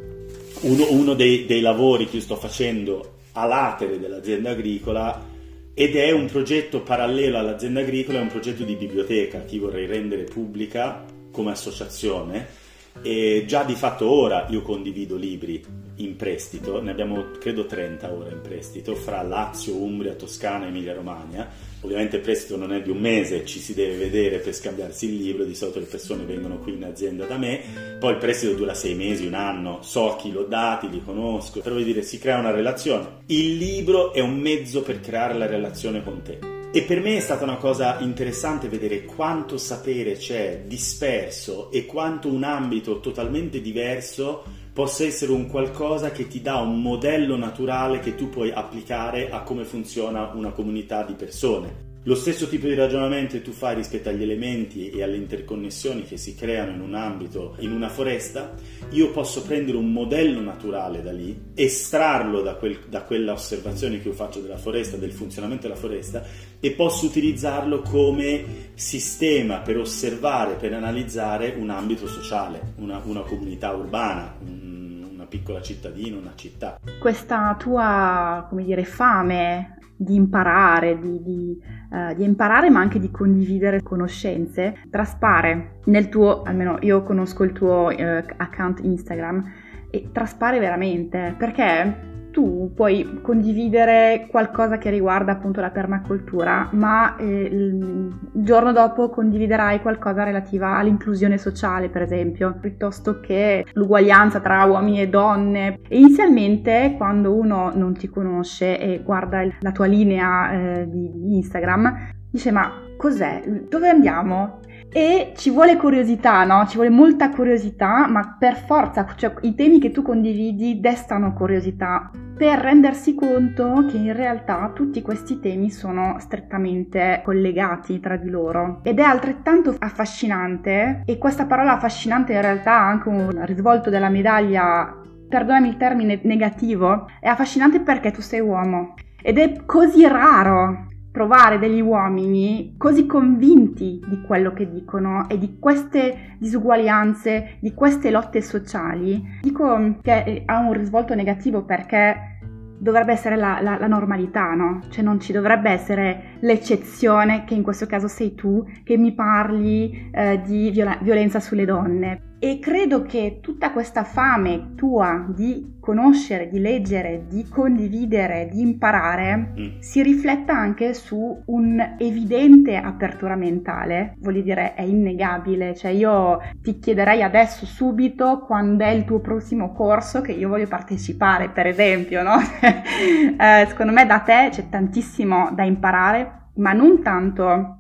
uno, 0.61 0.91
uno 0.91 1.15
dei, 1.15 1.47
dei, 1.47 1.61
lavori 1.61 2.09
che 2.09 2.17
io 2.17 2.23
sto 2.23 2.37
facendo 2.37 3.19
a 3.33 3.47
latere 3.47 3.99
dell'azienda 3.99 4.51
agricola 4.51 5.29
ed 5.73 5.97
è 5.97 6.11
un 6.11 6.27
progetto 6.27 6.81
parallelo 6.81 7.39
all'azienda 7.39 7.81
agricola, 7.81 8.19
è 8.19 8.23
un 8.23 8.29
progetto 8.29 8.65
di 8.65 8.75
biblioteca 8.75 9.45
che 9.45 9.59
vorrei 9.59 9.87
rendere 9.87 10.25
pubblica 10.25 11.05
come 11.31 11.53
associazione 11.53 12.59
e 13.03 13.45
già 13.47 13.63
di 13.65 13.75
fatto 13.75 14.11
ora 14.11 14.47
io 14.51 14.63
condivido 14.63 15.17
libri 15.17 15.65
in 16.05 16.17
prestito, 16.17 16.81
ne 16.83 16.91
abbiamo 16.91 17.31
credo 17.39 17.67
30 17.67 18.13
ora 18.13 18.31
in 18.31 18.41
prestito 18.41 18.95
fra 18.95 19.23
Lazio, 19.23 19.77
Umbria, 19.77 20.15
Toscana 20.15 20.67
Emilia 20.67 20.95
Romagna 20.95 21.69
Ovviamente 21.83 22.17
il 22.17 22.23
prestito 22.23 22.59
non 22.59 22.75
è 22.75 22.83
di 22.83 22.91
un 22.91 22.99
mese, 22.99 23.47
ci 23.47 23.59
si 23.59 23.73
deve 23.73 23.97
vedere 23.97 24.39
per 24.39 24.55
scambiarsi 24.55 25.07
il 25.07 25.17
libro, 25.17 25.45
di 25.45 25.55
solito 25.55 25.79
le 25.79 25.87
persone 25.87 26.25
vengono 26.25 26.59
qui 26.59 26.75
in 26.75 26.85
azienda 26.85 27.25
da 27.25 27.39
me, 27.39 27.61
poi 27.99 28.13
il 28.13 28.19
prestito 28.19 28.53
dura 28.53 28.75
sei 28.75 28.95
mesi, 28.95 29.25
un 29.25 29.35
anno, 29.35 29.79
so 29.81 30.17
chi 30.21 30.31
l'ho 30.31 30.45
dati, 30.45 30.91
li 30.91 31.03
conosco, 31.03 31.61
però 31.61 31.75
vuol 31.75 31.87
dire 31.87 32.03
si 32.03 32.19
crea 32.19 32.39
una 32.39 32.51
relazione. 32.51 33.21
Il 33.27 33.57
libro 33.57 34.13
è 34.13 34.21
un 34.21 34.39
mezzo 34.39 34.83
per 34.83 35.01
creare 35.01 35.35
la 35.35 35.47
relazione 35.47 36.05
con 36.05 36.21
te. 36.23 36.39
E 36.73 36.83
per 36.83 37.01
me 37.01 37.17
è 37.17 37.21
stata 37.21 37.45
una 37.45 37.57
cosa 37.57 37.99
interessante 37.99 38.69
vedere 38.69 39.05
quanto 39.05 39.57
sapere 39.57 40.13
c'è 40.13 40.63
disperso 40.67 41.71
e 41.73 41.85
quanto 41.85 42.29
un 42.29 42.45
ambito 42.45 43.01
totalmente 43.01 43.61
diverso 43.61 44.45
possa 44.73 45.05
essere 45.05 45.33
un 45.33 45.47
qualcosa 45.47 46.11
che 46.11 46.29
ti 46.29 46.41
dà 46.41 46.57
un 46.57 46.81
modello 46.81 47.37
naturale 47.37 48.01
che 48.01 48.15
tu 48.15 48.29
puoi 48.29 48.51
applicare 48.53 49.31
a 49.31 49.43
come 49.43 49.65
funziona 49.65 50.31
una 50.35 50.51
comunità 50.51 51.03
di 51.03 51.15
persone. 51.15 51.90
Lo 52.05 52.15
stesso 52.15 52.49
tipo 52.49 52.67
di 52.67 52.75
ragionamento 52.75 53.33
che 53.33 53.43
tu 53.43 53.53
fai 53.53 53.75
rispetto 53.75 54.09
agli 54.09 54.23
elementi 54.23 54.89
e 54.89 55.03
alle 55.03 55.17
interconnessioni 55.17 56.05
che 56.05 56.17
si 56.17 56.35
creano 56.35 56.73
in 56.73 56.81
un 56.81 56.95
ambito, 56.95 57.57
in 57.59 57.73
una 57.73 57.91
foresta, 57.91 58.55
io 58.93 59.11
posso 59.11 59.43
prendere 59.43 59.77
un 59.77 59.93
modello 59.93 60.41
naturale 60.41 61.03
da 61.03 61.13
lì, 61.13 61.39
estrarlo 61.55 62.41
da, 62.41 62.55
quel, 62.55 62.79
da 62.89 63.03
quella 63.03 63.33
osservazione 63.33 64.01
che 64.01 64.09
io 64.09 64.15
faccio 64.15 64.41
della 64.41 64.57
foresta, 64.57 64.97
del 64.97 65.13
funzionamento 65.13 65.69
della 65.69 65.79
foresta, 65.79 66.25
e 66.59 66.71
posso 66.71 67.05
utilizzarlo 67.05 67.83
come 67.83 68.71
sistema 68.73 69.59
per 69.59 69.77
osservare, 69.77 70.55
per 70.55 70.73
analizzare 70.73 71.55
un 71.59 71.69
ambito 71.69 72.07
sociale, 72.07 72.73
una, 72.77 73.03
una 73.05 73.21
comunità 73.21 73.73
urbana, 73.73 74.37
un, 74.41 75.07
una 75.13 75.27
piccola 75.27 75.61
cittadina, 75.61 76.17
una 76.17 76.33
città. 76.35 76.81
Questa 76.99 77.55
tua, 77.59 78.47
come 78.49 78.65
dire, 78.65 78.85
fame 78.85 79.75
di 80.03 80.15
imparare, 80.15 80.99
di, 80.99 81.23
di, 81.23 81.63
uh, 81.91 82.15
di, 82.15 82.25
imparare 82.25 82.71
ma 82.71 82.81
anche 82.81 82.99
di 82.99 83.11
condividere 83.11 83.83
conoscenze, 83.83 84.77
traspare 84.89 85.81
nel 85.85 86.09
tuo, 86.09 86.43
almeno 86.43 86.79
io 86.81 87.03
conosco 87.03 87.45
il 87.45 87.53
tuo 87.53 87.89
uh, 87.89 88.25
account 88.39 88.81
Instagram 88.83 89.45
e 89.91 90.09
traspare 90.11 90.59
veramente 90.59 91.35
perché 91.37 92.10
tu 92.31 92.73
puoi 92.75 93.21
condividere 93.23 94.27
qualcosa 94.31 94.79
che 94.79 94.91
riguarda 94.91 95.33
appunto 95.33 95.61
la 95.61 95.71
permacultura, 95.71 96.69
ma 96.73 97.17
eh, 97.17 97.25
il 97.25 98.19
giorno 98.33 98.73
dopo 98.73 99.11
condividerai 99.11 99.81
qualcosa 99.81 100.23
relativa 100.23 100.77
all'inclusione 100.77 101.39
sociale, 101.39 101.89
per 101.89 102.03
esempio, 102.03 102.57
piuttosto 102.61 103.21
che 103.21 103.67
l'uguaglianza 103.73 104.41
tra 104.41 104.65
uomini 104.65 105.01
e 105.01 105.09
donne. 105.09 105.81
E 105.89 105.99
inizialmente, 105.99 106.95
quando 106.97 107.35
uno 107.35 107.71
non 107.75 107.95
ti 107.95 108.09
conosce 108.09 108.79
e 108.79 109.03
guarda 109.03 109.43
la 109.61 109.73
tua 109.73 109.87
linea 109.87 110.53
eh, 110.53 110.89
di 110.89 111.37
Instagram, 111.37 112.13
dice 112.31 112.51
ma 112.51 112.73
cos'è? 112.97 113.43
Dove 113.69 113.89
andiamo? 113.89 114.61
E 114.93 115.33
ci 115.37 115.51
vuole 115.51 115.77
curiosità, 115.77 116.45
no? 116.45 116.67
Ci 116.67 116.75
vuole 116.77 116.91
molta 116.91 117.31
curiosità, 117.31 118.07
ma 118.09 118.37
per 118.39 118.57
forza, 118.57 119.07
cioè 119.17 119.35
i 119.43 119.55
temi 119.55 119.79
che 119.79 119.91
tu 119.91 120.03
condividi 120.03 120.81
destano 120.81 121.33
curiosità 121.33 122.11
per 122.37 122.59
rendersi 122.59 123.15
conto 123.15 123.85
che 123.87 123.99
in 123.99 124.15
realtà 124.15 124.71
tutti 124.75 125.03
questi 125.03 125.41
temi 125.41 125.69
sono 125.69 126.17
strettamente 126.21 127.21
collegati 127.23 128.01
tra 128.01 128.17
di 128.17 128.31
loro 128.31 128.81
ed 128.83 128.99
è 128.99 129.03
altrettanto 129.03 129.77
affascinante 129.79 131.03
e 131.05 131.19
questa 131.19 131.45
parola 131.45 131.73
affascinante 131.73 132.33
in 132.33 132.41
realtà 132.41 132.73
ha 132.73 132.87
anche 132.87 133.11
un 133.11 133.45
risvolto 133.45 133.91
della 133.91 134.09
medaglia 134.09 135.01
perdonami 135.29 135.69
il 135.69 135.77
termine 135.77 136.21
negativo, 136.23 137.07
è 137.21 137.29
affascinante 137.29 137.81
perché 137.81 138.11
tu 138.11 138.21
sei 138.21 138.41
uomo. 138.41 138.95
Ed 139.23 139.39
è 139.39 139.65
così 139.65 140.07
raro 140.09 140.89
trovare 141.13 141.59
degli 141.59 141.81
uomini 141.81 142.75
così 142.77 143.07
convinti 143.07 144.01
di 144.07 144.21
quello 144.23 144.53
che 144.53 144.71
dicono 144.71 145.29
e 145.29 145.39
di 145.39 145.59
queste 145.59 146.37
disuguaglianze, 146.39 147.57
di 147.61 147.75
queste 147.75 148.11
lotte 148.11 148.41
sociali, 148.41 149.39
dico 149.41 149.97
che 150.03 150.43
ha 150.47 150.59
un 150.59 150.73
risvolto 150.73 151.15
negativo 151.15 151.65
perché 151.65 152.39
dovrebbe 152.81 153.13
essere 153.13 153.37
la, 153.37 153.61
la, 153.61 153.77
la, 153.79 153.87
normalità, 153.87 154.55
no? 154.55 154.81
Cioè 154.89 155.05
non 155.05 155.21
ci 155.21 155.33
dovrebbe 155.33 155.71
essere 155.71 156.39
l'eccezione, 156.41 157.45
che 157.45 157.55
in 157.55 157.63
questo 157.63 157.87
caso 157.87 158.09
sei 158.09 158.35
tu, 158.35 158.67
che 158.83 158.97
mi 158.97 159.13
parli 159.13 160.11
eh, 160.11 160.41
di 160.43 160.71
viola- 160.71 160.99
violenza 161.03 161.41
sulle 161.41 161.67
donne. 161.67 162.30
E 162.43 162.59
credo 162.59 163.03
che 163.03 163.41
tutta 163.43 163.71
questa 163.71 164.03
fame 164.03 164.73
tua 164.75 165.27
di 165.29 165.77
conoscere, 165.79 166.49
di 166.49 166.59
leggere, 166.59 167.27
di 167.29 167.47
condividere, 167.47 168.49
di 168.51 168.63
imparare, 168.63 169.37
mm. 169.37 169.81
si 169.81 170.03
rifletta 170.03 170.55
anche 170.55 170.95
su 170.95 171.43
un'evidente 171.45 172.77
apertura 172.77 173.37
mentale. 173.37 174.15
Voglio 174.21 174.41
dire, 174.41 174.73
è 174.73 174.81
innegabile. 174.81 175.75
Cioè 175.75 175.91
io 175.91 176.39
ti 176.63 176.79
chiederei 176.79 177.23
adesso 177.23 177.67
subito 177.67 178.39
quando 178.47 178.85
è 178.85 178.89
il 178.89 179.05
tuo 179.05 179.21
prossimo 179.21 179.75
corso 179.75 180.23
che 180.23 180.33
io 180.33 180.49
voglio 180.49 180.67
partecipare, 180.67 181.51
per 181.51 181.67
esempio, 181.67 182.23
no? 182.23 182.37
eh, 182.41 183.67
secondo 183.69 183.93
me 183.93 184.07
da 184.07 184.21
te 184.21 184.49
c'è 184.51 184.71
tantissimo 184.71 185.51
da 185.53 185.65
imparare, 185.65 186.45
ma 186.55 186.73
non 186.73 187.03
tanto 187.03 187.80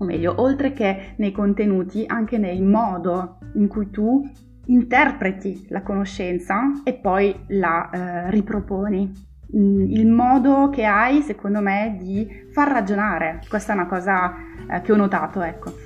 o 0.00 0.04
meglio, 0.04 0.34
oltre 0.38 0.72
che 0.72 1.14
nei 1.16 1.30
contenuti, 1.30 2.04
anche 2.06 2.38
nel 2.38 2.62
modo 2.62 3.38
in 3.54 3.68
cui 3.68 3.90
tu 3.90 4.26
interpreti 4.66 5.66
la 5.68 5.82
conoscenza 5.82 6.80
e 6.84 6.94
poi 6.94 7.34
la 7.48 7.90
eh, 7.90 8.30
riproponi. 8.30 9.28
mm, 9.54 9.90
il 9.90 10.06
modo 10.06 10.70
che 10.70 10.84
hai, 10.84 11.20
secondo 11.22 11.60
me, 11.60 11.96
di 12.00 12.26
far 12.52 12.72
ragionare. 12.72 13.40
Questa 13.46 13.72
è 13.72 13.74
una 13.74 13.86
cosa 13.86 14.34
eh, 14.70 14.80
che 14.80 14.92
ho 14.92 14.96
notato, 14.96 15.42
ecco. 15.42 15.76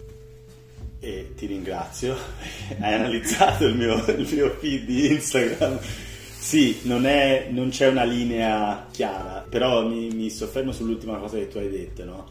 E 1.00 1.32
ti 1.36 1.46
ringrazio, 1.46 2.14
hai 2.80 2.94
analizzato 2.94 3.66
il 3.66 3.76
mio, 3.76 3.96
il 4.14 4.28
mio 4.32 4.50
feed 4.50 4.84
di 4.84 5.12
Instagram. 5.12 5.78
Sì, 5.80 6.80
non, 6.82 7.04
è, 7.04 7.48
non, 7.50 7.70
c'è 7.70 7.88
una 7.88 8.04
linea 8.04 8.86
chiara, 8.92 9.44
però 9.48 9.88
mi, 9.88 10.10
mi, 10.10 10.30
soffermo 10.30 10.72
sull'ultima 10.72 11.16
cosa 11.16 11.38
che 11.38 11.48
tu 11.48 11.58
hai 11.58 11.70
detto, 11.70 12.04
no? 12.04 12.26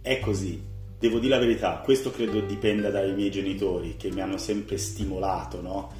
È 0.00 0.20
così, 0.20 0.62
devo 0.98 1.18
dire 1.18 1.34
la 1.34 1.40
verità, 1.40 1.80
questo 1.84 2.10
credo 2.10 2.40
dipenda 2.40 2.90
dai 2.90 3.14
miei 3.14 3.30
genitori 3.30 3.96
che 3.96 4.10
mi 4.10 4.20
hanno 4.20 4.36
sempre 4.36 4.76
stimolato, 4.78 5.60
no? 5.60 5.92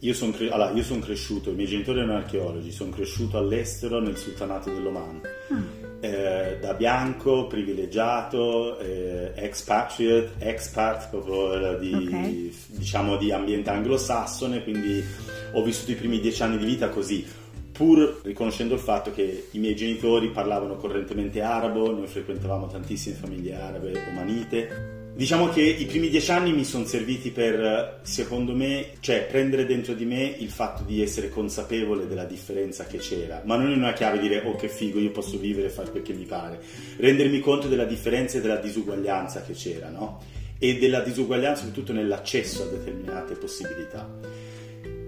Io 0.00 0.14
sono 0.14 0.32
cre- 0.32 0.50
allora, 0.50 0.82
son 0.82 0.98
cresciuto, 0.98 1.50
i 1.50 1.54
miei 1.54 1.68
genitori 1.68 2.00
erano 2.00 2.16
archeologi, 2.16 2.72
sono 2.72 2.90
cresciuto 2.90 3.38
all'estero 3.38 4.00
nel 4.00 4.16
sultanato 4.16 4.68
dell'Oman. 4.70 5.20
Mm. 5.52 5.62
Eh, 6.00 6.58
da 6.60 6.74
bianco, 6.74 7.46
privilegiato, 7.46 8.80
eh, 8.80 9.30
expatriate, 9.36 10.32
expat, 10.38 11.08
proprio 11.10 11.78
di, 11.78 11.94
okay. 11.94 12.52
diciamo 12.66 13.16
di 13.16 13.30
ambiente 13.30 13.70
anglosassone, 13.70 14.64
quindi 14.64 15.04
ho 15.52 15.62
vissuto 15.62 15.92
i 15.92 15.94
primi 15.94 16.18
dieci 16.18 16.42
anni 16.42 16.58
di 16.58 16.64
vita 16.64 16.88
così, 16.88 17.24
pur 17.72 18.20
riconoscendo 18.22 18.74
il 18.74 18.80
fatto 18.80 19.12
che 19.12 19.48
i 19.50 19.58
miei 19.58 19.74
genitori 19.74 20.28
parlavano 20.28 20.76
correntemente 20.76 21.40
arabo, 21.40 21.90
noi 21.90 22.06
frequentavamo 22.06 22.66
tantissime 22.66 23.16
famiglie 23.16 23.54
arabe 23.54 23.92
omanite, 24.10 25.00
Diciamo 25.14 25.50
che 25.50 25.60
i 25.60 25.84
primi 25.84 26.08
dieci 26.08 26.30
anni 26.30 26.54
mi 26.54 26.64
sono 26.64 26.86
serviti 26.86 27.30
per, 27.32 28.00
secondo 28.00 28.54
me, 28.54 28.92
cioè 29.00 29.26
prendere 29.26 29.66
dentro 29.66 29.92
di 29.92 30.06
me 30.06 30.22
il 30.38 30.48
fatto 30.48 30.84
di 30.84 31.02
essere 31.02 31.28
consapevole 31.28 32.06
della 32.06 32.24
differenza 32.24 32.86
che 32.86 32.96
c'era, 32.96 33.42
ma 33.44 33.56
non 33.56 33.70
in 33.72 33.76
una 33.76 33.92
chiave 33.92 34.18
dire 34.18 34.40
oh 34.42 34.56
che 34.56 34.68
figo, 34.68 34.98
io 34.98 35.10
posso 35.10 35.36
vivere 35.36 35.66
e 35.66 35.70
fare 35.70 35.90
quel 35.90 36.02
che 36.02 36.14
mi 36.14 36.24
pare, 36.24 36.62
rendermi 36.96 37.40
conto 37.40 37.68
della 37.68 37.84
differenza 37.84 38.38
e 38.38 38.40
della 38.40 38.56
disuguaglianza 38.56 39.42
che 39.42 39.52
c'era, 39.52 39.90
no? 39.90 40.22
E 40.58 40.78
della 40.78 41.00
disuguaglianza 41.00 41.64
soprattutto 41.64 41.92
nell'accesso 41.92 42.62
a 42.62 42.66
determinate 42.68 43.34
possibilità. 43.34 44.08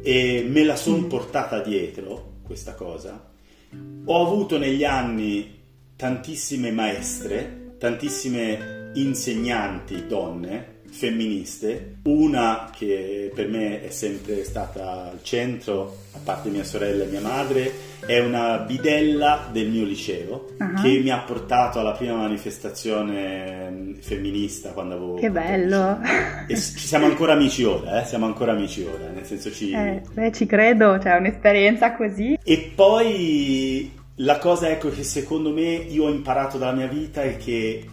E 0.03 0.45
me 0.47 0.65
la 0.65 0.77
sono 0.77 1.07
portata 1.07 1.61
dietro, 1.62 2.34
questa 2.45 2.74
cosa. 2.74 3.32
Ho 4.05 4.26
avuto 4.26 4.59
negli 4.59 4.84
anni 4.84 5.62
tantissime 5.97 6.70
maestre, 6.70 7.74
tantissime 7.78 8.92
insegnanti 8.95 10.07
donne 10.07 10.74
femministe, 10.95 11.97
una 12.05 12.70
che 12.72 13.32
per 13.34 13.49
me 13.49 13.82
è 13.82 13.90
sempre 13.90 14.45
stata 14.45 15.11
al 15.11 15.18
centro, 15.22 15.97
a 16.12 16.18
parte 16.22 16.51
mia 16.51 16.62
sorella 16.62 17.03
e 17.03 17.09
mia 17.09 17.20
madre, 17.20 17.72
è 18.07 18.20
una 18.20 18.59
bidella 18.59 19.49
del 19.51 19.70
mio 19.70 19.84
liceo 19.84 20.51
uh-huh. 20.57 20.80
che 20.80 21.01
mi 21.03 21.11
ha 21.11 21.18
portato 21.18 21.80
alla 21.80 21.92
prima 21.92 22.14
manifestazione 22.14 23.70
mm, 23.70 23.95
femminista 23.95 24.70
quando 24.70 24.95
avevo... 24.95 25.14
Che 25.14 25.30
bello! 25.30 25.99
E 26.47 26.55
ci 26.55 26.86
siamo 26.86 27.07
ancora 27.07 27.32
amici 27.32 27.64
ora, 27.64 28.01
eh? 28.01 28.07
siamo 28.07 28.26
ancora 28.26 28.53
amici 28.53 28.84
ora, 28.84 29.09
nel 29.09 29.24
senso 29.24 29.51
ci... 29.51 29.72
Eh, 29.72 30.01
beh, 30.12 30.30
ci 30.30 30.47
credo, 30.47 31.01
cioè 31.01 31.16
un'esperienza 31.16 31.97
così. 31.97 32.38
E 32.45 32.72
poi 32.72 33.90
la 34.18 34.38
cosa 34.38 34.68
ecco 34.68 34.90
che 34.90 35.03
secondo 35.03 35.51
me 35.51 35.72
io 35.72 36.05
ho 36.05 36.11
imparato 36.11 36.57
dalla 36.57 36.72
mia 36.72 36.86
vita 36.86 37.22
è 37.22 37.36
che 37.36 37.84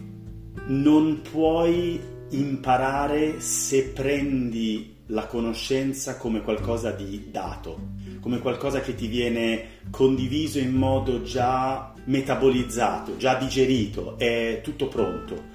non 0.66 1.20
puoi 1.28 2.11
imparare 2.32 3.40
se 3.40 3.84
prendi 3.88 4.96
la 5.06 5.26
conoscenza 5.26 6.16
come 6.16 6.42
qualcosa 6.42 6.90
di 6.90 7.28
dato, 7.30 7.90
come 8.20 8.38
qualcosa 8.38 8.80
che 8.80 8.94
ti 8.94 9.06
viene 9.06 9.80
condiviso 9.90 10.58
in 10.58 10.72
modo 10.72 11.22
già 11.22 11.92
metabolizzato, 12.04 13.16
già 13.16 13.34
digerito, 13.34 14.18
è 14.18 14.60
tutto 14.62 14.88
pronto. 14.88 15.50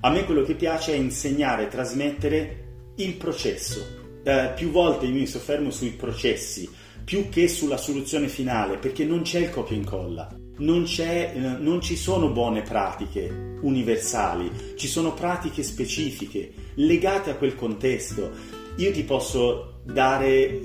A 0.00 0.10
me 0.10 0.24
quello 0.24 0.42
che 0.42 0.54
piace 0.54 0.92
è 0.92 0.96
insegnare, 0.96 1.68
trasmettere 1.68 2.92
il 2.96 3.14
processo. 3.14 4.02
Eh, 4.22 4.52
più 4.54 4.70
volte 4.70 5.06
mi 5.08 5.26
soffermo 5.26 5.70
sui 5.70 5.90
processi, 5.90 6.68
più 7.04 7.28
che 7.28 7.48
sulla 7.48 7.76
soluzione 7.76 8.28
finale, 8.28 8.78
perché 8.78 9.04
non 9.04 9.22
c'è 9.22 9.40
il 9.40 9.50
copia 9.50 9.76
e 9.76 9.78
incolla 9.78 10.36
non, 10.56 10.84
eh, 10.98 11.32
non, 11.58 11.80
ci 11.80 11.96
sono 11.96 12.30
buone 12.30 12.62
pratiche 12.62 13.56
universali, 13.62 14.50
ci 14.76 14.86
sono 14.86 15.12
pratiche 15.14 15.62
specifiche 15.62 16.52
legate 16.74 17.30
a 17.30 17.34
quel 17.34 17.56
contesto. 17.56 18.30
Io 18.76 18.92
ti 18.92 19.02
posso 19.02 19.80
dare, 19.84 20.62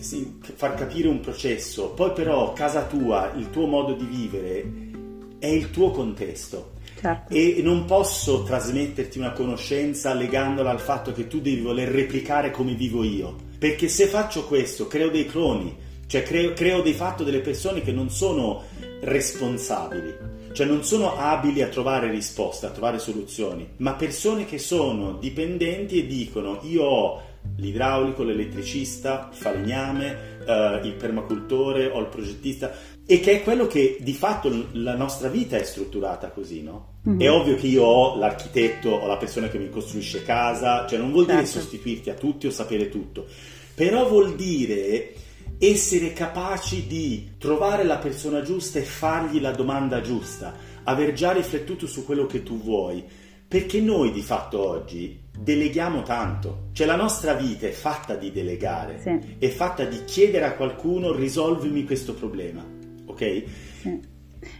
far 0.56 0.76
capire 0.76 1.08
un 1.08 1.20
processo, 1.20 1.92
poi 1.92 2.12
però 2.12 2.54
casa 2.54 2.86
tua, 2.86 3.34
il 3.36 3.50
tuo 3.50 3.66
modo 3.66 3.94
di 3.94 4.06
vivere 4.06 4.72
è 5.40 5.48
il 5.48 5.72
tuo 5.72 5.92
contesto. 5.92 6.78
Certo. 7.00 7.34
E 7.34 7.62
non 7.64 7.86
posso 7.86 8.44
trasmetterti 8.44 9.20
una 9.20 9.32
conoscenza 9.32 10.14
legandola 10.14 10.70
al 10.70 10.82
fatto 10.82 11.14
che 11.14 11.28
tu 11.28 11.40
devi 11.40 11.62
voler 11.62 11.88
replicare 11.88 12.52
come 12.52 12.74
vivo 12.74 13.04
io. 13.04 13.36
Perché 13.58 13.88
se 13.88 14.08
faccio 14.08 14.46
questo, 14.46 14.88
creo 14.88 15.10
dei 15.10 15.26
cloni, 15.26 15.74
cioè 16.10 16.24
creo, 16.24 16.54
creo 16.54 16.82
di 16.82 16.94
fatto 16.94 17.24
delle 17.24 17.40
persone 17.40 17.82
che 17.84 17.92
non 17.92 18.10
sono 18.10 18.64
responsabili, 19.02 20.16
cioè 20.54 20.66
non 20.66 20.84
sono 20.84 21.16
abili 21.16 21.62
a 21.62 21.68
trovare 21.68 22.10
risposte, 22.10 22.66
a 22.66 22.72
trovare 22.72 22.98
soluzioni, 22.98 23.74
ma 23.78 23.94
persone 23.94 24.46
che 24.46 24.58
sono 24.58 25.18
dipendenti 25.20 26.00
e 26.00 26.08
dicono 26.08 26.62
io 26.64 26.84
ho 26.84 27.22
l'idraulico, 27.58 28.24
l'elettricista, 28.24 29.30
il 29.32 29.38
falegname, 29.38 30.18
eh, 30.48 30.80
il 30.84 30.94
permacultore 30.94 31.86
o 31.86 32.00
il 32.00 32.08
progettista 32.08 32.74
e 33.06 33.20
che 33.20 33.34
è 33.34 33.44
quello 33.44 33.68
che 33.68 33.98
di 34.00 34.14
fatto 34.14 34.52
la 34.72 34.96
nostra 34.96 35.30
vita 35.30 35.58
è 35.58 35.64
strutturata 35.64 36.30
così, 36.30 36.64
no? 36.64 36.94
Mm-hmm. 37.08 37.20
È 37.20 37.30
ovvio 37.30 37.56
che 37.56 37.68
io 37.68 37.84
ho 37.84 38.18
l'architetto 38.18 38.90
o 38.90 39.06
la 39.06 39.18
persona 39.18 39.48
che 39.48 39.60
mi 39.60 39.70
costruisce 39.70 40.24
casa, 40.24 40.88
cioè 40.88 40.98
non 40.98 41.12
vuol 41.12 41.26
dire 41.26 41.46
certo. 41.46 41.60
sostituirti 41.60 42.10
a 42.10 42.16
tutti 42.16 42.48
o 42.48 42.50
sapere 42.50 42.90
tutto, 42.90 43.28
però 43.76 44.08
vuol 44.08 44.34
dire 44.34 45.28
essere 45.60 46.14
capaci 46.14 46.88
di 46.88 47.32
trovare 47.38 47.84
la 47.84 47.98
persona 47.98 48.42
giusta 48.42 48.80
e 48.80 48.84
fargli 48.84 49.42
la 49.42 49.52
domanda 49.52 50.00
giusta, 50.00 50.54
aver 50.84 51.12
già 51.14 51.34
riflettuto 51.34 51.86
su 51.86 52.06
quello 52.06 52.26
che 52.26 52.44
tu 52.44 52.58
vuoi, 52.58 53.04
perché 53.48 53.82
noi 53.82 54.12
di 54.12 54.22
fatto 54.22 54.66
oggi 54.66 55.20
deleghiamo 55.38 56.04
tanto, 56.04 56.70
cioè 56.72 56.88
la 56.88 56.96
nostra 56.96 57.34
vita 57.34 57.68
è 57.68 57.72
fatta 57.72 58.16
di 58.16 58.32
delegare, 58.32 59.00
sì. 59.00 59.36
è 59.38 59.48
fatta 59.50 59.84
di 59.84 60.04
chiedere 60.06 60.46
a 60.46 60.54
qualcuno 60.54 61.12
risolvimi 61.14 61.84
questo 61.84 62.14
problema, 62.14 62.64
ok? 63.06 63.44
Sì. 63.82 64.00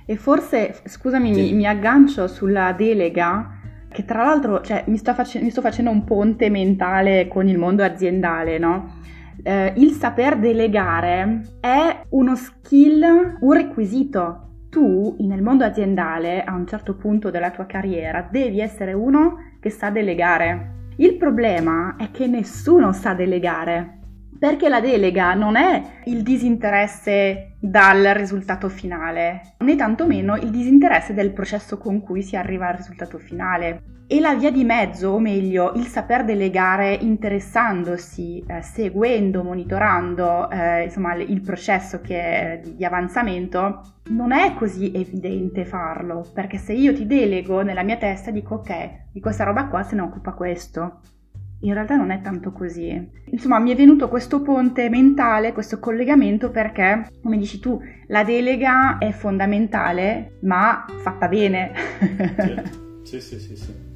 E 0.06 0.16
forse, 0.18 0.82
scusami, 0.86 1.34
sì. 1.34 1.42
mi, 1.42 1.54
mi 1.54 1.68
aggancio 1.68 2.28
sulla 2.28 2.74
delega 2.74 3.58
che 3.92 4.06
tra 4.06 4.24
l'altro 4.24 4.62
cioè, 4.62 4.84
mi, 4.88 4.98
sto 4.98 5.14
face- 5.14 5.42
mi, 5.42 5.50
sto 5.50 5.62
facendo 5.62 5.90
un 5.90 6.04
ponte 6.04 6.50
mentale 6.50 7.28
con 7.28 7.48
il 7.48 7.58
mondo 7.58 7.84
aziendale, 7.84 8.58
no? 8.58 8.98
Eh, 9.44 9.74
il 9.78 9.92
saper 9.92 10.38
delegare 10.38 11.42
è 11.60 12.04
uno 12.10 12.36
skill, 12.36 13.38
un 13.40 13.54
requisito. 13.54 14.46
Tu 14.70 15.16
nel 15.20 15.42
mondo 15.42 15.64
aziendale 15.64 16.44
a 16.44 16.54
un 16.54 16.68
certo 16.68 16.96
punto 16.96 17.32
della 17.32 17.50
tua 17.50 17.66
carriera 17.66 18.28
devi 18.30 18.60
essere 18.60 18.94
uno 18.94 19.56
che 19.60 19.70
sa 19.70 19.90
delegare. 19.90 20.78
Il 20.98 21.18
problema 21.18 21.96
è 21.98 22.12
che 22.12 22.28
nessuno 22.28 22.92
sa 22.92 23.14
delegare. 23.14 23.98
Perché 24.38 24.70
la 24.70 24.80
delega 24.80 25.34
non 25.34 25.56
è 25.56 25.82
il 26.06 26.24
disinteresse 26.24 27.56
dal 27.60 28.04
risultato 28.14 28.70
finale, 28.70 29.56
né 29.60 29.76
tantomeno 29.76 30.38
il 30.38 30.50
disinteresse 30.50 31.14
del 31.14 31.34
processo 31.34 31.78
con 31.78 32.00
cui 32.00 32.22
si 32.22 32.38
arriva 32.38 32.68
al 32.68 32.76
risultato 32.76 33.18
finale. 33.18 33.99
E 34.12 34.20
la 34.20 34.34
via 34.34 34.50
di 34.50 34.64
mezzo, 34.64 35.10
o 35.10 35.20
meglio, 35.20 35.74
il 35.76 35.86
saper 35.86 36.26
delegare 36.26 36.96
interessandosi, 36.96 38.44
eh, 38.48 38.64
seguendo, 38.64 39.44
monitorando 39.44 40.50
eh, 40.50 40.86
insomma, 40.86 41.14
il 41.14 41.42
processo 41.42 42.02
che, 42.02 42.60
di, 42.64 42.76
di 42.76 42.84
avanzamento, 42.84 44.00
non 44.06 44.32
è 44.32 44.56
così 44.56 44.92
evidente 44.96 45.64
farlo, 45.64 46.26
perché 46.34 46.58
se 46.58 46.74
io 46.74 46.92
ti 46.96 47.06
delego 47.06 47.62
nella 47.62 47.84
mia 47.84 47.98
testa 47.98 48.32
dico 48.32 48.56
ok, 48.56 49.12
di 49.12 49.20
questa 49.20 49.44
roba 49.44 49.68
qua 49.68 49.84
se 49.84 49.94
ne 49.94 50.02
occupa 50.02 50.32
questo, 50.32 51.02
in 51.60 51.74
realtà 51.74 51.96
non 51.96 52.10
è 52.10 52.20
tanto 52.22 52.52
così. 52.52 53.12
Insomma, 53.26 53.60
mi 53.60 53.72
è 53.72 53.76
venuto 53.76 54.10
questo 54.10 54.42
ponte 54.42 54.90
mentale, 54.90 55.54
questo 55.54 55.78
collegamento 55.78 56.50
perché, 56.50 57.10
come 57.22 57.38
dici 57.38 57.60
tu, 57.60 57.80
la 58.08 58.24
delega 58.24 58.98
è 58.98 59.12
fondamentale, 59.12 60.40
ma 60.42 60.84
fatta 60.98 61.28
bene. 61.28 61.74
sì, 63.04 63.22
sì, 63.22 63.40
sì, 63.40 63.56
sì. 63.56 63.89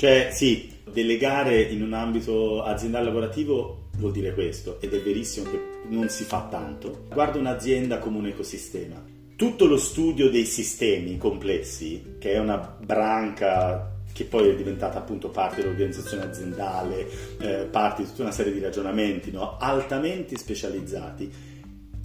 Cioè, 0.00 0.30
sì, 0.32 0.66
delegare 0.90 1.60
in 1.60 1.82
un 1.82 1.92
ambito 1.92 2.62
aziendale 2.62 3.04
lavorativo 3.04 3.88
vuol 3.98 4.12
dire 4.12 4.32
questo, 4.32 4.80
ed 4.80 4.94
è 4.94 4.98
verissimo 5.02 5.50
che 5.50 5.60
non 5.90 6.08
si 6.08 6.24
fa 6.24 6.48
tanto. 6.50 7.04
Guarda 7.12 7.38
un'azienda 7.38 7.98
come 7.98 8.16
un 8.16 8.26
ecosistema. 8.28 9.04
Tutto 9.36 9.66
lo 9.66 9.76
studio 9.76 10.30
dei 10.30 10.46
sistemi 10.46 11.18
complessi, 11.18 12.14
che 12.18 12.32
è 12.32 12.38
una 12.38 12.56
branca 12.56 13.94
che 14.10 14.24
poi 14.24 14.48
è 14.48 14.54
diventata 14.54 14.96
appunto 14.96 15.28
parte 15.28 15.60
dell'organizzazione 15.60 16.24
aziendale, 16.24 17.06
eh, 17.38 17.68
parte 17.70 18.00
di 18.00 18.08
tutta 18.08 18.22
una 18.22 18.32
serie 18.32 18.54
di 18.54 18.60
ragionamenti 18.60 19.30
no? 19.30 19.58
altamente 19.58 20.38
specializzati, 20.38 21.30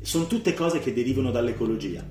sono 0.02 0.28
tutte 0.28 0.54
cose 0.54 0.80
che 0.80 0.91
derivano 0.91 1.32
dall'ecologia. 1.32 2.06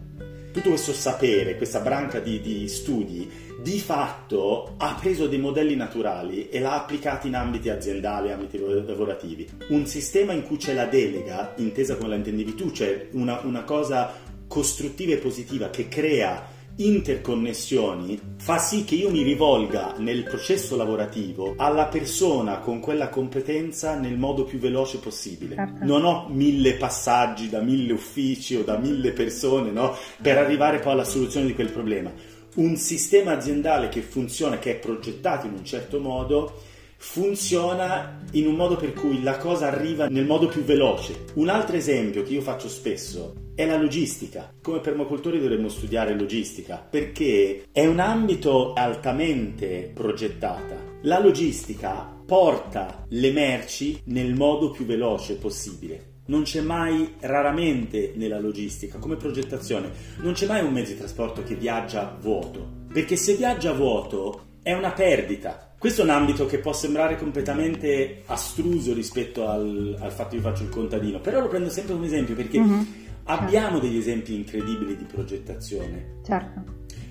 tutto 0.51 0.69
questo 0.71 0.95
sapere, 0.95 1.59
questa 1.59 1.81
branca 1.81 2.21
di, 2.21 2.41
di 2.41 2.69
studi, 2.69 3.29
di 3.65 3.79
fatto 3.79 4.75
ha 4.77 4.95
preso 5.01 5.27
dei 5.27 5.39
modelli 5.39 5.75
naturali 5.75 6.51
e 6.51 6.61
l'ha 6.61 6.75
applicati 6.75 7.29
in 7.29 7.35
ambiti 7.35 7.71
aziendali, 7.71 8.31
ambiti 8.31 8.59
lavorativi. 8.59 9.49
Un 9.69 9.87
sistema 9.87 10.35
in 10.35 10.43
cui 10.43 10.59
c'è 10.59 10.75
la 10.75 10.85
delega, 10.85 11.55
intesa 11.57 11.97
come 11.97 12.11
la 12.11 12.17
intendevi 12.17 12.55
tu, 12.55 12.71
cioè 12.73 13.09
una, 13.13 13.41
una 13.45 13.65
cosa 13.65 14.13
costruttiva 14.47 15.15
e 15.15 15.17
positiva 15.17 15.71
che 15.71 15.89
crea 15.89 16.53
interconnessioni 16.77 18.21
fa 18.37 18.59
sì 18.59 18.85
che 18.85 18.97
io 18.97 19.09
mi 19.09 19.23
rivolga 19.23 19.95
nel 19.97 20.25
processo 20.25 20.77
lavorativo 20.77 21.55
alla 21.57 21.87
persona 21.87 22.59
con 22.59 22.81
quella 22.81 23.09
competenza 23.09 23.97
nel 23.97 24.19
modo 24.19 24.45
più 24.45 24.59
veloce 24.59 24.99
possibile. 24.99 25.55
Certo. 25.55 25.85
Non 25.85 26.05
ho 26.05 26.27
mille 26.29 26.75
passaggi 26.75 27.49
da 27.49 27.61
mille 27.61 27.93
uffici 27.93 28.57
o 28.57 28.63
da 28.63 28.77
mille 28.77 29.13
persone 29.13 29.71
no, 29.71 29.97
per 30.21 30.37
arrivare 30.37 30.81
poi 30.81 30.93
alla 30.93 31.05
soluzione 31.05 31.47
di 31.47 31.55
quel 31.55 31.71
problema. 31.71 32.13
Un 32.55 32.77
sistema 32.77 33.33
aziendale 33.33 33.89
che 33.89 34.01
funziona, 34.01 34.59
che 34.59 34.73
è 34.73 34.79
progettato 34.79 35.47
in 35.47 35.55
un 35.55 35.65
certo 35.65 35.99
modo, 35.99 36.63
funziona 36.97 38.25
in 38.33 38.47
un 38.47 38.55
modo 38.55 38.77
per 38.77 38.93
cui 38.93 39.23
la 39.23 39.37
cosa 39.39 39.67
arriva 39.67 40.07
nel 40.07 40.25
modo 40.25 40.47
più 40.47 40.63
veloce. 40.63 41.25
Un 41.35 41.49
altro 41.49 41.77
esempio 41.77 42.23
che 42.23 42.33
io 42.33 42.41
faccio 42.41 42.69
spesso 42.69 43.35
è 43.57 43.67
la 43.67 43.77
logistica. 43.77 44.53
Come 44.63 44.79
permacultori 44.79 45.41
dovremmo 45.41 45.69
studiare 45.69 46.17
logistica 46.17 46.77
perché 46.77 47.65
è 47.73 47.85
un 47.87 47.99
ambito 47.99 48.73
altamente 48.73 49.91
progettata. 49.93 50.77
La 51.03 51.21
logistica 51.21 52.09
porta 52.25 53.05
le 53.09 53.33
merci 53.33 54.01
nel 54.05 54.35
modo 54.35 54.71
più 54.71 54.85
veloce 54.85 55.35
possibile. 55.35 56.14
Non 56.27 56.43
c'è 56.43 56.61
mai, 56.61 57.15
raramente 57.21 58.13
nella 58.17 58.41
logistica, 58.41 58.99
come 58.99 59.17
progettazione, 59.17 59.91
non 60.21 60.33
c'è 60.33 60.47
mai 60.47 60.65
un 60.65 60.73
mezzo 60.73 60.93
di 60.93 60.99
trasporto 60.99 61.43
che 61.43 61.55
viaggia 61.55 62.17
vuoto. 62.21 62.83
Perché 62.93 63.17
se 63.17 63.35
viaggia 63.35 63.73
vuoto 63.73 64.43
è 64.63 64.73
una 64.73 64.93
perdita 64.93 65.65
questo 65.85 66.01
è 66.01 66.05
un 66.05 66.13
ambito 66.13 66.47
che 66.47 66.61
può 66.61 66.73
sembrare 66.73 67.19
completamente 67.19 68.23
astruso 68.25 68.95
rispetto 68.95 69.47
al, 69.47 69.95
al 70.01 70.13
fatto 70.13 70.31
che 70.31 70.37
io 70.37 70.41
faccio 70.41 70.63
il 70.63 70.71
contadino, 70.71 71.21
però 71.21 71.41
lo 71.41 71.49
prendo 71.49 71.69
sempre 71.69 71.93
come 71.93 72.07
esempio 72.07 72.35
perché 72.35 72.59
mm-hmm. 72.59 72.81
abbiamo 73.25 73.73
certo. 73.73 73.87
degli 73.87 73.99
esempi 73.99 74.35
incredibili 74.35 74.97
di 74.97 75.05
progettazione. 75.05 76.21
Certo. 76.25 76.65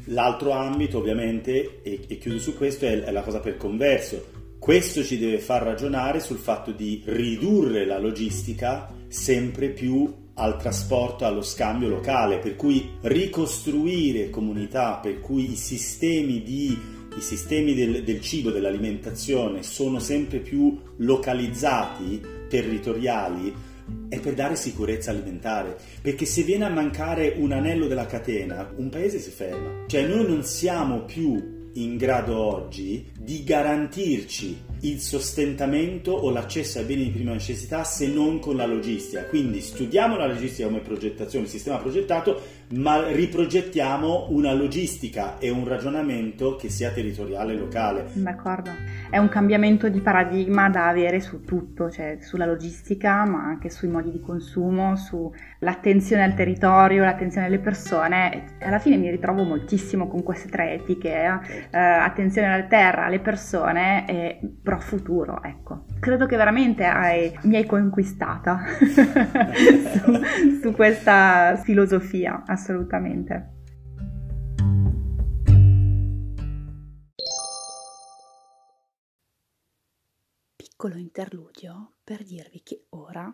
L'altro 0.05 0.53
ambito, 0.53 0.97
ovviamente, 0.97 1.84
e, 1.84 1.99
e 2.07 2.18
chiudo 2.18 2.39
su 2.39 2.57
questo, 2.57 2.86
è 2.86 3.11
la 3.11 3.22
cosa 3.22 3.41
per 3.41 3.57
converso. 3.57 4.26
Questo 4.64 5.03
ci 5.03 5.20
deve 5.20 5.39
far 5.39 5.61
ragionare 5.61 6.22
sul 6.22 6.38
fatto 6.38 6.72
di 6.72 7.01
ridurre 7.03 7.86
la 7.86 7.99
logistica 7.99 8.89
sempre 9.09 9.68
più 9.68 10.09
al 10.36 10.57
trasporto, 10.57 11.26
allo 11.26 11.41
scambio 11.41 11.89
locale, 11.89 12.38
per 12.38 12.55
cui 12.55 12.91
ricostruire 13.01 14.30
comunità, 14.30 14.99
per 15.03 15.20
cui 15.20 15.51
i 15.51 15.57
sistemi 15.57 16.43
di 16.43 16.80
i 17.18 17.20
sistemi 17.20 17.74
del, 17.74 18.05
del 18.05 18.22
cibo, 18.22 18.51
dell'alimentazione 18.51 19.64
sono 19.64 19.99
sempre 19.99 20.39
più 20.39 20.80
localizzati, 20.95 22.22
territoriali, 22.47 23.53
è 24.07 24.18
per 24.22 24.34
dare 24.34 24.55
sicurezza 24.55 25.11
alimentare. 25.11 25.78
Perché 26.01 26.24
se 26.24 26.43
viene 26.43 26.64
a 26.64 26.70
mancare 26.70 27.34
un 27.36 27.51
anello 27.51 27.86
della 27.88 28.05
catena, 28.05 28.72
un 28.78 28.88
paese 28.88 29.20
si 29.20 29.30
ferma. 29.30 29.84
Cioè 29.88 30.07
noi 30.07 30.26
non 30.26 30.45
siamo 30.45 31.01
più 31.01 31.53
in 31.74 31.97
grado 31.97 32.38
oggi 32.38 33.11
di 33.17 33.43
garantirci 33.43 34.61
il 34.82 34.99
sostentamento 34.99 36.11
o 36.11 36.30
l'accesso 36.30 36.80
ai 36.80 36.86
beni 36.86 37.05
di 37.05 37.11
prima 37.11 37.32
necessità 37.32 37.84
se 37.84 38.07
non 38.07 38.39
con 38.39 38.55
la 38.55 38.65
logistica. 38.65 39.26
Quindi 39.26 39.61
studiamo 39.61 40.17
la 40.17 40.28
logistica 40.28 40.67
come 40.67 40.82
progettazione, 40.82 41.45
il 41.45 41.51
sistema 41.51 41.78
progettato, 41.78 42.41
ma 42.74 43.07
riprogettiamo 43.07 44.28
una 44.30 44.53
logistica 44.53 45.38
e 45.38 45.49
un 45.49 45.67
ragionamento 45.67 46.55
che 46.55 46.69
sia 46.69 46.91
territoriale 46.91 47.53
e 47.53 47.57
locale. 47.57 48.05
D'accordo, 48.13 48.71
è 49.09 49.17
un 49.17 49.30
cambiamento 49.30 49.89
di 49.89 49.99
paradigma 49.99 50.69
da 50.69 50.88
avere 50.88 51.19
su 51.19 51.43
tutto, 51.43 51.91
cioè 51.91 52.17
sulla 52.21 52.45
logistica, 52.45 53.26
ma 53.26 53.43
anche 53.43 53.69
sui 53.69 53.89
modi 53.89 54.11
di 54.11 54.19
consumo, 54.19 54.95
sull'attenzione 54.95 56.24
al 56.24 56.34
territorio, 56.34 57.03
l'attenzione 57.03 57.47
alle 57.47 57.59
persone. 57.59 58.55
Alla 58.59 58.80
fine 58.80 58.97
mi 58.97 59.09
ritrovo 59.09 59.43
moltissimo 59.43 60.07
con 60.07 60.24
queste 60.24 60.49
tre 60.49 60.74
etiche, 60.74 61.09
eh? 61.13 61.67
eh, 61.71 61.78
attenzione 61.78 62.47
alla 62.51 62.63
terra, 62.63 63.05
alle 63.05 63.19
persone 63.19 64.07
e 64.07 64.39
pro 64.63 64.80
futuro, 64.80 65.41
ecco. 65.43 65.86
Credo 65.99 66.26
che 66.26 66.38
veramente 66.38 66.86
hai, 66.86 67.38
mi 67.43 67.55
hai 67.55 67.65
conquistata 67.65 68.61
su, 68.82 70.19
su 70.61 70.71
questa 70.71 71.59
filosofia, 71.63 72.43
assolutamente. 72.45 72.62
Piccolo 80.55 80.95
interludio 80.95 81.95
per 82.01 82.24
dirvi 82.24 82.61
che 82.64 82.86
ora 82.91 83.34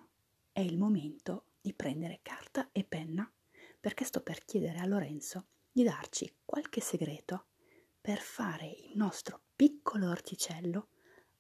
è 0.51 0.61
il 0.61 0.79
momento 0.79 1.45
di 1.61 1.75
prendere 1.75 2.21
carta 2.23 2.69
e 2.71 2.83
penna 2.83 3.31
perché 3.79 4.03
sto 4.03 4.23
per 4.23 4.43
chiedere 4.45 4.79
a 4.79 4.87
Lorenzo 4.87 5.49
di 5.71 5.83
darci 5.83 6.37
qualche 6.43 6.81
segreto 6.81 7.49
per 8.01 8.17
fare 8.17 8.65
il 8.65 8.93
nostro 8.95 9.41
piccolo 9.55 10.09
orticello 10.09 10.87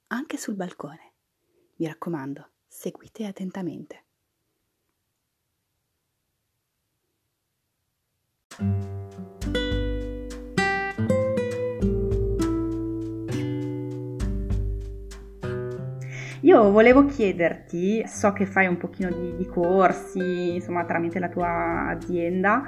anche 0.07 0.37
sul 0.37 0.55
balcone. 0.55 1.13
Mi 1.77 1.87
raccomando, 1.87 2.51
seguite 2.67 3.25
attentamente. 3.25 4.08
Io 16.41 16.71
volevo 16.71 17.05
chiederti, 17.05 18.07
so 18.07 18.31
che 18.33 18.45
fai 18.45 18.65
un 18.67 18.77
pochino 18.77 19.11
di, 19.11 19.35
di 19.35 19.45
corsi, 19.45 20.55
insomma, 20.55 20.85
tramite 20.85 21.19
la 21.19 21.29
tua 21.29 21.87
azienda, 21.89 22.63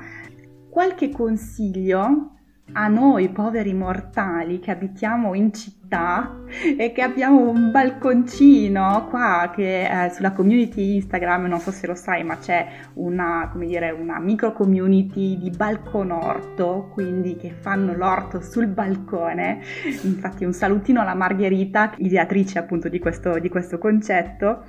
qualche 0.69 1.09
consiglio 1.09 2.35
a 2.73 2.87
noi 2.87 3.29
poveri 3.29 3.73
mortali 3.73 4.59
che 4.59 4.71
abitiamo 4.71 5.33
in 5.33 5.53
città 5.53 6.39
e 6.77 6.91
che 6.93 7.01
abbiamo 7.01 7.49
un 7.49 7.71
balconcino 7.71 9.07
qua 9.09 9.51
che 9.53 10.05
eh, 10.05 10.09
sulla 10.09 10.31
community 10.31 10.95
Instagram, 10.95 11.45
non 11.45 11.59
so 11.59 11.71
se 11.71 11.87
lo 11.87 11.95
sai, 11.95 12.23
ma 12.23 12.37
c'è 12.37 12.67
una, 12.93 13.49
come 13.51 13.65
dire, 13.65 13.91
una 13.91 14.19
micro 14.19 14.53
community 14.53 15.37
di 15.37 15.49
balconorto, 15.49 16.89
quindi 16.93 17.35
che 17.35 17.51
fanno 17.51 17.93
l'orto 17.93 18.41
sul 18.41 18.67
balcone. 18.67 19.61
Infatti 20.03 20.45
un 20.45 20.53
salutino 20.53 21.01
alla 21.01 21.15
Margherita, 21.15 21.93
ideatrice 21.97 22.59
appunto 22.59 22.87
di 22.87 22.99
questo, 22.99 23.39
di 23.39 23.49
questo 23.49 23.77
concetto. 23.77 24.63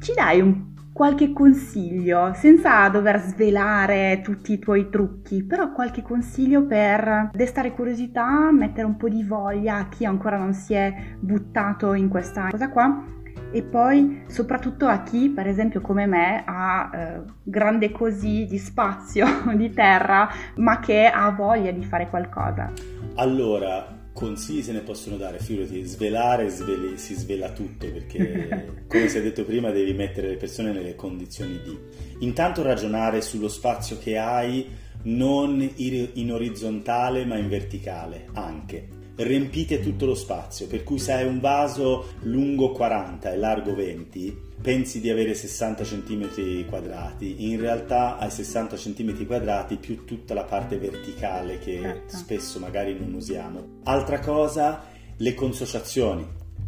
Ci 0.00 0.12
dai 0.14 0.40
un 0.40 0.74
qualche 0.96 1.30
consiglio, 1.34 2.32
senza 2.32 2.88
dover 2.88 3.20
svelare 3.20 4.22
tutti 4.24 4.54
i 4.54 4.58
tuoi 4.58 4.88
trucchi, 4.88 5.44
però 5.44 5.70
qualche 5.70 6.00
consiglio 6.00 6.64
per 6.64 7.28
destare 7.34 7.72
curiosità, 7.72 8.50
mettere 8.50 8.86
un 8.86 8.96
po' 8.96 9.10
di 9.10 9.22
voglia 9.22 9.76
a 9.76 9.88
chi 9.88 10.06
ancora 10.06 10.38
non 10.38 10.54
si 10.54 10.72
è 10.72 10.94
buttato 11.20 11.92
in 11.92 12.08
questa 12.08 12.48
cosa 12.50 12.70
qua 12.70 13.04
e 13.50 13.62
poi 13.62 14.22
soprattutto 14.26 14.86
a 14.86 15.02
chi 15.02 15.28
per 15.28 15.46
esempio 15.46 15.82
come 15.82 16.06
me 16.06 16.42
ha 16.46 16.90
eh, 16.90 17.22
grande 17.42 17.92
così 17.92 18.46
di 18.46 18.56
spazio, 18.56 19.26
di 19.54 19.68
terra, 19.74 20.26
ma 20.54 20.80
che 20.80 21.08
ha 21.08 21.28
voglia 21.28 21.72
di 21.72 21.84
fare 21.84 22.08
qualcosa. 22.08 22.72
Allora, 23.16 23.95
consigli 24.16 24.62
se 24.62 24.72
ne 24.72 24.80
possono 24.80 25.18
dare, 25.18 25.38
figurati, 25.38 25.84
svelare 25.84 26.48
sveli, 26.48 26.96
si 26.96 27.12
svela 27.12 27.50
tutto 27.50 27.86
perché 27.86 28.84
come 28.88 29.08
si 29.08 29.18
è 29.18 29.22
detto 29.22 29.44
prima 29.44 29.70
devi 29.70 29.92
mettere 29.92 30.30
le 30.30 30.36
persone 30.36 30.72
nelle 30.72 30.94
condizioni 30.94 31.60
di. 31.62 31.78
Intanto 32.20 32.62
ragionare 32.62 33.20
sullo 33.20 33.48
spazio 33.48 33.98
che 33.98 34.16
hai 34.16 34.66
non 35.02 35.60
in 35.76 36.32
orizzontale 36.32 37.26
ma 37.26 37.36
in 37.36 37.50
verticale 37.50 38.28
anche. 38.32 38.88
Riempite 39.16 39.80
tutto 39.80 40.06
lo 40.06 40.14
spazio 40.14 40.66
per 40.66 40.82
cui 40.82 40.98
se 40.98 41.12
hai 41.12 41.26
un 41.26 41.38
vaso 41.38 42.14
lungo 42.22 42.72
40 42.72 43.30
e 43.30 43.36
largo 43.36 43.74
20 43.74 44.45
pensi 44.66 45.00
di 45.00 45.10
avere 45.10 45.32
60 45.32 45.84
cm 45.84 46.66
quadrati, 46.68 47.48
in 47.48 47.60
realtà 47.60 48.18
hai 48.18 48.32
60 48.32 48.74
cm 48.74 49.24
quadrati 49.24 49.76
più 49.76 50.04
tutta 50.04 50.34
la 50.34 50.42
parte 50.42 50.76
verticale 50.76 51.60
che 51.60 51.78
certo. 51.80 52.16
spesso 52.16 52.58
magari 52.58 52.98
non 52.98 53.14
usiamo. 53.14 53.78
Altra 53.84 54.18
cosa, 54.18 54.82
le 55.18 55.34
consociazioni 55.34 56.26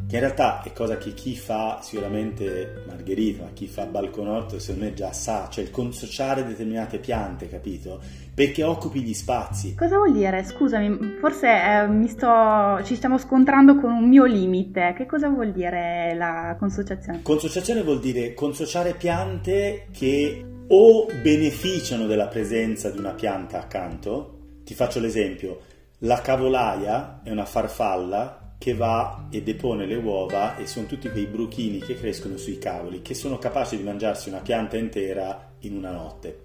che 0.08 0.14
in 0.14 0.22
realtà 0.22 0.62
è 0.62 0.72
cosa 0.72 0.96
che 0.96 1.12
chi 1.12 1.36
fa 1.36 1.80
sicuramente 1.82 2.82
Margherita, 2.86 3.50
chi 3.52 3.66
fa 3.66 3.84
balconotto 3.84 4.58
secondo 4.58 4.86
me 4.86 4.94
già 4.94 5.12
sa, 5.12 5.48
cioè 5.50 5.64
il 5.64 5.70
consociare 5.70 6.46
determinate 6.46 6.98
piante, 6.98 7.46
capito? 7.46 8.00
Perché 8.34 8.62
occupi 8.62 9.02
gli 9.02 9.12
spazi. 9.12 9.74
Cosa 9.74 9.96
vuol 9.96 10.12
dire? 10.12 10.42
Scusami, 10.44 11.16
forse 11.20 11.48
eh, 11.48 12.08
sto, 12.08 12.80
ci 12.84 12.94
stiamo 12.94 13.18
scontrando 13.18 13.76
con 13.76 13.92
un 13.92 14.08
mio 14.08 14.24
limite. 14.24 14.94
Che 14.96 15.04
cosa 15.04 15.28
vuol 15.28 15.52
dire 15.52 16.14
la 16.14 16.56
consociazione? 16.58 17.20
Consociazione 17.20 17.82
vuol 17.82 18.00
dire 18.00 18.32
consociare 18.32 18.94
piante 18.94 19.88
che 19.92 20.42
o 20.68 21.06
beneficiano 21.20 22.06
della 22.06 22.28
presenza 22.28 22.90
di 22.90 22.98
una 22.98 23.12
pianta 23.12 23.58
accanto. 23.58 24.36
Ti 24.64 24.72
faccio 24.72 25.00
l'esempio, 25.00 25.60
la 25.98 26.22
cavolaia 26.22 27.20
è 27.22 27.30
una 27.30 27.44
farfalla 27.44 28.47
che 28.58 28.74
va 28.74 29.28
e 29.30 29.42
depone 29.42 29.86
le 29.86 29.94
uova 29.94 30.56
e 30.56 30.66
sono 30.66 30.86
tutti 30.86 31.08
quei 31.08 31.26
bruchini 31.26 31.78
che 31.78 31.94
crescono 31.94 32.36
sui 32.36 32.58
cavoli, 32.58 33.00
che 33.02 33.14
sono 33.14 33.38
capaci 33.38 33.76
di 33.76 33.84
mangiarsi 33.84 34.28
una 34.28 34.40
pianta 34.40 34.76
intera 34.76 35.54
in 35.60 35.76
una 35.76 35.92
notte. 35.92 36.40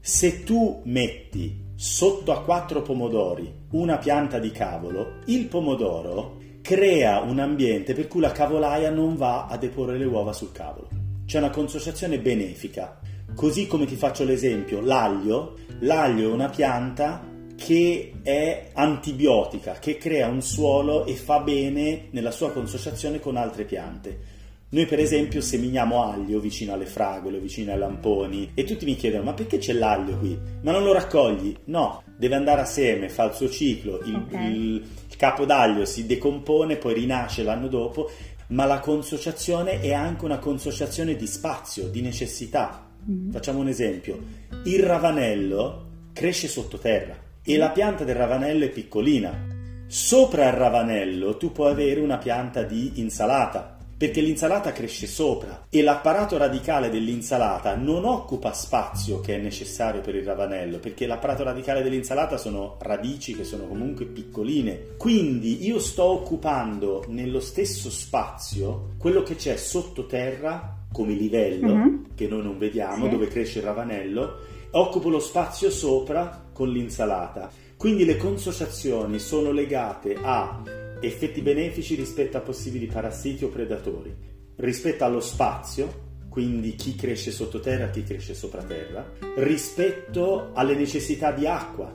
Se 0.00 0.44
tu 0.44 0.80
metti 0.84 1.66
sotto 1.74 2.32
a 2.32 2.42
quattro 2.42 2.82
pomodori 2.82 3.52
una 3.72 3.98
pianta 3.98 4.38
di 4.38 4.52
cavolo, 4.52 5.18
il 5.26 5.46
pomodoro 5.46 6.36
crea 6.62 7.20
un 7.20 7.40
ambiente 7.40 7.92
per 7.92 8.06
cui 8.06 8.20
la 8.20 8.32
cavolaia 8.32 8.90
non 8.90 9.16
va 9.16 9.46
a 9.46 9.56
deporre 9.56 9.98
le 9.98 10.04
uova 10.04 10.32
sul 10.32 10.52
cavolo. 10.52 10.88
C'è 11.26 11.38
una 11.38 11.50
consociazione 11.50 12.20
benefica. 12.20 13.00
Così 13.34 13.66
come 13.66 13.84
ti 13.84 13.96
faccio 13.96 14.24
l'esempio, 14.24 14.80
l'aglio, 14.80 15.58
l'aglio 15.80 16.30
è 16.30 16.32
una 16.32 16.48
pianta 16.48 17.22
che 17.58 18.12
è 18.22 18.70
antibiotica, 18.72 19.80
che 19.80 19.98
crea 19.98 20.28
un 20.28 20.40
suolo 20.42 21.04
e 21.06 21.14
fa 21.16 21.40
bene 21.40 22.06
nella 22.12 22.30
sua 22.30 22.52
consociazione 22.52 23.18
con 23.18 23.36
altre 23.36 23.64
piante. 23.64 24.36
Noi 24.70 24.86
per 24.86 25.00
esempio 25.00 25.40
seminiamo 25.40 26.04
aglio 26.04 26.38
vicino 26.38 26.72
alle 26.72 26.86
fragole, 26.86 27.40
vicino 27.40 27.72
ai 27.72 27.78
lamponi 27.78 28.52
e 28.54 28.62
tutti 28.62 28.84
mi 28.84 28.94
chiedono 28.94 29.24
ma 29.24 29.32
perché 29.32 29.58
c'è 29.58 29.72
l'aglio 29.72 30.18
qui? 30.18 30.38
Ma 30.62 30.70
non 30.70 30.84
lo 30.84 30.92
raccogli? 30.92 31.56
No, 31.64 32.04
deve 32.16 32.36
andare 32.36 32.60
a 32.60 32.64
seme, 32.64 33.08
fa 33.08 33.24
il 33.24 33.34
suo 33.34 33.48
ciclo, 33.48 34.00
il, 34.04 34.14
okay. 34.14 34.52
il, 34.52 34.86
il 35.08 35.16
capo 35.16 35.44
d'aglio 35.44 35.84
si 35.84 36.06
decompone, 36.06 36.76
poi 36.76 36.94
rinasce 36.94 37.42
l'anno 37.42 37.66
dopo, 37.66 38.08
ma 38.48 38.66
la 38.66 38.78
consociazione 38.78 39.80
è 39.80 39.92
anche 39.92 40.24
una 40.24 40.38
consociazione 40.38 41.16
di 41.16 41.26
spazio, 41.26 41.88
di 41.88 42.02
necessità. 42.02 42.88
Mm. 43.10 43.30
Facciamo 43.30 43.58
un 43.58 43.68
esempio, 43.68 44.18
il 44.64 44.82
ravanello 44.84 45.86
cresce 46.12 46.46
sottoterra 46.46 47.26
e 47.48 47.56
la 47.56 47.70
pianta 47.70 48.04
del 48.04 48.14
ravanello 48.14 48.66
è 48.66 48.68
piccolina. 48.68 49.46
Sopra 49.86 50.48
il 50.48 50.52
ravanello 50.52 51.38
tu 51.38 51.50
puoi 51.50 51.70
avere 51.70 51.98
una 51.98 52.18
pianta 52.18 52.62
di 52.62 53.00
insalata, 53.00 53.78
perché 53.96 54.20
l'insalata 54.20 54.70
cresce 54.70 55.06
sopra 55.06 55.64
e 55.70 55.82
l'apparato 55.82 56.36
radicale 56.36 56.90
dell'insalata 56.90 57.74
non 57.74 58.04
occupa 58.04 58.52
spazio 58.52 59.20
che 59.20 59.36
è 59.36 59.38
necessario 59.38 60.02
per 60.02 60.14
il 60.14 60.24
ravanello, 60.24 60.78
perché 60.78 61.06
l'apparato 61.06 61.42
radicale 61.42 61.82
dell'insalata 61.82 62.36
sono 62.36 62.76
radici 62.80 63.34
che 63.34 63.44
sono 63.44 63.64
comunque 63.64 64.04
piccoline. 64.04 64.96
Quindi 64.98 65.66
io 65.66 65.78
sto 65.78 66.04
occupando 66.04 67.06
nello 67.08 67.40
stesso 67.40 67.88
spazio 67.88 68.90
quello 68.98 69.22
che 69.22 69.36
c'è 69.36 69.56
sottoterra 69.56 70.84
come 70.92 71.14
livello, 71.14 71.72
uh-huh. 71.72 72.04
che 72.14 72.28
noi 72.28 72.42
non 72.42 72.58
vediamo, 72.58 73.04
sì. 73.04 73.10
dove 73.10 73.28
cresce 73.28 73.60
il 73.60 73.64
ravanello, 73.64 74.47
occupo 74.72 75.08
lo 75.08 75.20
spazio 75.20 75.70
sopra 75.70 76.50
con 76.52 76.70
l'insalata. 76.70 77.50
Quindi 77.76 78.04
le 78.04 78.16
consociazioni 78.16 79.18
sono 79.18 79.52
legate 79.52 80.16
a 80.20 80.62
effetti 81.00 81.42
benefici 81.42 81.94
rispetto 81.94 82.36
a 82.36 82.40
possibili 82.40 82.86
parassiti 82.86 83.44
o 83.44 83.48
predatori, 83.48 84.14
rispetto 84.56 85.04
allo 85.04 85.20
spazio, 85.20 86.06
quindi 86.28 86.74
chi 86.74 86.94
cresce 86.94 87.30
sottoterra, 87.30 87.90
chi 87.90 88.02
cresce 88.02 88.34
sopra 88.34 88.62
terra, 88.62 89.04
rispetto 89.36 90.50
alle 90.54 90.74
necessità 90.74 91.30
di 91.30 91.46
acqua, 91.46 91.92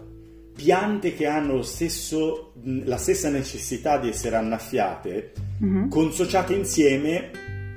piante 0.55 1.13
che 1.13 1.25
hanno 1.25 1.61
stesso, 1.61 2.53
la 2.63 2.97
stessa 2.97 3.29
necessità 3.29 3.97
di 3.97 4.09
essere 4.09 4.35
annaffiate, 4.37 5.31
mm-hmm. 5.63 5.89
consociate 5.89 6.53
insieme 6.53 7.31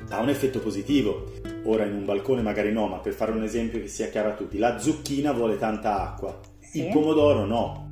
ha 0.09 0.21
un 0.21 0.29
effetto 0.29 0.61
positivo. 0.61 1.33
Ora 1.69 1.85
in 1.85 1.95
un 1.95 2.05
balcone 2.05 2.43
magari 2.43 2.73
no, 2.73 2.87
ma 2.87 2.99
per 2.99 3.13
fare 3.13 3.33
un 3.33 3.43
esempio 3.43 3.81
che 3.81 3.89
sia 3.89 4.09
chiaro 4.09 4.31
a 4.31 4.35
tutti, 4.35 4.57
la 4.57 4.79
zucchina 4.79 5.33
vuole 5.33 5.59
tanta 5.59 6.01
acqua, 6.01 6.39
sì. 6.61 6.85
il 6.85 6.93
pomodoro 6.93 7.45
no. 7.45 7.85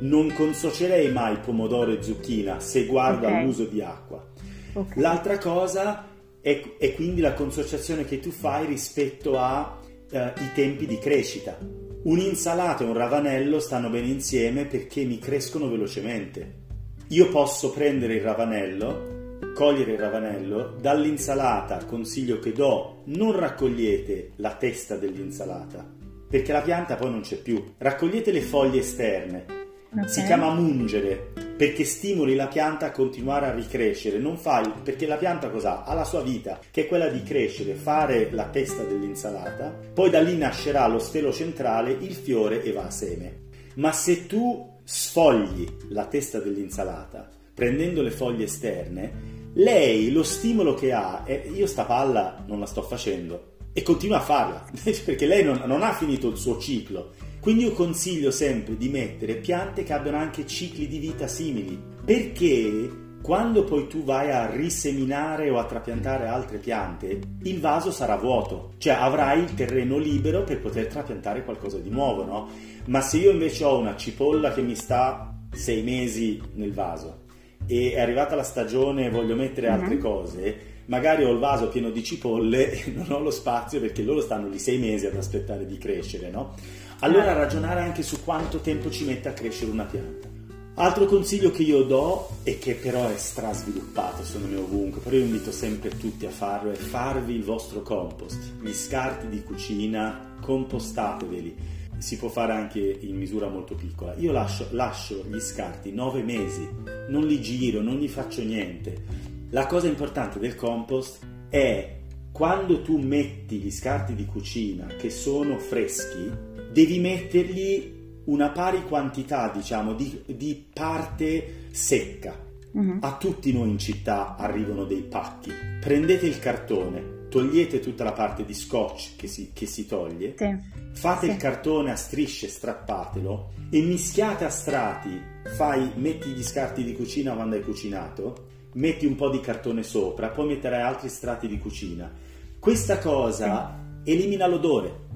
Non 0.00 0.32
consocierei 0.32 1.10
mai 1.10 1.38
pomodoro 1.38 1.90
e 1.90 2.00
zucchina 2.00 2.60
se 2.60 2.86
guardo 2.86 3.26
okay. 3.26 3.40
all'uso 3.40 3.64
di 3.64 3.82
acqua. 3.82 4.24
Okay. 4.72 5.00
L'altra 5.02 5.38
cosa 5.38 6.06
è, 6.40 6.76
è, 6.78 6.94
quindi 6.94 7.20
la 7.20 7.32
consociazione 7.32 8.04
che 8.04 8.20
tu 8.20 8.30
fai 8.30 8.66
rispetto 8.66 9.36
ai 9.36 9.66
eh, 10.10 10.32
tempi 10.54 10.86
di 10.86 10.98
crescita. 10.98 11.58
Un'insalata 12.04 12.84
e 12.84 12.86
un 12.86 12.94
ravanello 12.94 13.58
stanno 13.58 13.90
bene 13.90 14.06
insieme 14.06 14.66
perché 14.66 15.02
mi 15.02 15.18
crescono 15.18 15.68
velocemente. 15.68 16.66
Io 17.08 17.28
posso 17.30 17.72
prendere 17.72 18.14
il 18.14 18.20
ravanello 18.20 19.17
cogliere 19.58 19.94
il 19.94 19.98
ravanello, 19.98 20.76
dall'insalata 20.80 21.84
consiglio 21.84 22.38
che 22.38 22.52
do, 22.52 23.02
non 23.06 23.36
raccogliete 23.36 24.34
la 24.36 24.54
testa 24.54 24.94
dell'insalata, 24.94 25.84
perché 26.30 26.52
la 26.52 26.60
pianta 26.60 26.94
poi 26.94 27.10
non 27.10 27.22
c'è 27.22 27.38
più. 27.38 27.74
Raccogliete 27.76 28.30
le 28.30 28.40
foglie 28.40 28.78
esterne. 28.78 29.46
Okay. 29.90 30.08
Si 30.08 30.22
chiama 30.22 30.54
mungere 30.54 31.32
perché 31.56 31.82
stimoli 31.82 32.36
la 32.36 32.46
pianta 32.46 32.86
a 32.86 32.90
continuare 32.92 33.46
a 33.46 33.52
ricrescere. 33.52 34.18
Non 34.18 34.36
fai 34.36 34.72
perché 34.80 35.08
la 35.08 35.16
pianta 35.16 35.50
cosa 35.50 35.82
ha? 35.82 35.92
la 35.92 36.04
sua 36.04 36.22
vita, 36.22 36.60
che 36.70 36.82
è 36.82 36.86
quella 36.86 37.08
di 37.08 37.24
crescere, 37.24 37.74
fare 37.74 38.30
la 38.30 38.44
testa 38.50 38.84
dell'insalata, 38.84 39.76
poi 39.92 40.08
da 40.08 40.20
lì 40.20 40.36
nascerà 40.36 40.86
lo 40.86 41.00
stelo 41.00 41.32
centrale, 41.32 41.90
il 41.90 42.14
fiore 42.14 42.62
e 42.62 42.70
va 42.70 42.84
a 42.84 42.90
seme. 42.90 43.46
Ma 43.74 43.90
se 43.90 44.26
tu 44.26 44.76
sfogli 44.84 45.66
la 45.88 46.04
testa 46.04 46.38
dell'insalata 46.38 47.28
prendendo 47.58 48.02
le 48.02 48.12
foglie 48.12 48.44
esterne, 48.44 49.37
lei 49.54 50.10
lo 50.10 50.22
stimolo 50.22 50.74
che 50.74 50.92
ha 50.92 51.24
è 51.24 51.48
io 51.52 51.66
sta 51.66 51.84
palla 51.84 52.44
non 52.46 52.60
la 52.60 52.66
sto 52.66 52.82
facendo 52.82 53.56
e 53.72 53.82
continua 53.82 54.18
a 54.18 54.22
farla 54.22 54.64
perché 55.04 55.26
lei 55.26 55.44
non, 55.44 55.62
non 55.66 55.82
ha 55.82 55.92
finito 55.92 56.28
il 56.28 56.36
suo 56.36 56.58
ciclo. 56.58 57.12
Quindi 57.40 57.62
io 57.62 57.72
consiglio 57.72 58.32
sempre 58.32 58.76
di 58.76 58.88
mettere 58.88 59.36
piante 59.36 59.84
che 59.84 59.92
abbiano 59.92 60.18
anche 60.18 60.46
cicli 60.46 60.88
di 60.88 60.98
vita 60.98 61.28
simili 61.28 61.80
perché 62.04 63.06
quando 63.22 63.62
poi 63.64 63.86
tu 63.86 64.02
vai 64.02 64.30
a 64.30 64.50
riseminare 64.50 65.48
o 65.50 65.58
a 65.58 65.64
trapiantare 65.64 66.26
altre 66.26 66.58
piante, 66.58 67.20
il 67.42 67.60
vaso 67.60 67.90
sarà 67.90 68.16
vuoto, 68.16 68.74
cioè 68.78 68.94
avrai 68.94 69.42
il 69.42 69.54
terreno 69.54 69.98
libero 69.98 70.44
per 70.44 70.60
poter 70.60 70.86
trapiantare 70.86 71.44
qualcosa 71.44 71.78
di 71.78 71.90
nuovo, 71.90 72.24
no? 72.24 72.48
Ma 72.86 73.00
se 73.00 73.18
io 73.18 73.30
invece 73.30 73.64
ho 73.64 73.78
una 73.78 73.96
cipolla 73.96 74.52
che 74.52 74.62
mi 74.62 74.74
sta 74.74 75.36
sei 75.52 75.82
mesi 75.82 76.40
nel 76.54 76.72
vaso 76.72 77.26
e 77.68 77.92
è 77.92 78.00
arrivata 78.00 78.34
la 78.34 78.42
stagione 78.42 79.04
e 79.06 79.10
voglio 79.10 79.36
mettere 79.36 79.68
altre 79.68 79.96
uh-huh. 79.96 80.00
cose, 80.00 80.56
magari 80.86 81.22
ho 81.22 81.30
il 81.30 81.38
vaso 81.38 81.68
pieno 81.68 81.90
di 81.90 82.02
cipolle 82.02 82.72
e 82.72 82.92
non 82.92 83.10
ho 83.10 83.20
lo 83.20 83.30
spazio 83.30 83.78
perché 83.78 84.02
loro 84.02 84.22
stanno 84.22 84.48
lì 84.48 84.58
sei 84.58 84.78
mesi 84.78 85.06
ad 85.06 85.14
aspettare 85.14 85.66
di 85.66 85.76
crescere, 85.76 86.30
no? 86.30 86.54
Allora 87.00 87.32
uh 87.32 87.36
ragionare 87.36 87.80
anche 87.82 88.02
su 88.02 88.24
quanto 88.24 88.58
tempo 88.58 88.90
ci 88.90 89.04
mette 89.04 89.28
a 89.28 89.32
crescere 89.32 89.70
una 89.70 89.84
pianta. 89.84 90.26
Altro 90.74 91.06
consiglio 91.06 91.50
che 91.50 91.62
io 91.62 91.82
do 91.82 92.28
e 92.42 92.58
che 92.58 92.74
però 92.74 93.08
è 93.08 93.16
strasviluppato 93.16 94.22
secondo 94.24 94.48
me 94.48 94.56
ovunque, 94.56 95.00
però 95.00 95.16
io 95.16 95.24
invito 95.24 95.52
sempre 95.52 95.90
tutti 95.90 96.24
a 96.24 96.30
farlo, 96.30 96.70
è 96.70 96.76
farvi 96.76 97.34
il 97.34 97.44
vostro 97.44 97.82
compost, 97.82 98.38
gli 98.60 98.72
scarti 98.72 99.28
di 99.28 99.42
cucina, 99.42 100.36
compostateveli 100.40 101.77
si 101.98 102.16
può 102.16 102.28
fare 102.28 102.52
anche 102.52 102.80
in 102.80 103.16
misura 103.16 103.48
molto 103.48 103.74
piccola. 103.74 104.14
Io 104.14 104.32
lascio, 104.32 104.68
lascio 104.70 105.24
gli 105.28 105.40
scarti 105.40 105.92
9 105.92 106.22
mesi, 106.22 106.68
non 107.08 107.26
li 107.26 107.40
giro, 107.40 107.80
non 107.80 107.96
gli 107.96 108.08
faccio 108.08 108.42
niente. 108.42 109.26
La 109.50 109.66
cosa 109.66 109.86
importante 109.86 110.38
del 110.38 110.54
compost 110.54 111.18
è 111.48 111.96
quando 112.30 112.82
tu 112.82 112.98
metti 112.98 113.56
gli 113.56 113.70
scarti 113.70 114.14
di 114.14 114.26
cucina 114.26 114.86
che 114.86 115.10
sono 115.10 115.58
freschi, 115.58 116.30
devi 116.70 116.98
mettergli 117.00 117.96
una 118.26 118.50
pari 118.50 118.82
quantità, 118.84 119.50
diciamo, 119.50 119.94
di, 119.94 120.22
di 120.26 120.66
parte 120.72 121.66
secca. 121.70 122.46
Uh-huh. 122.70 122.98
A 123.00 123.16
tutti 123.16 123.52
noi 123.52 123.70
in 123.70 123.78
città 123.78 124.36
arrivano 124.36 124.84
dei 124.84 125.02
pacchi. 125.02 125.50
Prendete 125.80 126.26
il 126.26 126.38
cartone, 126.38 127.17
togliete 127.28 127.80
tutta 127.80 128.04
la 128.04 128.12
parte 128.12 128.44
di 128.44 128.54
scotch 128.54 129.16
che 129.16 129.26
si, 129.26 129.50
che 129.52 129.66
si 129.66 129.86
toglie, 129.86 130.34
sì. 130.36 130.56
fate 130.92 131.26
sì. 131.26 131.32
il 131.32 131.38
cartone 131.38 131.90
a 131.90 131.96
strisce, 131.96 132.48
strappatelo 132.48 133.52
e 133.70 133.82
mischiate 133.82 134.44
a 134.44 134.50
strati, 134.50 135.20
fai, 135.56 135.92
metti 135.96 136.30
gli 136.30 136.42
scarti 136.42 136.82
di 136.82 136.94
cucina 136.94 137.34
quando 137.34 137.56
hai 137.56 137.62
cucinato, 137.62 138.46
metti 138.74 139.06
un 139.06 139.14
po' 139.14 139.28
di 139.30 139.40
cartone 139.40 139.82
sopra, 139.82 140.28
poi 140.28 140.46
metterai 140.48 140.80
altri 140.80 141.08
strati 141.08 141.48
di 141.48 141.58
cucina. 141.58 142.10
Questa 142.58 142.98
cosa 142.98 143.78
sì. 144.02 144.10
elimina 144.10 144.46
l'odore. 144.46 145.06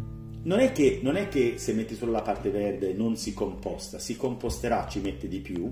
Non 0.44 0.58
è, 0.58 0.72
che, 0.72 0.98
non 1.02 1.14
è 1.16 1.28
che 1.28 1.54
se 1.56 1.72
metti 1.72 1.94
solo 1.94 2.10
la 2.10 2.22
parte 2.22 2.50
verde 2.50 2.92
non 2.94 3.16
si 3.16 3.32
composta, 3.32 4.00
si 4.00 4.16
composterà, 4.16 4.88
ci 4.88 4.98
mette 4.98 5.28
di 5.28 5.38
più. 5.38 5.70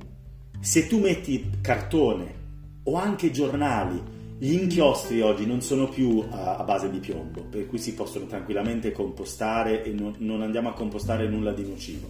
Se 0.61 0.87
tu 0.87 1.01
metti 1.01 1.51
cartone 1.61 2.35
o 2.85 2.95
anche 2.95 3.33
giornali 3.33 4.01
gli 4.43 4.55
inchiostri 4.55 5.21
oggi 5.21 5.45
non 5.45 5.61
sono 5.61 5.87
più 5.91 6.25
a, 6.31 6.57
a, 6.57 6.63
base 6.63 6.89
di 6.89 6.99
piombo, 6.99 7.43
per 7.43 7.67
cui 7.67 7.77
si 7.77 7.93
possono 7.93 8.25
tranquillamente 8.25 8.91
compostare 8.91 9.85
e 9.85 9.93
non, 9.93 10.15
non, 10.21 10.41
andiamo 10.41 10.71
a 10.71 10.73
compostare 10.73 11.29
nulla 11.29 11.53
di 11.53 11.69
nocivo. 11.69 12.09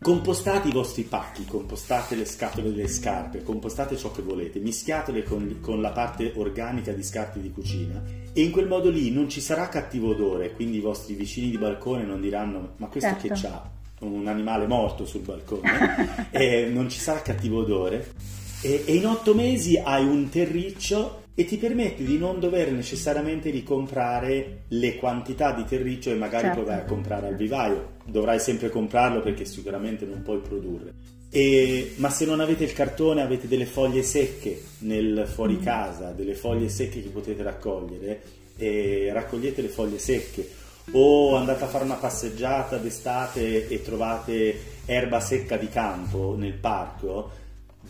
Compostate 0.00 0.68
i 0.68 0.72
vostri 0.72 1.02
pacchi, 1.02 1.44
compostate 1.44 2.14
le 2.14 2.26
scatole 2.26 2.72
delle 2.72 2.86
scarpe, 2.86 3.42
compostate 3.42 3.96
ciò 3.96 4.12
che 4.12 4.22
volete, 4.22 4.60
mischiatele 4.60 5.24
con, 5.24 5.58
con, 5.60 5.80
la 5.80 5.90
parte 5.90 6.32
organica 6.36 6.92
di 6.92 7.02
scarpe 7.02 7.40
di 7.40 7.50
cucina 7.50 8.00
e 8.32 8.40
in 8.40 8.52
quel 8.52 8.68
modo 8.68 8.88
lì 8.88 9.10
non 9.10 9.28
ci 9.28 9.40
sarà 9.40 9.68
cattivo 9.68 10.10
odore, 10.10 10.52
quindi 10.52 10.76
i 10.76 10.80
vostri 10.80 11.14
vicini 11.14 11.50
di 11.50 11.58
balcone 11.58 12.04
non 12.04 12.20
diranno 12.20 12.74
ma 12.76 12.86
questo 12.86 13.16
certo. 13.18 13.26
che 13.26 13.34
c'ha? 13.34 13.68
Un 14.02 14.28
animale 14.28 14.68
morto 14.68 15.04
sul 15.04 15.22
balcone, 15.22 16.30
e 16.30 16.70
non 16.72 16.88
ci 16.88 17.00
sarà 17.00 17.20
cattivo 17.20 17.62
odore 17.62 18.12
e, 18.60 18.84
e 18.86 18.94
in 18.94 19.06
otto 19.06 19.34
mesi 19.34 19.76
hai 19.76 20.04
un 20.04 20.28
terriccio 20.28 21.21
e 21.34 21.44
ti 21.44 21.56
permette 21.56 22.04
di 22.04 22.18
non 22.18 22.40
dover 22.40 22.70
necessariamente 22.72 23.50
ricomprare 23.50 24.64
le 24.68 24.96
quantità 24.96 25.52
di 25.52 25.64
terriccio 25.64 26.10
e 26.10 26.14
magari 26.14 26.44
certo. 26.44 26.60
provare 26.60 26.82
a 26.82 26.84
comprare 26.84 27.26
al 27.28 27.36
vivaio. 27.36 27.92
Dovrai 28.04 28.38
sempre 28.38 28.68
comprarlo 28.68 29.22
perché 29.22 29.44
sicuramente 29.44 30.04
non 30.04 30.22
puoi 30.22 30.40
produrre. 30.40 30.92
E, 31.30 31.94
ma 31.96 32.10
se 32.10 32.26
non 32.26 32.40
avete 32.40 32.64
il 32.64 32.74
cartone, 32.74 33.22
avete 33.22 33.48
delle 33.48 33.64
foglie 33.64 34.02
secche 34.02 34.62
nel 34.80 35.26
fuori 35.26 35.54
mm. 35.54 35.62
casa, 35.62 36.10
delle 36.10 36.34
foglie 36.34 36.68
secche 36.68 37.02
che 37.02 37.08
potete 37.08 37.42
raccogliere, 37.42 38.20
e 38.58 39.08
raccogliete 39.10 39.62
le 39.62 39.68
foglie 39.68 39.98
secche. 39.98 40.46
O 40.90 41.36
andate 41.36 41.64
a 41.64 41.68
fare 41.68 41.84
una 41.84 41.94
passeggiata 41.94 42.76
d'estate 42.76 43.68
e 43.68 43.82
trovate 43.82 44.54
erba 44.84 45.20
secca 45.20 45.56
di 45.56 45.68
campo 45.68 46.34
nel 46.36 46.54
parco, 46.54 47.30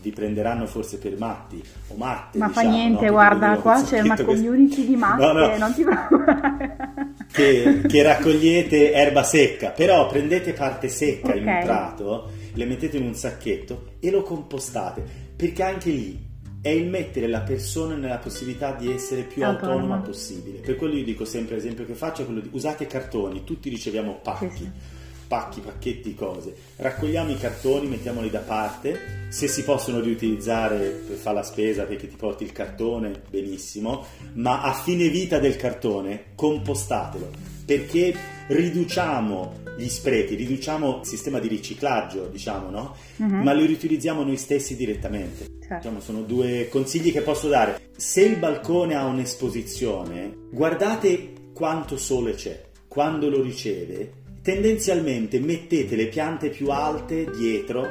vi 0.03 0.11
prenderanno 0.11 0.67
forse 0.67 0.97
per 0.97 1.17
matti 1.17 1.63
o 1.87 1.95
matte. 1.95 2.37
Ma 2.37 2.47
diciamo, 2.49 2.67
fa 2.67 2.75
niente, 2.75 3.05
no? 3.05 3.11
guarda, 3.11 3.55
qua 3.55 3.81
c'è 3.81 4.01
una 4.01 4.21
community 4.21 4.81
che... 4.81 4.85
di 4.85 4.95
matte, 4.97 5.25
no, 5.25 5.31
no. 5.31 5.57
non 5.57 5.73
ti 5.73 5.83
preoccupare. 5.83 6.91
Che, 7.31 7.81
che, 7.87 8.03
raccogliete 8.03 8.91
erba 8.91 9.23
secca, 9.23 9.69
però 9.69 10.05
prendete 10.07 10.51
parte 10.51 10.89
secca 10.89 11.27
okay. 11.27 11.39
in 11.39 11.47
un 11.47 11.59
prato, 11.63 12.31
le 12.53 12.65
mettete 12.65 12.97
in 12.97 13.05
un 13.05 13.15
sacchetto 13.15 13.93
e 13.99 14.11
lo 14.11 14.21
compostate, 14.23 15.03
perché 15.35 15.63
anche 15.63 15.89
lì 15.89 16.31
è 16.61 16.69
il 16.69 16.87
mettere 16.87 17.27
la 17.27 17.41
persona 17.41 17.95
nella 17.95 18.17
possibilità 18.17 18.73
di 18.73 18.91
essere 18.91 19.21
più 19.21 19.43
autonoma, 19.43 19.73
autonoma 19.73 20.01
possibile. 20.01 20.59
Per 20.59 20.75
quello 20.75 20.95
io 20.95 21.03
dico 21.05 21.23
sempre, 21.23 21.55
l'esempio 21.55 21.85
che 21.85 21.93
faccio 21.93 22.23
è 22.23 22.25
quello 22.25 22.41
di 22.41 22.49
usate 22.51 22.87
cartoni, 22.87 23.45
tutti 23.45 23.69
riceviamo 23.69 24.19
pacchi. 24.21 24.49
Sì, 24.49 24.57
sì 24.57 25.01
pacchi, 25.27 25.61
pacchetti, 25.61 26.13
cose. 26.15 26.55
Raccogliamo 26.75 27.31
i 27.31 27.37
cartoni, 27.37 27.87
mettiamoli 27.87 28.29
da 28.29 28.39
parte, 28.39 29.27
se 29.29 29.47
si 29.47 29.63
possono 29.63 29.99
riutilizzare 29.99 31.03
per 31.07 31.17
fare 31.17 31.35
la 31.37 31.43
spesa 31.43 31.83
perché 31.83 32.07
ti 32.07 32.15
porti 32.15 32.43
il 32.43 32.51
cartone, 32.51 33.21
benissimo, 33.29 34.05
ma 34.33 34.61
a 34.61 34.73
fine 34.73 35.09
vita 35.09 35.39
del 35.39 35.55
cartone 35.55 36.25
compostatelo, 36.35 37.29
perché 37.65 38.15
riduciamo 38.47 39.61
gli 39.77 39.87
sprechi, 39.87 40.35
riduciamo 40.35 40.99
il 40.99 41.07
sistema 41.07 41.39
di 41.39 41.47
riciclaggio, 41.47 42.27
diciamo, 42.27 42.69
no? 42.69 42.95
Uh-huh. 43.17 43.41
Ma 43.41 43.53
li 43.53 43.65
riutilizziamo 43.65 44.23
noi 44.23 44.37
stessi 44.37 44.75
direttamente. 44.75 45.45
Certo. 45.59 45.75
Diciamo, 45.77 45.99
sono 45.99 46.21
due 46.21 46.67
consigli 46.69 47.11
che 47.11 47.21
posso 47.21 47.47
dare. 47.47 47.89
Se 47.95 48.21
il 48.21 48.37
balcone 48.37 48.95
ha 48.95 49.05
un'esposizione, 49.05 50.49
guardate 50.51 51.33
quanto 51.53 51.97
sole 51.97 52.35
c'è. 52.35 52.61
Quando 52.87 53.29
lo 53.29 53.41
riceve, 53.41 54.11
Tendenzialmente 54.43 55.39
mettete 55.39 55.95
le 55.95 56.07
piante 56.07 56.49
più 56.49 56.69
alte 56.69 57.31
dietro 57.33 57.87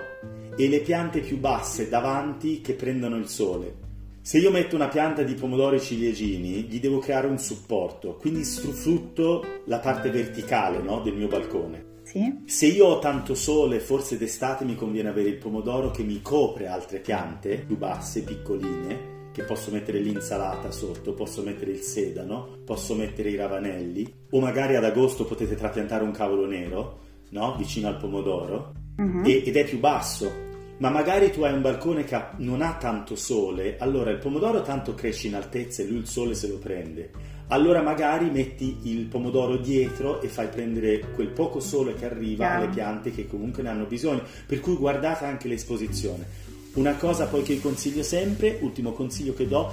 e 0.54 0.68
le 0.68 0.80
piante 0.80 1.20
più 1.20 1.38
basse 1.38 1.88
davanti 1.88 2.60
che 2.60 2.74
prendono 2.74 3.16
il 3.16 3.26
sole. 3.26 3.74
Se 4.20 4.36
io 4.36 4.50
metto 4.50 4.76
una 4.76 4.88
pianta 4.88 5.22
di 5.22 5.32
pomodori 5.32 5.80
ciliegini, 5.80 6.64
gli 6.64 6.78
devo 6.78 6.98
creare 6.98 7.26
un 7.26 7.38
supporto, 7.38 8.16
quindi 8.16 8.44
sfrutto 8.44 9.62
la 9.64 9.78
parte 9.78 10.10
verticale 10.10 10.82
no, 10.82 11.00
del 11.00 11.14
mio 11.14 11.26
balcone. 11.26 12.00
Sì. 12.02 12.42
Se 12.44 12.66
io 12.66 12.84
ho 12.84 12.98
tanto 12.98 13.34
sole, 13.34 13.80
forse 13.80 14.18
d'estate 14.18 14.66
mi 14.66 14.74
conviene 14.74 15.08
avere 15.08 15.30
il 15.30 15.38
pomodoro 15.38 15.90
che 15.90 16.02
mi 16.02 16.20
copre 16.20 16.66
altre 16.66 16.98
piante 16.98 17.64
più 17.66 17.78
basse, 17.78 18.24
piccoline, 18.24 19.11
che 19.32 19.42
posso 19.44 19.70
mettere 19.70 19.98
l'insalata 19.98 20.70
sotto, 20.70 21.14
posso 21.14 21.42
mettere 21.42 21.72
il 21.72 21.80
sedano, 21.80 22.58
posso 22.64 22.94
mettere 22.94 23.30
i 23.30 23.36
ravanelli 23.36 24.26
o 24.30 24.40
magari 24.40 24.76
ad 24.76 24.84
agosto 24.84 25.24
potete 25.24 25.56
trapiantare 25.56 26.04
un 26.04 26.12
cavolo 26.12 26.46
nero, 26.46 27.00
no? 27.30 27.56
Vicino 27.56 27.88
al 27.88 27.96
pomodoro 27.96 28.72
uh-huh. 28.96 29.24
e, 29.24 29.42
ed 29.44 29.56
è 29.56 29.64
più 29.64 29.78
basso. 29.78 30.50
Ma 30.78 30.90
magari 30.90 31.30
tu 31.30 31.42
hai 31.42 31.52
un 31.52 31.62
balcone 31.62 32.04
che 32.04 32.20
non 32.38 32.60
ha 32.60 32.74
tanto 32.74 33.14
sole, 33.14 33.76
allora 33.78 34.10
il 34.10 34.18
pomodoro 34.18 34.62
tanto 34.62 34.94
cresce 34.94 35.28
in 35.28 35.36
altezza 35.36 35.82
e 35.82 35.86
lui 35.86 35.98
il 35.98 36.06
sole 36.06 36.34
se 36.34 36.48
lo 36.48 36.58
prende. 36.58 37.10
Allora 37.48 37.82
magari 37.82 38.30
metti 38.30 38.78
il 38.84 39.06
pomodoro 39.06 39.58
dietro 39.58 40.22
e 40.22 40.28
fai 40.28 40.48
prendere 40.48 41.00
quel 41.14 41.28
poco 41.28 41.60
sole 41.60 41.94
che 41.94 42.06
arriva 42.06 42.44
yeah. 42.44 42.56
alle 42.56 42.68
piante 42.68 43.10
che 43.10 43.26
comunque 43.26 43.62
ne 43.62 43.68
hanno 43.68 43.84
bisogno. 43.84 44.22
Per 44.46 44.58
cui 44.60 44.74
guardate 44.74 45.24
anche 45.26 45.48
l'esposizione 45.48 46.26
una 46.74 46.96
cosa 46.96 47.26
poi 47.26 47.42
che 47.42 47.60
consiglio 47.60 48.02
sempre, 48.02 48.58
ultimo 48.60 48.92
consiglio 48.92 49.34
che 49.34 49.46
do, 49.46 49.70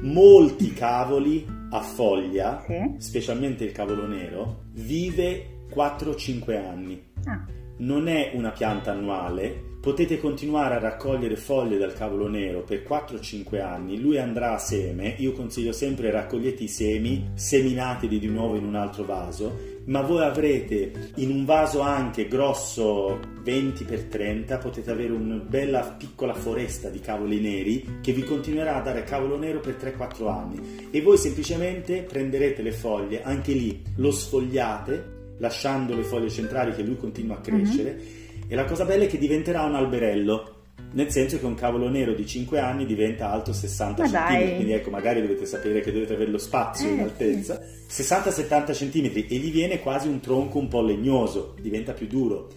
molti 0.00 0.72
cavoli 0.72 1.46
a 1.70 1.80
foglia, 1.80 2.64
sì. 2.66 2.94
specialmente 2.98 3.64
il 3.64 3.72
cavolo 3.72 4.06
nero, 4.06 4.64
vive 4.72 5.66
4-5 5.72 6.56
anni. 6.56 7.02
Ah. 7.24 7.44
Non 7.76 8.08
è 8.08 8.32
una 8.34 8.50
pianta 8.50 8.92
annuale, 8.92 9.72
potete 9.80 10.18
continuare 10.18 10.74
a 10.74 10.80
raccogliere 10.80 11.36
foglie 11.36 11.76
dal 11.76 11.92
cavolo 11.92 12.28
nero 12.28 12.62
per 12.62 12.84
4-5 12.88 13.60
anni, 13.60 14.00
lui 14.00 14.18
andrà 14.18 14.54
a 14.54 14.58
seme, 14.58 15.14
io 15.18 15.32
consiglio 15.32 15.72
sempre 15.72 16.10
raccogliete 16.10 16.64
i 16.64 16.68
semi, 16.68 17.30
seminateli 17.34 18.18
di 18.18 18.28
nuovo 18.28 18.56
in 18.56 18.64
un 18.64 18.76
altro 18.76 19.04
vaso 19.04 19.73
ma 19.86 20.00
voi 20.00 20.22
avrete 20.22 21.10
in 21.16 21.30
un 21.30 21.44
vaso 21.44 21.80
anche 21.80 22.26
grosso 22.26 23.18
20x30 23.44 24.58
potete 24.60 24.90
avere 24.90 25.12
una 25.12 25.36
bella 25.36 25.82
piccola 25.98 26.32
foresta 26.32 26.88
di 26.88 27.00
cavoli 27.00 27.40
neri 27.40 27.98
che 28.00 28.12
vi 28.12 28.22
continuerà 28.22 28.76
a 28.76 28.82
dare 28.82 29.04
cavolo 29.04 29.36
nero 29.36 29.60
per 29.60 29.76
3-4 29.76 30.28
anni 30.28 30.88
e 30.90 31.02
voi 31.02 31.18
semplicemente 31.18 32.02
prenderete 32.02 32.62
le 32.62 32.72
foglie 32.72 33.22
anche 33.22 33.52
lì 33.52 33.82
lo 33.96 34.10
sfogliate 34.10 35.12
lasciando 35.38 35.94
le 35.94 36.04
foglie 36.04 36.30
centrali 36.30 36.72
che 36.72 36.82
lui 36.82 36.96
continua 36.96 37.36
a 37.36 37.40
crescere 37.40 37.94
mm-hmm. 37.94 38.48
e 38.50 38.54
la 38.54 38.64
cosa 38.64 38.84
bella 38.84 39.04
è 39.04 39.08
che 39.08 39.18
diventerà 39.18 39.62
un 39.62 39.74
alberello 39.74 40.53
nel 40.94 41.10
senso 41.10 41.38
che 41.38 41.46
un 41.46 41.54
cavolo 41.54 41.88
nero 41.88 42.12
di 42.12 42.24
5 42.24 42.58
anni 42.60 42.86
diventa 42.86 43.30
alto 43.30 43.52
60 43.52 44.04
cm, 44.04 44.54
quindi 44.54 44.72
ecco, 44.72 44.90
magari 44.90 45.20
dovete 45.20 45.44
sapere 45.44 45.80
che 45.80 45.92
dovete 45.92 46.14
avere 46.14 46.30
lo 46.30 46.38
spazio 46.38 46.88
eh, 46.88 46.92
in 46.92 47.00
altezza, 47.00 47.60
sì. 47.86 48.02
60-70 48.02 48.72
cm 48.72 49.24
e 49.28 49.36
gli 49.36 49.50
viene 49.50 49.80
quasi 49.80 50.06
un 50.06 50.20
tronco 50.20 50.58
un 50.58 50.68
po' 50.68 50.82
legnoso, 50.82 51.54
diventa 51.60 51.92
più 51.92 52.06
duro. 52.06 52.48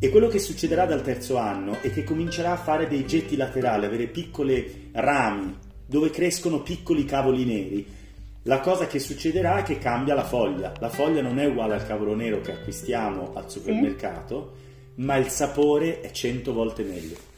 E 0.00 0.08
quello 0.10 0.26
che 0.26 0.40
succederà 0.40 0.86
dal 0.86 1.02
terzo 1.02 1.36
anno 1.36 1.78
è 1.80 1.92
che 1.92 2.02
comincerà 2.02 2.52
a 2.52 2.56
fare 2.56 2.88
dei 2.88 3.06
getti 3.06 3.36
laterali, 3.36 3.86
avere 3.86 4.08
piccole 4.08 4.88
rami 4.92 5.56
dove 5.86 6.10
crescono 6.10 6.62
piccoli 6.62 7.04
cavoli 7.04 7.44
neri. 7.44 7.86
La 8.44 8.58
cosa 8.58 8.88
che 8.88 8.98
succederà 8.98 9.58
è 9.58 9.62
che 9.62 9.78
cambia 9.78 10.14
la 10.14 10.24
foglia. 10.24 10.72
La 10.80 10.88
foglia 10.88 11.22
non 11.22 11.38
è 11.38 11.46
uguale 11.46 11.74
al 11.74 11.86
cavolo 11.86 12.16
nero 12.16 12.40
che 12.40 12.50
acquistiamo 12.50 13.34
al 13.34 13.48
supermercato, 13.48 14.54
sì. 14.96 15.02
ma 15.02 15.16
il 15.16 15.28
sapore 15.28 16.00
è 16.00 16.10
100 16.10 16.52
volte 16.52 16.82
meglio 16.82 17.30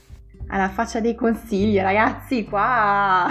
alla 0.49 0.69
faccia 0.69 1.01
dei 1.01 1.15
consigli, 1.15 1.79
ragazzi, 1.79 2.45
qua. 2.45 3.27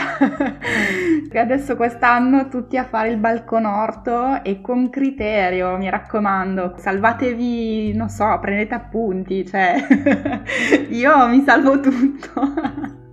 Adesso 1.34 1.76
quest'anno 1.76 2.48
tutti 2.48 2.78
a 2.78 2.84
fare 2.84 3.10
il 3.10 3.18
balconorto 3.18 4.44
e 4.44 4.62
con 4.62 4.90
criterio, 4.90 5.78
mi 5.78 5.90
raccomando, 5.90 6.76
salvatevi, 6.78 7.94
non 7.94 8.10
so, 8.10 8.38
prendete 8.40 8.74
appunti, 8.74 9.46
cioè 9.46 9.76
io 10.90 11.28
mi 11.28 11.44
salvo 11.46 11.80
tutto. 11.80 12.54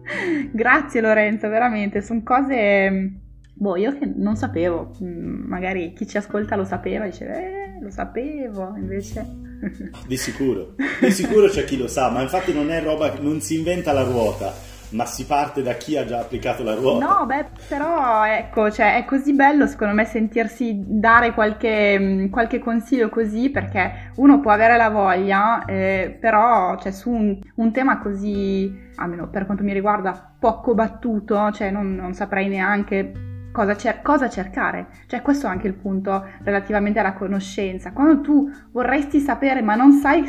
Grazie 0.53 1.01
Lorenzo, 1.01 1.49
veramente, 1.49 2.03
sono 2.03 2.23
cose 2.25 3.29
boh, 3.61 3.77
io 3.77 3.93
che 3.99 4.11
non 4.17 4.37
sapevo, 4.37 4.91
mm, 5.03 5.47
magari 5.47 5.93
chi 5.93 6.07
ci 6.07 6.17
ascolta 6.17 6.57
lo 6.57 6.65
sapeva, 6.65 7.05
dice, 7.05 7.27
eh, 7.27 7.79
lo 7.83 7.91
sapevo, 7.91 8.73
invece 8.75 9.27
di 10.09 10.17
sicuro, 10.17 10.77
di 10.99 11.11
sicuro 11.11 11.47
c'è 11.47 11.65
chi 11.65 11.77
lo 11.77 11.87
sa, 11.87 12.09
ma 12.09 12.23
infatti 12.23 12.55
non 12.55 12.71
è 12.71 12.83
roba, 12.83 13.13
non 13.21 13.43
si 13.43 13.59
inventa 13.59 13.93
la 13.93 14.03
ruota, 14.03 14.51
ma 14.93 15.05
si 15.05 15.27
parte 15.27 15.61
da 15.61 15.75
chi 15.75 15.99
ha 15.99 16.07
già 16.07 16.21
applicato 16.21 16.63
la 16.63 16.73
ruota. 16.73 17.05
No, 17.05 17.27
beh, 17.27 17.49
però 17.69 18.25
ecco, 18.25 18.71
cioè, 18.71 18.97
è 18.97 19.05
così 19.05 19.35
bello 19.35 19.67
secondo 19.67 19.93
me 19.93 20.07
sentirsi 20.07 20.83
dare 20.83 21.35
qualche, 21.35 21.99
mm, 21.99 22.31
qualche 22.31 22.61
consiglio 22.61 23.11
così, 23.11 23.51
perché 23.51 24.13
uno 24.17 24.41
può 24.41 24.53
avere 24.53 24.79
la 24.79 24.89
voglia, 24.89 25.67
eh, 25.67 26.17
però 26.19 26.79
cioè, 26.79 26.93
su 26.93 27.11
un, 27.11 27.39
un, 27.57 27.73
tema 27.73 27.99
così, 27.99 28.75
almeno 28.95 29.29
per 29.29 29.45
quanto 29.45 29.63
mi 29.63 29.75
riguarda, 29.75 30.35
poco 30.39 30.73
battuto, 30.73 31.51
cioè 31.53 31.71
non, 31.71 31.95
non 31.95 32.15
saprei 32.15 32.49
neanche 32.49 33.29
cosa, 33.53 33.77
cer- 33.77 34.03
cosa, 34.03 34.29
cercare. 34.29 34.89
Cioè 35.07 35.23
questo 35.23 35.47
è 35.47 35.51
anche 35.51 35.67
il 35.67 35.75
punto 35.75 36.27
relativamente 36.43 36.99
alla 36.99 37.15
conoscenza. 37.15 37.93
Quando 37.93 38.21
tu 38.21 38.51
vorresti 38.73 39.21
sapere 39.21 39.63
ma 39.63 39.75
non 39.75 39.93
sai, 39.93 40.29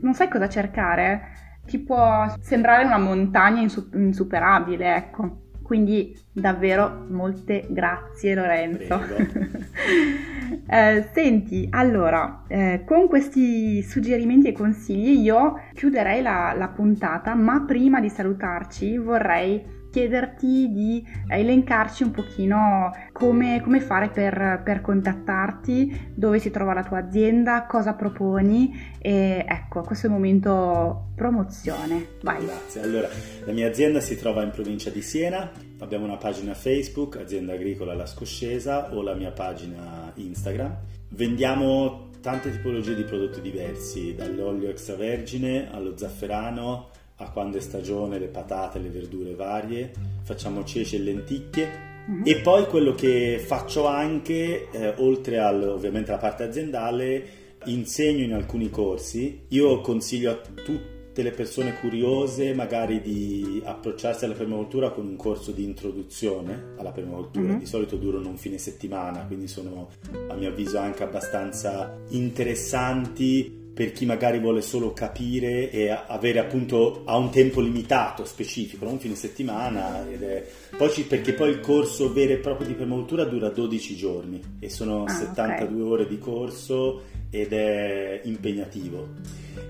non 0.00 0.14
sai 0.14 0.28
cosa 0.28 0.48
cercare, 0.48 1.32
ti 1.64 1.78
può 1.78 2.32
sembrare 2.40 2.84
una 2.84 2.98
montagna 2.98 3.60
insu- 3.60 3.94
insuperabile, 3.94 4.96
ecco. 4.96 5.40
Quindi 5.62 6.14
davvero 6.30 7.06
molte 7.08 7.66
grazie 7.70 8.34
Lorenzo. 8.34 9.00
eh, 10.66 11.08
senti, 11.14 11.66
allora, 11.70 12.42
eh, 12.46 12.82
con 12.84 13.08
questi 13.08 13.80
suggerimenti 13.82 14.48
e 14.48 14.52
consigli 14.52 15.20
io 15.20 15.60
chiuderei 15.72 16.20
la, 16.20 16.52
la 16.54 16.68
puntata, 16.68 17.34
ma 17.34 17.64
prima 17.66 18.00
di 18.00 18.10
salutarci 18.10 18.98
vorrei 18.98 19.64
chiederti 19.92 20.72
di 20.72 21.06
elencarci 21.28 22.02
un 22.02 22.10
pochino 22.12 22.90
come, 23.12 23.60
come 23.62 23.80
fare 23.80 24.08
per, 24.08 24.62
per, 24.64 24.80
contattarti, 24.80 26.12
dove 26.14 26.38
si 26.38 26.50
trova 26.50 26.72
la 26.72 26.82
tua 26.82 26.98
azienda, 26.98 27.66
cosa 27.66 27.92
proponi 27.92 28.96
e 28.98 29.44
ecco, 29.46 29.82
questo 29.82 30.06
è 30.06 30.08
il 30.08 30.14
momento 30.16 31.10
promozione. 31.14 32.06
Vai. 32.22 32.44
Grazie. 32.44 32.80
Allora, 32.80 33.08
la 33.44 33.52
mia 33.52 33.68
azienda 33.68 34.00
si 34.00 34.16
trova 34.16 34.42
in 34.42 34.50
provincia 34.50 34.88
di 34.88 35.02
Siena, 35.02 35.50
abbiamo 35.80 36.06
una 36.06 36.16
pagina 36.16 36.54
Facebook, 36.54 37.18
Azienda 37.18 37.52
Agricola 37.52 37.94
La 37.94 38.06
Scoscesa 38.06 38.94
o 38.94 39.02
la 39.02 39.14
mia 39.14 39.30
pagina 39.30 40.10
Instagram. 40.14 40.74
Vendiamo 41.10 42.08
tante 42.22 42.50
tipologie 42.50 42.94
di 42.94 43.02
prodotti 43.02 43.42
diversi, 43.42 44.14
dall'olio 44.14 44.70
extravergine 44.70 45.70
allo 45.70 45.98
zafferano 45.98 46.88
a 47.16 47.30
quando 47.30 47.58
è 47.58 47.60
stagione 47.60 48.18
le 48.18 48.28
patate, 48.28 48.78
le 48.78 48.88
verdure 48.88 49.34
varie, 49.34 49.92
facciamo 50.22 50.64
ceci 50.64 50.96
e 50.96 50.98
lenticchie 51.00 51.70
uh-huh. 52.06 52.22
e 52.24 52.40
poi 52.40 52.66
quello 52.66 52.94
che 52.94 53.42
faccio 53.44 53.86
anche, 53.86 54.68
eh, 54.70 54.94
oltre 54.98 55.38
al, 55.38 55.68
ovviamente 55.68 56.10
alla 56.10 56.20
parte 56.20 56.44
aziendale, 56.44 57.40
insegno 57.66 58.24
in 58.24 58.32
alcuni 58.32 58.70
corsi, 58.70 59.42
io 59.48 59.80
consiglio 59.80 60.32
a 60.32 60.34
tutte 60.34 61.22
le 61.22 61.30
persone 61.30 61.74
curiose 61.78 62.54
magari 62.54 63.00
di 63.02 63.60
approcciarsi 63.62 64.24
alla 64.24 64.34
permacultura 64.34 64.90
con 64.90 65.06
un 65.06 65.16
corso 65.16 65.52
di 65.52 65.62
introduzione 65.62 66.72
alla 66.78 66.90
permacultura, 66.90 67.52
uh-huh. 67.52 67.58
di 67.58 67.66
solito 67.66 67.96
durano 67.96 68.30
un 68.30 68.38
fine 68.38 68.58
settimana, 68.58 69.26
quindi 69.26 69.46
sono 69.46 69.88
a 70.28 70.34
mio 70.34 70.48
avviso 70.48 70.78
anche 70.78 71.02
abbastanza 71.04 71.98
interessanti 72.08 73.60
per 73.74 73.92
chi 73.92 74.04
magari 74.04 74.38
vuole 74.38 74.60
solo 74.60 74.92
capire 74.92 75.70
e 75.70 75.88
avere 75.88 76.38
appunto 76.38 77.02
a 77.06 77.16
un 77.16 77.30
tempo 77.30 77.60
limitato, 77.60 78.24
specifico, 78.24 78.84
non 78.84 78.94
un 78.94 79.00
fine 79.00 79.14
settimana, 79.14 80.06
è... 80.08 80.46
poi 80.76 80.90
ci... 80.90 81.04
perché 81.04 81.32
poi 81.32 81.50
il 81.50 81.60
corso 81.60 82.12
vero 82.12 82.34
e 82.34 82.36
proprio 82.36 82.66
di 82.66 82.74
permacultura 82.74 83.24
dura 83.24 83.48
12 83.48 83.96
giorni 83.96 84.42
e 84.58 84.68
sono 84.68 85.04
ah, 85.04 85.10
72 85.10 85.80
okay. 85.80 85.92
ore 85.92 86.06
di 86.06 86.18
corso 86.18 87.02
ed 87.30 87.52
è 87.54 88.20
impegnativo. 88.24 89.08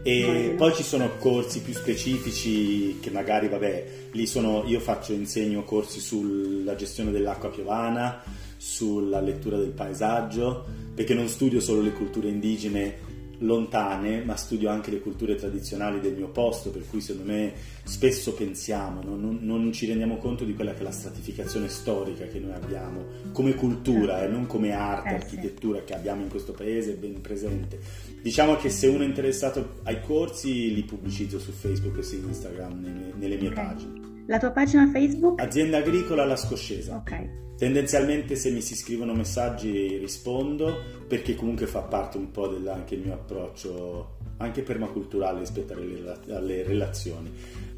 E 0.02 0.24
Bello. 0.26 0.54
poi 0.56 0.74
ci 0.74 0.82
sono 0.82 1.16
corsi 1.18 1.60
più 1.60 1.72
specifici 1.72 2.98
che 2.98 3.10
magari, 3.10 3.48
vabbè, 3.48 3.84
lì 4.12 4.26
sono, 4.26 4.64
io 4.66 4.80
faccio, 4.80 5.12
insegno 5.12 5.62
corsi 5.62 6.00
sulla 6.00 6.74
gestione 6.74 7.12
dell'acqua 7.12 7.50
piovana, 7.50 8.20
sulla 8.56 9.20
lettura 9.20 9.58
del 9.58 9.70
paesaggio, 9.70 10.64
perché 10.92 11.14
non 11.14 11.28
studio 11.28 11.60
solo 11.60 11.82
le 11.82 11.92
culture 11.92 12.28
indigene 12.28 13.10
lontane, 13.42 14.24
ma 14.24 14.36
studio 14.36 14.70
anche 14.70 14.90
le 14.90 15.00
culture 15.00 15.34
tradizionali 15.34 16.00
del 16.00 16.14
mio 16.14 16.28
posto, 16.28 16.70
per 16.70 16.82
cui 16.88 17.00
secondo 17.00 17.30
me 17.30 17.52
spesso 17.84 18.34
pensiamo, 18.34 19.02
no? 19.02 19.16
non, 19.16 19.38
non, 19.42 19.72
ci 19.72 19.86
rendiamo 19.86 20.16
conto 20.18 20.44
di 20.44 20.54
quella 20.54 20.72
che 20.72 20.80
è 20.80 20.82
la 20.82 20.92
stratificazione 20.92 21.68
storica 21.68 22.26
che 22.26 22.38
noi 22.38 22.52
abbiamo 22.52 23.04
come 23.32 23.54
cultura 23.54 24.22
e 24.22 24.24
eh, 24.24 24.28
non 24.28 24.46
come 24.46 24.72
arte, 24.72 25.10
eh, 25.10 25.14
architettura 25.14 25.82
che 25.82 25.94
abbiamo 25.94 26.22
in 26.22 26.28
questo 26.28 26.52
paese 26.52 26.94
ben 26.94 27.20
presente. 27.20 27.78
Diciamo 28.22 28.56
che 28.56 28.70
se 28.70 28.86
uno 28.86 29.02
è 29.02 29.06
interessato 29.06 29.80
ai 29.82 30.00
corsi 30.00 30.72
li 30.72 30.84
pubblicizzo 30.84 31.38
su 31.38 31.50
Facebook 31.50 31.98
e 31.98 32.02
su 32.02 32.16
Instagram 32.16 32.80
nelle, 32.80 33.12
nelle 33.16 33.36
mie 33.36 33.50
pagine. 33.50 34.11
La 34.26 34.38
tua 34.38 34.50
pagina 34.50 34.88
Facebook? 34.90 35.40
Azienda 35.40 35.78
Agricola 35.78 36.24
La 36.24 36.36
Scoscesa. 36.36 36.96
Ok. 36.96 37.40
Tendenzialmente 37.56 38.34
se 38.36 38.50
mi 38.50 38.60
si 38.60 38.74
scrivono 38.74 39.14
messaggi 39.14 39.96
rispondo 39.98 41.04
perché 41.06 41.34
comunque 41.34 41.66
fa 41.66 41.82
parte 41.82 42.16
un 42.16 42.30
po' 42.30 42.48
del 42.48 42.62
mio 42.96 43.14
approccio 43.14 44.16
anche 44.38 44.62
permaculturale 44.62 45.40
rispetto 45.40 45.72
alle, 45.72 46.18
alle 46.30 46.62
relazioni. 46.62 47.30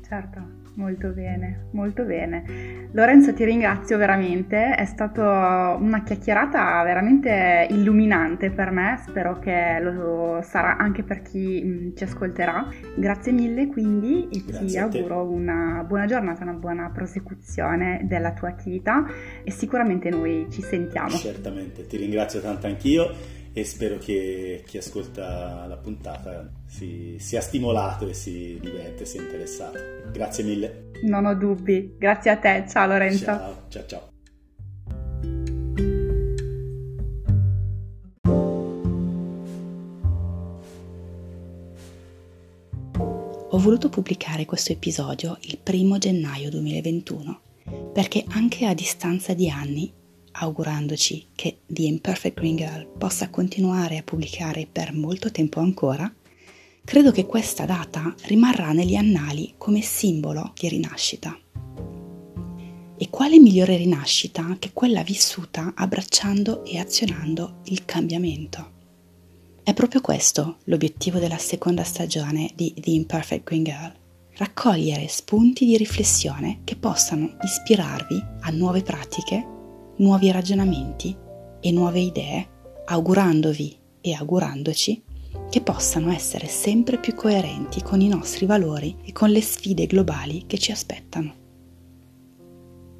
Certo. 0.07 0.63
Molto 0.77 1.11
bene, 1.11 1.69
molto 1.71 2.03
bene. 2.03 2.89
Lorenzo 2.93 3.33
ti 3.33 3.45
ringrazio 3.45 3.97
veramente, 3.97 4.75
è 4.75 4.85
stata 4.85 5.77
una 5.79 6.03
chiacchierata 6.03 6.83
veramente 6.83 7.69
illuminante 7.71 8.51
per 8.51 8.73
me, 8.73 9.01
spero 9.07 9.39
che 9.39 9.79
lo 9.81 10.41
sarà 10.43 10.77
anche 10.77 11.05
per 11.05 11.23
chi 11.23 11.63
mm, 11.65 11.95
ci 11.95 12.03
ascolterà. 12.05 12.69
Grazie 12.97 13.31
mille 13.31 13.69
quindi 13.69 14.29
e 14.33 14.43
Grazie 14.45 14.67
ti 14.67 14.77
auguro 14.79 15.23
una 15.23 15.85
buona 15.87 16.07
giornata, 16.07 16.43
una 16.43 16.53
buona 16.55 16.91
prosecuzione 16.93 18.01
della 18.05 18.33
tua 18.33 18.49
attività 18.49 19.07
e 19.45 19.51
sicuramente 19.53 20.11
noi 20.11 20.49
ci 20.51 20.61
sentiamo. 20.61 21.11
Certamente, 21.11 21.87
ti 21.87 21.97
ringrazio 21.97 22.41
tanto 22.41 22.67
anch'io 22.67 23.43
e 23.57 23.65
spero 23.65 23.99
che 23.99 24.65
chi 24.67 24.79
ascolta 24.79 25.65
la 25.67 25.77
puntata 25.77 26.51
si, 26.67 27.17
sia 27.21 27.41
stimolato 27.41 28.09
e 28.09 28.13
si 28.13 28.59
diverte, 28.61 29.05
sia 29.05 29.23
interessato. 29.23 29.79
Grazie 30.11 30.43
mille. 30.43 30.91
Non 31.05 31.25
ho 31.25 31.35
dubbi. 31.35 31.95
Grazie 31.97 32.33
a 32.33 32.37
te. 32.37 32.65
Ciao 32.69 32.89
Lorenzo. 32.89 33.25
Ciao, 33.25 33.57
ciao, 33.69 33.87
ciao. 33.87 34.13
Ho 43.51 43.59
voluto 43.59 43.89
pubblicare 43.89 44.47
questo 44.47 44.73
episodio 44.73 45.39
il 45.43 45.59
primo 45.63 45.97
gennaio 45.99 46.51
2021 46.51 47.41
perché 47.93 48.25
anche 48.31 48.67
a 48.67 48.75
distanza 48.75 49.33
di 49.33 49.49
anni 49.49 49.93
augurandoci 50.37 51.29
che 51.35 51.59
The 51.67 51.83
Imperfect 51.83 52.39
Green 52.39 52.57
Girl 52.57 52.87
possa 52.99 53.31
continuare 53.31 53.99
a 53.99 54.03
pubblicare 54.03 54.67
per 54.71 54.93
molto 54.93 55.31
tempo 55.31 55.61
ancora, 55.61 56.13
credo 56.85 57.11
che 57.13 57.27
questa 57.27 57.65
data 57.65 58.15
rimarrà 58.25 58.73
negli 58.73 58.95
annali 58.95 59.55
come 59.57 59.81
simbolo 59.81 60.53
di 60.59 60.69
rinascita. 60.69 61.39
E 62.97 63.11
quale 63.11 63.39
migliore 63.39 63.77
rinascita 63.77 64.57
che 64.59 64.71
quella 64.73 65.03
vissuta 65.03 65.73
abbracciando 65.75 66.65
e 66.65 66.79
azionando 66.79 67.61
il 67.65 67.85
cambiamento? 67.85 68.73
È 69.63 69.73
proprio 69.73 70.01
questo 70.01 70.59
l'obiettivo 70.65 71.19
della 71.19 71.39
seconda 71.39 71.85
stagione 71.85 72.51
di 72.55 72.75
The 72.77 72.91
Imperfect 72.91 73.45
Green 73.45 73.65
Girl, 73.65 73.93
raccogliere 74.37 75.09
spunti 75.09 75.65
di 75.65 75.77
riflessione 75.77 76.61
che 76.65 76.77
possano 76.77 77.37
ispirarvi 77.43 78.23
a 78.41 78.51
nuove 78.51 78.83
pratiche 78.83 79.54
nuovi 79.97 80.31
ragionamenti 80.31 81.17
e 81.61 81.73
nuove 81.73 82.01
idee, 82.01 82.49
augurandovi 82.87 83.77
e 84.01 84.13
augurandoci 84.13 85.03
che 85.51 85.61
possano 85.61 86.13
essere 86.13 86.47
sempre 86.47 86.99
più 86.99 87.15
coerenti 87.15 87.83
con 87.83 88.01
i 88.01 88.09
nostri 88.09 88.47
valori 88.47 88.97
e 89.05 89.13
con 89.13 89.31
le 89.31 89.41
sfide 89.41 89.87
globali 89.87 90.45
che 90.47 90.59
ci 90.59 90.73
aspettano. 90.73 91.43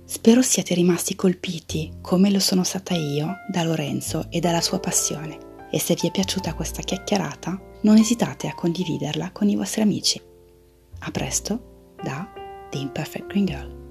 Spero 0.05 0.43
siate 0.43 0.75
rimasti 0.75 1.15
colpiti, 1.15 1.91
come 2.01 2.31
lo 2.31 2.39
sono 2.39 2.63
stata 2.63 2.95
io, 2.95 3.37
da 3.51 3.65
Lorenzo 3.65 4.27
e 4.31 4.39
dalla 4.39 4.61
sua 4.61 4.79
passione. 4.79 5.53
E 5.71 5.81
se 5.81 5.97
vi 6.01 6.09
è 6.09 6.11
piaciuta 6.11 6.55
questa 6.55 6.83
chiacchierata, 6.83 7.61
non 7.83 7.97
esitate 7.97 8.47
a 8.47 8.55
condividerla 8.55 9.33
con 9.33 9.49
i 9.49 9.57
vostri 9.57 9.81
amici. 9.81 10.21
A 11.01 11.11
presto 11.11 11.95
da 12.03 12.31
The 12.71 12.79
Imperfect 12.79 13.27
Green 13.27 13.47
Girl. 13.47 13.84